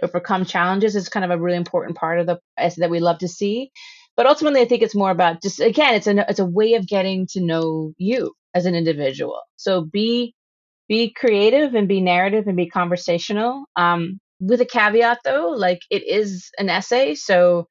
overcome 0.02 0.46
challenges 0.46 0.96
is 0.96 1.10
kind 1.10 1.24
of 1.24 1.32
a 1.32 1.42
really 1.42 1.58
important 1.58 1.98
part 1.98 2.20
of 2.20 2.28
the 2.28 2.40
essay 2.58 2.82
that 2.82 2.90
we 2.90 3.00
love 3.00 3.20
to 3.20 3.28
see. 3.28 3.72
But 4.18 4.26
ultimately, 4.26 4.62
I 4.62 4.66
think 4.66 4.82
it's 4.82 4.96
more 4.96 5.12
about 5.12 5.42
just 5.42 5.60
again, 5.60 5.94
it's 5.96 6.08
a 6.08 6.26
it's 6.30 6.40
a 6.40 6.46
way 6.46 6.74
of 6.74 6.88
getting 6.88 7.28
to 7.32 7.42
know 7.42 7.94
you 7.98 8.34
as 8.54 8.66
an 8.66 8.76
individual. 8.76 9.40
So 9.58 9.86
be 9.86 10.34
be 10.88 11.12
creative 11.12 11.76
and 11.76 11.88
be 11.88 12.02
narrative 12.02 12.48
and 12.48 12.58
be 12.58 12.70
conversational. 12.70 13.66
Um, 13.76 14.20
with 14.40 14.62
a 14.62 14.66
caveat 14.66 15.20
though, 15.24 15.50
like 15.50 15.80
it 15.90 16.08
is 16.08 16.50
an 16.58 16.70
essay, 16.70 17.16
so 17.16 17.68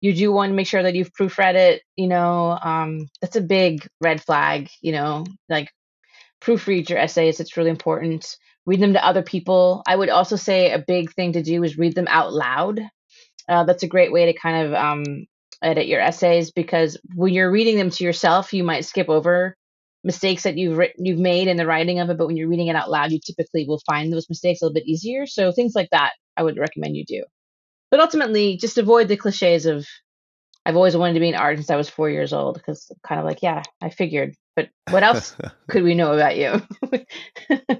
you 0.00 0.14
do 0.14 0.32
want 0.32 0.50
to 0.50 0.56
make 0.56 0.66
sure 0.66 0.82
that 0.82 0.94
you've 0.94 1.12
proofread 1.12 1.54
it. 1.54 1.82
You 1.96 2.08
know, 2.08 2.58
um, 2.62 3.08
that's 3.20 3.36
a 3.36 3.40
big 3.40 3.86
red 4.00 4.22
flag. 4.22 4.68
You 4.82 4.92
know, 4.92 5.24
like 5.48 5.70
proofread 6.42 6.88
your 6.88 6.98
essays. 6.98 7.40
It's 7.40 7.56
really 7.56 7.70
important 7.70 8.36
read 8.66 8.80
them 8.80 8.92
to 8.92 9.04
other 9.04 9.22
people. 9.22 9.82
I 9.86 9.96
would 9.96 10.10
also 10.10 10.36
say 10.36 10.70
a 10.70 10.78
big 10.78 11.12
thing 11.12 11.32
to 11.32 11.42
do 11.42 11.62
is 11.64 11.78
read 11.78 11.94
them 11.94 12.06
out 12.08 12.32
loud. 12.32 12.80
Uh, 13.48 13.64
that's 13.64 13.82
a 13.82 13.88
great 13.88 14.12
way 14.12 14.26
to 14.26 14.38
kind 14.38 14.66
of 14.66 14.74
um, 14.74 15.26
edit 15.62 15.86
your 15.86 16.00
essays 16.00 16.52
because 16.52 16.96
when 17.14 17.32
you're 17.32 17.50
reading 17.50 17.76
them 17.76 17.90
to 17.90 18.04
yourself, 18.04 18.52
you 18.52 18.62
might 18.62 18.84
skip 18.84 19.08
over 19.08 19.56
mistakes 20.02 20.44
that 20.44 20.56
you've 20.56 20.76
written, 20.76 21.04
you've 21.04 21.18
made 21.18 21.48
in 21.48 21.56
the 21.56 21.66
writing 21.66 21.98
of 21.98 22.10
it. 22.10 22.18
But 22.18 22.26
when 22.26 22.36
you're 22.36 22.48
reading 22.48 22.68
it 22.68 22.76
out 22.76 22.90
loud, 22.90 23.12
you 23.12 23.20
typically 23.24 23.66
will 23.66 23.82
find 23.86 24.12
those 24.12 24.28
mistakes 24.28 24.60
a 24.60 24.64
little 24.64 24.74
bit 24.74 24.86
easier. 24.86 25.26
So 25.26 25.52
things 25.52 25.74
like 25.74 25.90
that, 25.90 26.12
I 26.36 26.42
would 26.42 26.58
recommend 26.58 26.96
you 26.96 27.04
do. 27.04 27.24
But 27.90 28.00
ultimately, 28.00 28.56
just 28.56 28.78
avoid 28.78 29.08
the 29.08 29.16
cliches 29.16 29.66
of 29.66 29.86
I've 30.64 30.76
always 30.76 30.96
wanted 30.96 31.14
to 31.14 31.20
be 31.20 31.30
an 31.30 31.34
artist 31.34 31.66
since 31.66 31.74
I 31.74 31.76
was 31.76 31.88
four 31.88 32.10
years 32.10 32.32
old 32.32 32.54
because 32.54 32.90
kind 33.06 33.18
of 33.18 33.26
like, 33.26 33.42
yeah, 33.42 33.62
I 33.80 33.90
figured. 33.90 34.34
But 34.54 34.68
what 34.90 35.02
else 35.02 35.34
could 35.68 35.82
we 35.82 35.94
know 35.94 36.12
about 36.12 36.36
you? 36.36 36.62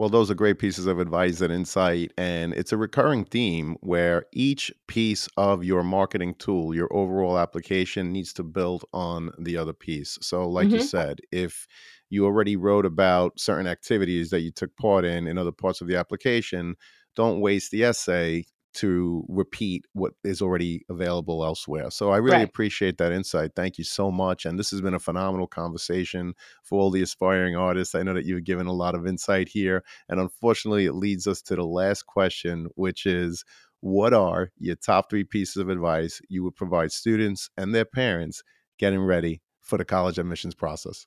Well, 0.00 0.08
those 0.08 0.30
are 0.30 0.34
great 0.34 0.58
pieces 0.58 0.86
of 0.86 0.98
advice 0.98 1.42
and 1.42 1.52
insight. 1.52 2.12
And 2.16 2.54
it's 2.54 2.72
a 2.72 2.78
recurring 2.78 3.26
theme 3.26 3.76
where 3.82 4.24
each 4.32 4.72
piece 4.88 5.28
of 5.36 5.62
your 5.62 5.84
marketing 5.84 6.36
tool, 6.36 6.74
your 6.74 6.90
overall 6.92 7.38
application, 7.38 8.10
needs 8.10 8.32
to 8.34 8.42
build 8.42 8.86
on 8.94 9.30
the 9.38 9.58
other 9.58 9.74
piece. 9.74 10.18
So, 10.22 10.48
like 10.48 10.72
you 10.72 10.80
hmm 10.80 10.90
said, 10.90 11.20
if 11.32 11.66
you 12.08 12.24
already 12.24 12.56
wrote 12.56 12.86
about 12.86 13.38
certain 13.38 13.66
activities 13.66 14.30
that 14.30 14.40
you 14.40 14.50
took 14.50 14.74
part 14.76 15.04
in 15.04 15.26
in 15.28 15.36
other 15.36 15.52
parts 15.52 15.82
of 15.82 15.86
the 15.86 15.96
application, 15.96 16.76
don't 17.14 17.40
waste 17.40 17.70
the 17.70 17.84
essay 17.84 18.46
to 18.74 19.24
repeat 19.28 19.84
what 19.92 20.14
is 20.24 20.40
already 20.40 20.84
available 20.88 21.44
elsewhere. 21.44 21.90
So 21.90 22.10
I 22.10 22.18
really 22.18 22.42
Right. 22.42 22.48
appreciate 22.48 22.98
that 22.98 23.12
insight. 23.12 23.52
Thank 23.56 23.78
you 23.78 23.84
so 23.84 24.10
much. 24.10 24.46
And 24.46 24.58
this 24.58 24.70
has 24.70 24.80
been 24.80 24.94
a 24.94 24.98
phenomenal 25.00 25.46
conversation 25.46 26.34
for 26.62 26.80
all 26.80 26.90
the 26.90 27.02
aspiring 27.02 27.56
artists. 27.56 27.94
I 27.94 28.02
know 28.02 28.14
that 28.14 28.24
you've 28.26 28.44
given 28.44 28.66
a 28.66 28.72
lot 28.72 28.94
of 28.94 29.06
insight 29.06 29.48
here. 29.48 29.82
And 30.08 30.20
unfortunately, 30.20 30.86
it 30.86 30.92
leads 30.94 31.26
us 31.26 31.42
to 31.42 31.56
the 31.56 31.64
last 31.64 32.06
question, 32.06 32.68
which 32.76 33.06
is 33.06 33.44
what 33.80 34.12
are 34.12 34.50
your 34.58 34.76
top 34.76 35.10
three 35.10 35.24
pieces 35.24 35.56
of 35.56 35.68
advice 35.68 36.20
you 36.28 36.44
would 36.44 36.54
provide 36.54 36.92
students 36.92 37.50
and 37.56 37.74
their 37.74 37.84
parents 37.84 38.42
getting 38.78 39.00
ready 39.02 39.40
for 39.60 39.78
the 39.78 39.84
college 39.84 40.18
admissions 40.18 40.54
process? 40.54 41.06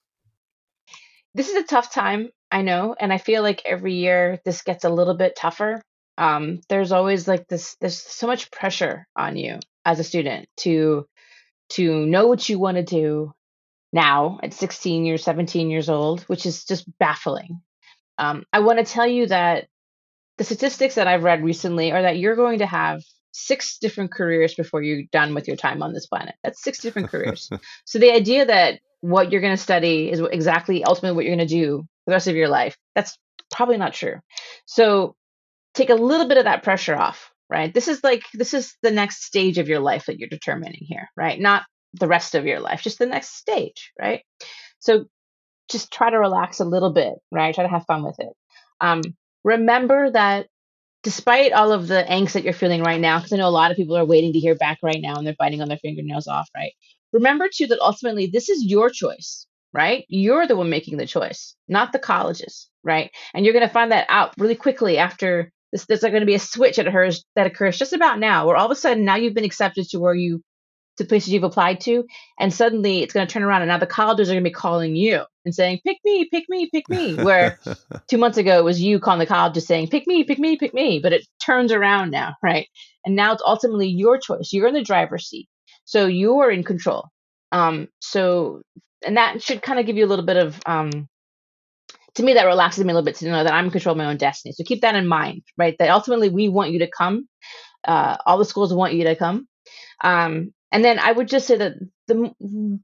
This 1.36 1.50
is 1.50 1.56
a 1.56 1.64
tough 1.64 1.92
time, 1.92 2.30
I 2.52 2.62
know, 2.64 2.96
and 3.00 3.12
I 3.14 3.18
feel 3.20 3.42
like 3.44 3.62
every 3.66 3.94
year 3.94 4.40
this 4.46 4.62
gets 4.64 4.84
a 4.84 4.90
little 4.90 5.16
bit 5.16 5.36
tougher. 5.36 5.82
Um, 6.18 6.62
there's 6.70 6.92
always 6.92 7.28
like 7.28 7.48
this, 7.48 7.76
there's 7.82 8.00
so 8.00 8.28
much 8.28 8.52
pressure 8.52 9.08
on 9.16 9.36
you 9.36 9.60
as 9.86 10.00
a 10.00 10.04
student 10.04 10.48
to 10.58 11.08
to 11.70 12.06
know 12.06 12.28
what 12.28 12.48
you 12.48 12.60
want 12.60 12.78
to 12.78 12.84
do 12.84 13.34
now 13.92 14.40
at 14.44 14.54
16 14.54 15.06
years, 15.06 15.24
17 15.24 15.70
years 15.70 15.90
old, 15.90 16.22
which 16.24 16.46
is 16.46 16.66
just 16.66 16.86
baffling. 17.00 17.62
Um, 18.18 18.44
I 18.54 18.60
want 18.60 18.80
to 18.80 18.86
tell 18.86 19.08
you 19.08 19.28
that 19.28 19.68
the 20.38 20.44
statistics 20.44 20.96
that 20.96 21.08
I've 21.08 21.24
read 21.24 21.44
recently 21.44 21.92
are 21.92 22.02
that 22.02 22.18
you're 22.18 22.36
going 22.36 22.60
to 22.60 22.66
have 22.66 23.02
six 23.32 23.78
different 23.80 24.12
careers 24.12 24.54
before 24.54 24.84
you're 24.84 25.04
done 25.12 25.34
with 25.34 25.48
your 25.48 25.58
time 25.58 25.82
on 25.82 25.94
this 25.94 26.06
planet. 26.06 26.36
That's 26.44 26.62
six 26.62 26.80
different 26.80 27.10
careers. 27.10 27.50
So 27.86 28.00
the 28.00 28.12
idea 28.12 28.46
that 28.46 28.80
what 29.02 29.32
you're 29.32 29.42
going 29.42 29.56
to 29.56 29.62
study 29.62 30.12
is 30.12 30.20
exactly 30.20 30.84
ultimately 30.84 31.16
what 31.16 31.26
you're 31.26 31.36
going 31.36 31.48
to 31.48 31.54
do 31.54 31.86
the 32.06 32.12
rest 32.12 32.28
of 32.28 32.36
your 32.36 32.50
life, 32.50 32.78
that's 32.96 33.18
probably 33.52 33.78
not 33.78 33.94
true. 33.94 34.20
So 34.66 35.16
take 35.74 35.90
a 35.90 35.96
little 35.96 36.28
bit 36.28 36.38
of 36.38 36.46
that 36.46 36.64
pressure 36.64 36.96
off, 36.96 37.32
right? 37.50 37.74
This 37.74 37.88
is 37.88 38.04
like, 38.04 38.24
this 38.34 38.54
is 38.54 38.76
the 38.82 38.92
next 38.92 39.24
stage 39.24 39.58
of 39.58 39.68
your 39.68 39.80
life 39.80 40.06
that 40.06 40.20
you're 40.20 40.30
determining 40.30 40.82
here, 40.82 41.10
right? 41.18 41.40
Not 41.40 41.64
the 41.94 42.08
rest 42.08 42.36
of 42.36 42.46
your 42.46 42.60
life, 42.60 42.82
just 42.82 43.00
the 43.00 43.06
next 43.06 43.36
stage, 43.36 43.92
right? 44.00 44.22
So 44.80 45.06
just 45.70 45.92
try 45.92 46.10
to 46.10 46.20
relax 46.20 46.60
a 46.60 46.66
little 46.66 46.92
bit, 46.92 47.14
right? 47.32 47.54
Try 47.54 47.64
to 47.64 47.70
have 47.70 47.86
fun 47.86 48.04
with 48.04 48.20
it. 48.20 48.30
Um, 48.82 49.02
remember 49.44 50.12
that 50.12 50.48
despite 51.04 51.52
all 51.52 51.72
of 51.72 51.88
the 51.88 52.06
angst 52.10 52.34
that 52.34 52.44
you're 52.44 52.54
feeling 52.54 52.82
right 52.82 53.00
now, 53.00 53.18
because 53.18 53.34
I 53.34 53.38
know 53.38 53.48
a 53.48 53.50
lot 53.50 53.72
of 53.72 53.78
people 53.78 53.98
are 53.98 54.06
waiting 54.06 54.34
to 54.34 54.40
hear 54.40 54.56
back 54.56 54.80
right 54.82 55.02
now 55.02 55.16
and 55.16 55.28
they're 55.28 55.36
biting 55.38 55.62
on 55.62 55.68
their 55.68 55.78
fingernails 55.78 56.28
off, 56.28 56.50
right? 56.56 56.72
Remember 57.12 57.48
too 57.54 57.68
that 57.68 57.80
ultimately 57.82 58.28
this 58.28 58.50
is 58.50 58.64
your 58.64 58.90
choice, 58.90 59.46
right? 59.74 60.06
You're 60.08 60.48
the 60.48 60.56
one 60.56 60.70
making 60.70 60.98
the 60.98 61.06
choice, 61.06 61.56
not 61.68 61.92
the 61.92 62.00
colleges, 62.00 62.70
right? 62.84 63.12
And 63.34 63.46
you're 63.46 63.54
going 63.54 63.68
to 63.68 63.74
find 63.74 63.92
that 63.92 64.08
out 64.10 64.34
really 64.38 64.56
quickly 64.56 64.98
after 64.98 65.52
this. 65.74 65.86
There's 65.86 66.02
going 66.02 66.20
to 66.22 66.26
be 66.26 66.36
a 66.36 66.40
switch 66.40 66.78
that 66.78 66.88
occurs 66.88 67.26
that 67.36 67.48
occurs 67.48 67.78
just 67.78 67.94
about 67.94 68.20
now, 68.20 68.48
where 68.48 68.56
all 68.56 68.66
of 68.66 68.72
a 68.72 68.76
sudden 68.76 69.04
now 69.04 69.16
you've 69.16 69.34
been 69.34 69.44
accepted 69.44 69.90
to 69.90 70.00
where 70.00 70.14
you 70.16 70.42
to 70.98 71.06
places 71.06 71.34
you've 71.34 71.44
applied 71.44 71.82
to, 71.82 72.06
and 72.40 72.54
suddenly 72.54 73.02
it's 73.02 73.14
going 73.14 73.26
to 73.26 73.32
turn 73.32 73.44
around 73.44 73.64
and 73.64 73.70
now 73.70 73.80
the 73.80 73.88
colleges 73.88 74.30
are 74.30 74.34
going 74.34 74.44
to 74.44 74.50
be 74.50 74.54
calling 74.54 74.96
you 74.96 75.24
and 75.44 75.54
saying, 75.54 75.82
"Pick 75.86 75.98
me, 76.06 76.30
pick 76.32 76.46
me, 76.48 76.70
pick 76.72 76.88
me." 76.88 77.16
Where 77.16 77.60
two 78.08 78.18
months 78.18 78.38
ago 78.38 78.60
it 78.60 78.64
was 78.64 78.82
you 78.82 79.00
calling 79.00 79.20
the 79.20 79.26
colleges 79.26 79.68
saying, 79.68 79.88
"Pick 79.90 80.08
me, 80.08 80.24
pick 80.24 80.40
me, 80.40 80.58
pick 80.58 80.74
me," 80.74 81.00
but 81.00 81.14
it 81.14 81.28
turns 81.44 81.72
around 81.72 82.12
now, 82.12 82.36
right? 82.42 82.68
And 83.06 83.16
now 83.16 83.34
it's 83.34 83.44
ultimately 83.46 83.88
your 83.88 84.18
choice. 84.18 84.54
You're 84.54 84.68
in 84.68 84.74
the 84.74 84.84
driver's 84.84 85.28
seat, 85.28 85.50
so 85.84 86.06
you're 86.06 86.52
in 86.52 86.64
control. 86.64 87.10
Um, 87.52 87.88
so, 88.00 88.62
and 89.06 89.18
that 89.18 89.42
should 89.42 89.62
kind 89.62 89.80
of 89.80 89.86
give 89.86 89.98
you 89.98 90.06
a 90.06 90.08
little 90.08 90.26
bit 90.26 90.38
of 90.38 90.60
um, 90.66 91.08
to 92.16 92.24
me 92.24 92.34
that 92.34 92.46
relaxes 92.46 92.84
me 92.84 92.92
a 92.92 92.94
little 92.94 93.06
bit 93.06 93.16
to 93.16 93.30
know 93.30 93.44
that 93.44 93.54
I'm 93.54 93.66
in 93.66 93.72
control 93.72 93.94
of 93.94 93.98
my 93.98 94.06
own 94.06 94.18
destiny. 94.18 94.54
So 94.54 94.64
keep 94.64 94.82
that 94.82 94.96
in 94.96 95.08
mind, 95.08 95.44
right? 95.58 95.76
That 95.80 95.90
ultimately 95.90 96.30
we 96.30 96.50
want 96.50 96.72
you 96.72 96.80
to 96.80 96.90
come. 96.90 97.28
Uh, 97.86 98.18
all 98.26 98.38
the 98.38 98.46
schools 98.46 98.74
want 98.74 98.94
you 98.94 99.04
to 99.06 99.16
come. 99.16 99.48
Um, 100.04 100.54
and 100.72 100.84
then 100.84 101.00
I 101.00 101.12
would 101.12 101.28
just 101.28 101.48
say 101.48 101.58
that 101.58 101.74
the 102.08 102.34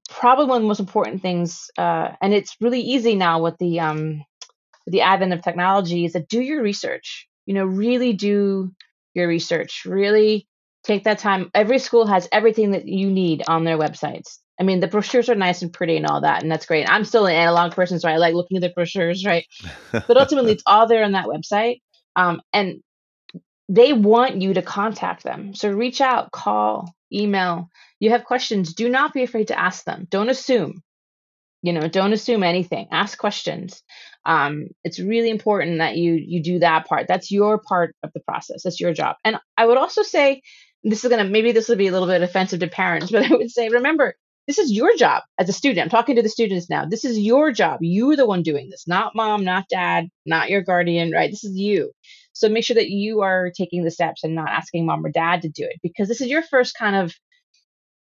probably 0.10 0.46
one 0.46 0.58
of 0.58 0.62
the 0.62 0.68
most 0.68 0.80
important 0.80 1.22
things, 1.22 1.70
uh, 1.78 2.10
and 2.22 2.34
it's 2.34 2.56
really 2.62 2.82
easy 2.82 3.16
now 3.16 3.42
with 3.42 3.58
the 3.58 3.80
um, 3.80 4.24
with 4.86 4.92
the 4.94 5.02
advent 5.02 5.34
of 5.34 5.42
technology, 5.42 6.06
is 6.06 6.14
that 6.14 6.28
do 6.28 6.42
your 6.42 6.62
research. 6.62 7.28
You 7.46 7.56
know, 7.56 7.66
really 7.66 8.14
do 8.14 8.72
your 9.16 9.28
research. 9.28 9.84
Really 9.86 10.48
take 10.84 11.04
that 11.06 11.20
time. 11.20 11.50
Every 11.54 11.80
school 11.80 12.06
has 12.08 12.28
everything 12.32 12.72
that 12.72 12.88
you 12.88 13.10
need 13.10 13.44
on 13.48 13.64
their 13.64 13.78
websites. 13.78 14.38
I 14.60 14.64
mean, 14.64 14.82
the 14.82 14.88
brochures 14.88 15.30
are 15.30 15.36
nice 15.36 15.62
and 15.62 15.72
pretty 15.72 15.96
and 15.96 16.06
all 16.06 16.22
that, 16.22 16.42
and 16.42 16.52
that's 16.52 16.66
great. 16.66 16.90
I'm 16.90 17.06
still 17.06 17.26
an 17.26 17.36
analog 17.36 17.74
person, 17.74 18.00
so 18.00 18.10
I 18.10 18.18
like 18.18 18.34
looking 18.34 18.58
at 18.58 18.62
the 18.62 18.70
brochures, 18.70 19.26
right? 19.26 19.46
But 19.92 20.18
ultimately, 20.18 20.52
it's 20.52 20.64
all 20.66 20.88
there 20.88 21.04
on 21.04 21.14
that 21.14 21.26
website. 21.26 21.82
Um, 22.16 22.42
and 22.52 22.82
they 23.70 23.94
want 23.94 24.42
you 24.42 24.56
to 24.56 24.62
contact 24.62 25.24
them. 25.24 25.54
So 25.54 25.70
reach 25.72 26.02
out, 26.02 26.32
call, 26.32 26.94
email. 27.14 27.70
You 28.00 28.10
have 28.10 28.26
questions, 28.26 28.74
do 28.74 28.90
not 28.90 29.14
be 29.14 29.24
afraid 29.24 29.48
to 29.50 29.60
ask 29.60 29.86
them. 29.86 30.08
Don't 30.10 30.30
assume. 30.30 30.82
You 31.62 31.74
know, 31.74 31.88
don't 31.88 32.14
assume 32.14 32.44
anything. 32.44 32.88
Ask 32.92 33.18
questions. 33.18 33.84
Um, 34.26 34.68
it's 34.84 35.00
really 35.00 35.30
important 35.30 35.80
that 35.80 35.98
you 35.98 36.14
you 36.14 36.42
do 36.42 36.60
that 36.60 36.88
part. 36.88 37.08
That's 37.08 37.32
your 37.32 37.60
part 37.60 37.96
of 38.04 38.12
the 38.14 38.22
process. 38.22 38.64
That's 38.64 38.80
your 38.80 38.94
job. 38.94 39.18
And 39.26 39.38
I 39.58 39.66
would 39.66 39.78
also 39.78 40.04
say 40.04 40.42
this 40.84 41.04
is 41.04 41.10
gonna 41.10 41.26
maybe 41.26 41.52
this 41.52 41.68
will 41.68 41.76
be 41.76 41.88
a 41.88 41.92
little 41.92 42.08
bit 42.08 42.22
offensive 42.22 42.62
to 42.62 42.68
parents, 42.68 43.12
but 43.12 43.30
I 43.30 43.36
would 43.36 43.52
say 43.52 43.70
remember 43.70 44.16
this 44.50 44.58
is 44.58 44.72
your 44.72 44.96
job 44.98 45.22
as 45.38 45.48
a 45.48 45.54
student. 45.54 45.84
I'm 45.86 45.90
talking 45.92 46.16
to 46.16 46.24
the 46.24 46.28
students 46.28 46.72
now. 46.72 46.84
This 46.84 47.06
is 47.06 47.20
your 47.20 47.52
job. 47.52 47.78
You're 47.82 48.16
the 48.16 48.26
one 48.26 48.42
doing 48.42 48.68
this, 48.72 48.88
not 48.88 49.16
mom, 49.16 49.46
not 49.46 49.70
dad, 49.70 50.08
not 50.26 50.50
your 50.50 50.64
guardian, 50.64 51.12
right? 51.12 51.30
This 51.30 51.44
is 51.44 51.56
you. 51.56 51.92
So 52.34 52.50
make 52.50 52.64
sure 52.64 52.74
that 52.74 52.90
you 52.90 53.22
are 53.22 53.52
taking 53.56 53.84
the 53.84 53.92
steps 53.92 54.24
and 54.24 54.34
not 54.34 54.50
asking 54.50 54.88
mom 54.88 55.06
or 55.06 55.12
dad 55.12 55.44
to 55.44 55.50
do 55.50 55.66
it 55.66 55.80
because 55.84 56.08
this 56.08 56.20
is 56.20 56.30
your 56.30 56.42
first 56.42 56.76
kind 56.76 56.96
of 56.96 57.14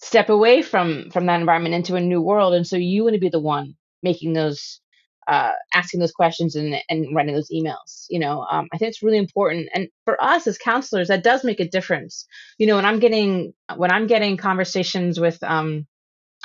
step 0.02 0.30
away 0.30 0.64
from 0.64 1.12
from 1.12 1.28
that 1.28 1.40
environment 1.40 1.76
into 1.76 1.94
a 1.96 2.02
new 2.02 2.20
world 2.20 2.56
and 2.56 2.66
so 2.66 2.76
you 2.76 3.04
want 3.04 3.14
to 3.14 3.20
be 3.20 3.30
the 3.30 3.40
one 3.40 3.76
making 4.02 4.34
those 4.34 4.82
uh, 5.28 5.52
asking 5.76 6.00
those 6.00 6.12
questions 6.12 6.56
and, 6.56 6.76
and 6.90 7.16
writing 7.16 7.36
those 7.36 7.52
emails. 7.52 8.06
You 8.10 8.18
know, 8.18 8.48
um, 8.52 8.68
I 8.74 8.80
think 8.80 8.90
it's 8.90 9.04
really 9.04 9.20
important. 9.20 9.70
And 9.76 9.90
for 10.04 10.22
us 10.22 10.48
as 10.48 10.58
counselors, 10.58 11.10
that 11.10 11.24
does 11.24 11.44
make 11.44 11.60
a 11.60 11.70
difference. 11.70 12.26
You 12.58 12.66
know, 12.66 12.78
when 12.78 12.86
I'm 12.86 12.98
getting 12.98 13.54
when 13.76 13.92
I'm 13.92 14.08
getting 14.08 14.38
conversations 14.38 15.20
with 15.20 15.42
um, 15.44 15.86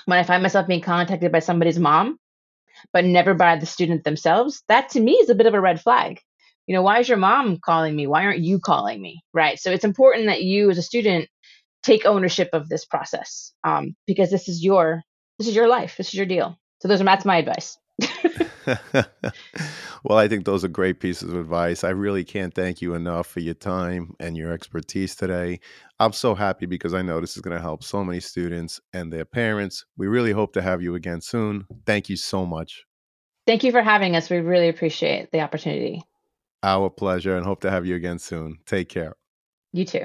when 0.06 0.18
I 0.18 0.22
find 0.22 0.42
myself 0.42 0.66
being 0.66 0.80
contacted 0.80 1.30
by 1.30 1.40
somebody's 1.40 1.78
mom, 1.78 2.18
but 2.92 3.04
never 3.04 3.34
by 3.34 3.56
the 3.56 3.66
student 3.66 4.04
themselves, 4.04 4.62
that 4.68 4.88
to 4.90 5.00
me 5.00 5.12
is 5.12 5.28
a 5.28 5.34
bit 5.34 5.46
of 5.46 5.54
a 5.54 5.60
red 5.60 5.80
flag. 5.80 6.20
You 6.66 6.74
know, 6.74 6.82
why 6.82 6.98
is 7.00 7.08
your 7.08 7.18
mom 7.18 7.58
calling 7.58 7.94
me? 7.94 8.06
Why 8.06 8.24
aren't 8.24 8.40
you 8.40 8.58
calling 8.58 9.00
me? 9.00 9.22
Right. 9.32 9.58
So 9.58 9.70
it's 9.70 9.84
important 9.84 10.26
that 10.26 10.42
you 10.42 10.70
as 10.70 10.78
a 10.78 10.82
student 10.82 11.28
take 11.82 12.06
ownership 12.06 12.50
of 12.52 12.68
this 12.68 12.84
process 12.84 13.52
um, 13.62 13.94
because 14.06 14.30
this 14.30 14.48
is 14.48 14.64
your 14.64 15.02
this 15.38 15.48
is 15.48 15.54
your 15.54 15.68
life. 15.68 15.96
This 15.96 16.08
is 16.08 16.14
your 16.14 16.26
deal. 16.26 16.58
So 16.80 16.88
those 16.88 17.00
are 17.00 17.04
that's 17.04 17.24
my 17.24 17.36
advice. 17.36 17.78
well, 20.04 20.18
I 20.18 20.28
think 20.28 20.44
those 20.44 20.64
are 20.64 20.68
great 20.68 21.00
pieces 21.00 21.28
of 21.28 21.36
advice. 21.38 21.84
I 21.84 21.90
really 21.90 22.24
can't 22.24 22.54
thank 22.54 22.82
you 22.82 22.94
enough 22.94 23.26
for 23.26 23.40
your 23.40 23.54
time 23.54 24.14
and 24.20 24.36
your 24.36 24.52
expertise 24.52 25.14
today. 25.14 25.60
I'm 26.00 26.12
so 26.12 26.34
happy 26.34 26.66
because 26.66 26.94
I 26.94 27.02
know 27.02 27.20
this 27.20 27.36
is 27.36 27.42
going 27.42 27.56
to 27.56 27.62
help 27.62 27.84
so 27.84 28.04
many 28.04 28.20
students 28.20 28.80
and 28.92 29.12
their 29.12 29.24
parents. 29.24 29.84
We 29.96 30.08
really 30.08 30.32
hope 30.32 30.52
to 30.54 30.62
have 30.62 30.82
you 30.82 30.94
again 30.94 31.20
soon. 31.20 31.66
Thank 31.86 32.08
you 32.08 32.16
so 32.16 32.44
much. 32.44 32.84
Thank 33.46 33.62
you 33.62 33.70
for 33.70 33.82
having 33.82 34.16
us. 34.16 34.28
We 34.28 34.38
really 34.38 34.68
appreciate 34.68 35.30
the 35.30 35.40
opportunity. 35.40 36.02
Our 36.62 36.90
pleasure 36.90 37.36
and 37.36 37.46
hope 37.46 37.60
to 37.60 37.70
have 37.70 37.86
you 37.86 37.94
again 37.94 38.18
soon. 38.18 38.58
Take 38.66 38.88
care. 38.88 39.14
You 39.72 39.84
too. 39.84 40.04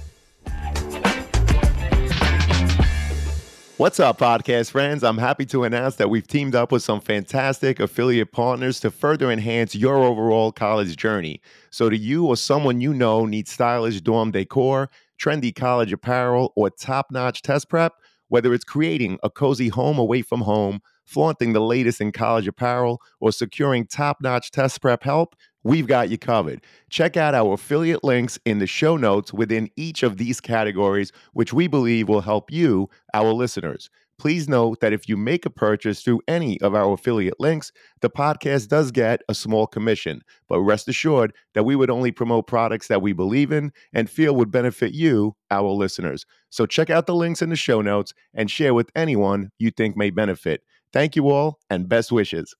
What's 3.81 3.99
up, 3.99 4.19
podcast 4.19 4.69
friends? 4.69 5.03
I'm 5.03 5.17
happy 5.17 5.43
to 5.47 5.63
announce 5.63 5.95
that 5.95 6.11
we've 6.11 6.27
teamed 6.27 6.53
up 6.53 6.71
with 6.71 6.83
some 6.83 7.01
fantastic 7.01 7.79
affiliate 7.79 8.31
partners 8.31 8.79
to 8.81 8.91
further 8.91 9.31
enhance 9.31 9.73
your 9.73 10.03
overall 10.03 10.51
college 10.51 10.95
journey. 10.95 11.41
So, 11.71 11.89
do 11.89 11.95
you 11.95 12.27
or 12.27 12.37
someone 12.37 12.79
you 12.79 12.93
know 12.93 13.25
need 13.25 13.47
stylish 13.47 13.99
dorm 14.01 14.29
decor, 14.29 14.91
trendy 15.19 15.51
college 15.55 15.91
apparel, 15.91 16.53
or 16.55 16.69
top 16.69 17.07
notch 17.09 17.41
test 17.41 17.69
prep? 17.69 17.93
Whether 18.27 18.53
it's 18.53 18.63
creating 18.63 19.17
a 19.23 19.31
cozy 19.31 19.69
home 19.69 19.97
away 19.97 20.21
from 20.21 20.41
home, 20.41 20.81
flaunting 21.03 21.53
the 21.53 21.59
latest 21.59 22.01
in 22.01 22.11
college 22.11 22.47
apparel, 22.47 23.01
or 23.19 23.31
securing 23.31 23.87
top 23.87 24.17
notch 24.21 24.51
test 24.51 24.79
prep 24.79 25.01
help, 25.01 25.35
we've 25.63 25.87
got 25.87 26.09
you 26.09 26.17
covered. 26.17 26.61
Check 26.89 27.17
out 27.17 27.35
our 27.35 27.53
affiliate 27.53 28.03
links 28.03 28.39
in 28.45 28.59
the 28.59 28.67
show 28.67 28.97
notes 28.97 29.33
within 29.33 29.69
each 29.75 30.03
of 30.03 30.17
these 30.17 30.41
categories, 30.41 31.11
which 31.33 31.53
we 31.53 31.67
believe 31.67 32.07
will 32.09 32.21
help 32.21 32.51
you, 32.51 32.89
our 33.13 33.33
listeners. 33.33 33.89
Please 34.21 34.47
note 34.47 34.81
that 34.81 34.93
if 34.93 35.09
you 35.09 35.17
make 35.17 35.47
a 35.47 35.49
purchase 35.49 36.03
through 36.03 36.21
any 36.27 36.61
of 36.61 36.75
our 36.75 36.93
affiliate 36.93 37.39
links, 37.39 37.71
the 38.01 38.09
podcast 38.09 38.67
does 38.67 38.91
get 38.91 39.23
a 39.27 39.33
small 39.33 39.65
commission. 39.65 40.21
But 40.47 40.61
rest 40.61 40.87
assured 40.87 41.33
that 41.55 41.63
we 41.63 41.75
would 41.75 41.89
only 41.89 42.11
promote 42.11 42.45
products 42.45 42.87
that 42.87 43.01
we 43.01 43.13
believe 43.13 43.51
in 43.51 43.71
and 43.93 44.07
feel 44.07 44.35
would 44.35 44.51
benefit 44.51 44.93
you, 44.93 45.35
our 45.49 45.69
listeners. 45.69 46.27
So 46.51 46.67
check 46.67 46.91
out 46.91 47.07
the 47.07 47.15
links 47.15 47.41
in 47.41 47.49
the 47.49 47.55
show 47.55 47.81
notes 47.81 48.13
and 48.31 48.51
share 48.51 48.75
with 48.75 48.91
anyone 48.95 49.49
you 49.57 49.71
think 49.71 49.97
may 49.97 50.11
benefit. 50.11 50.61
Thank 50.93 51.15
you 51.15 51.27
all 51.31 51.57
and 51.71 51.89
best 51.89 52.11
wishes. 52.11 52.53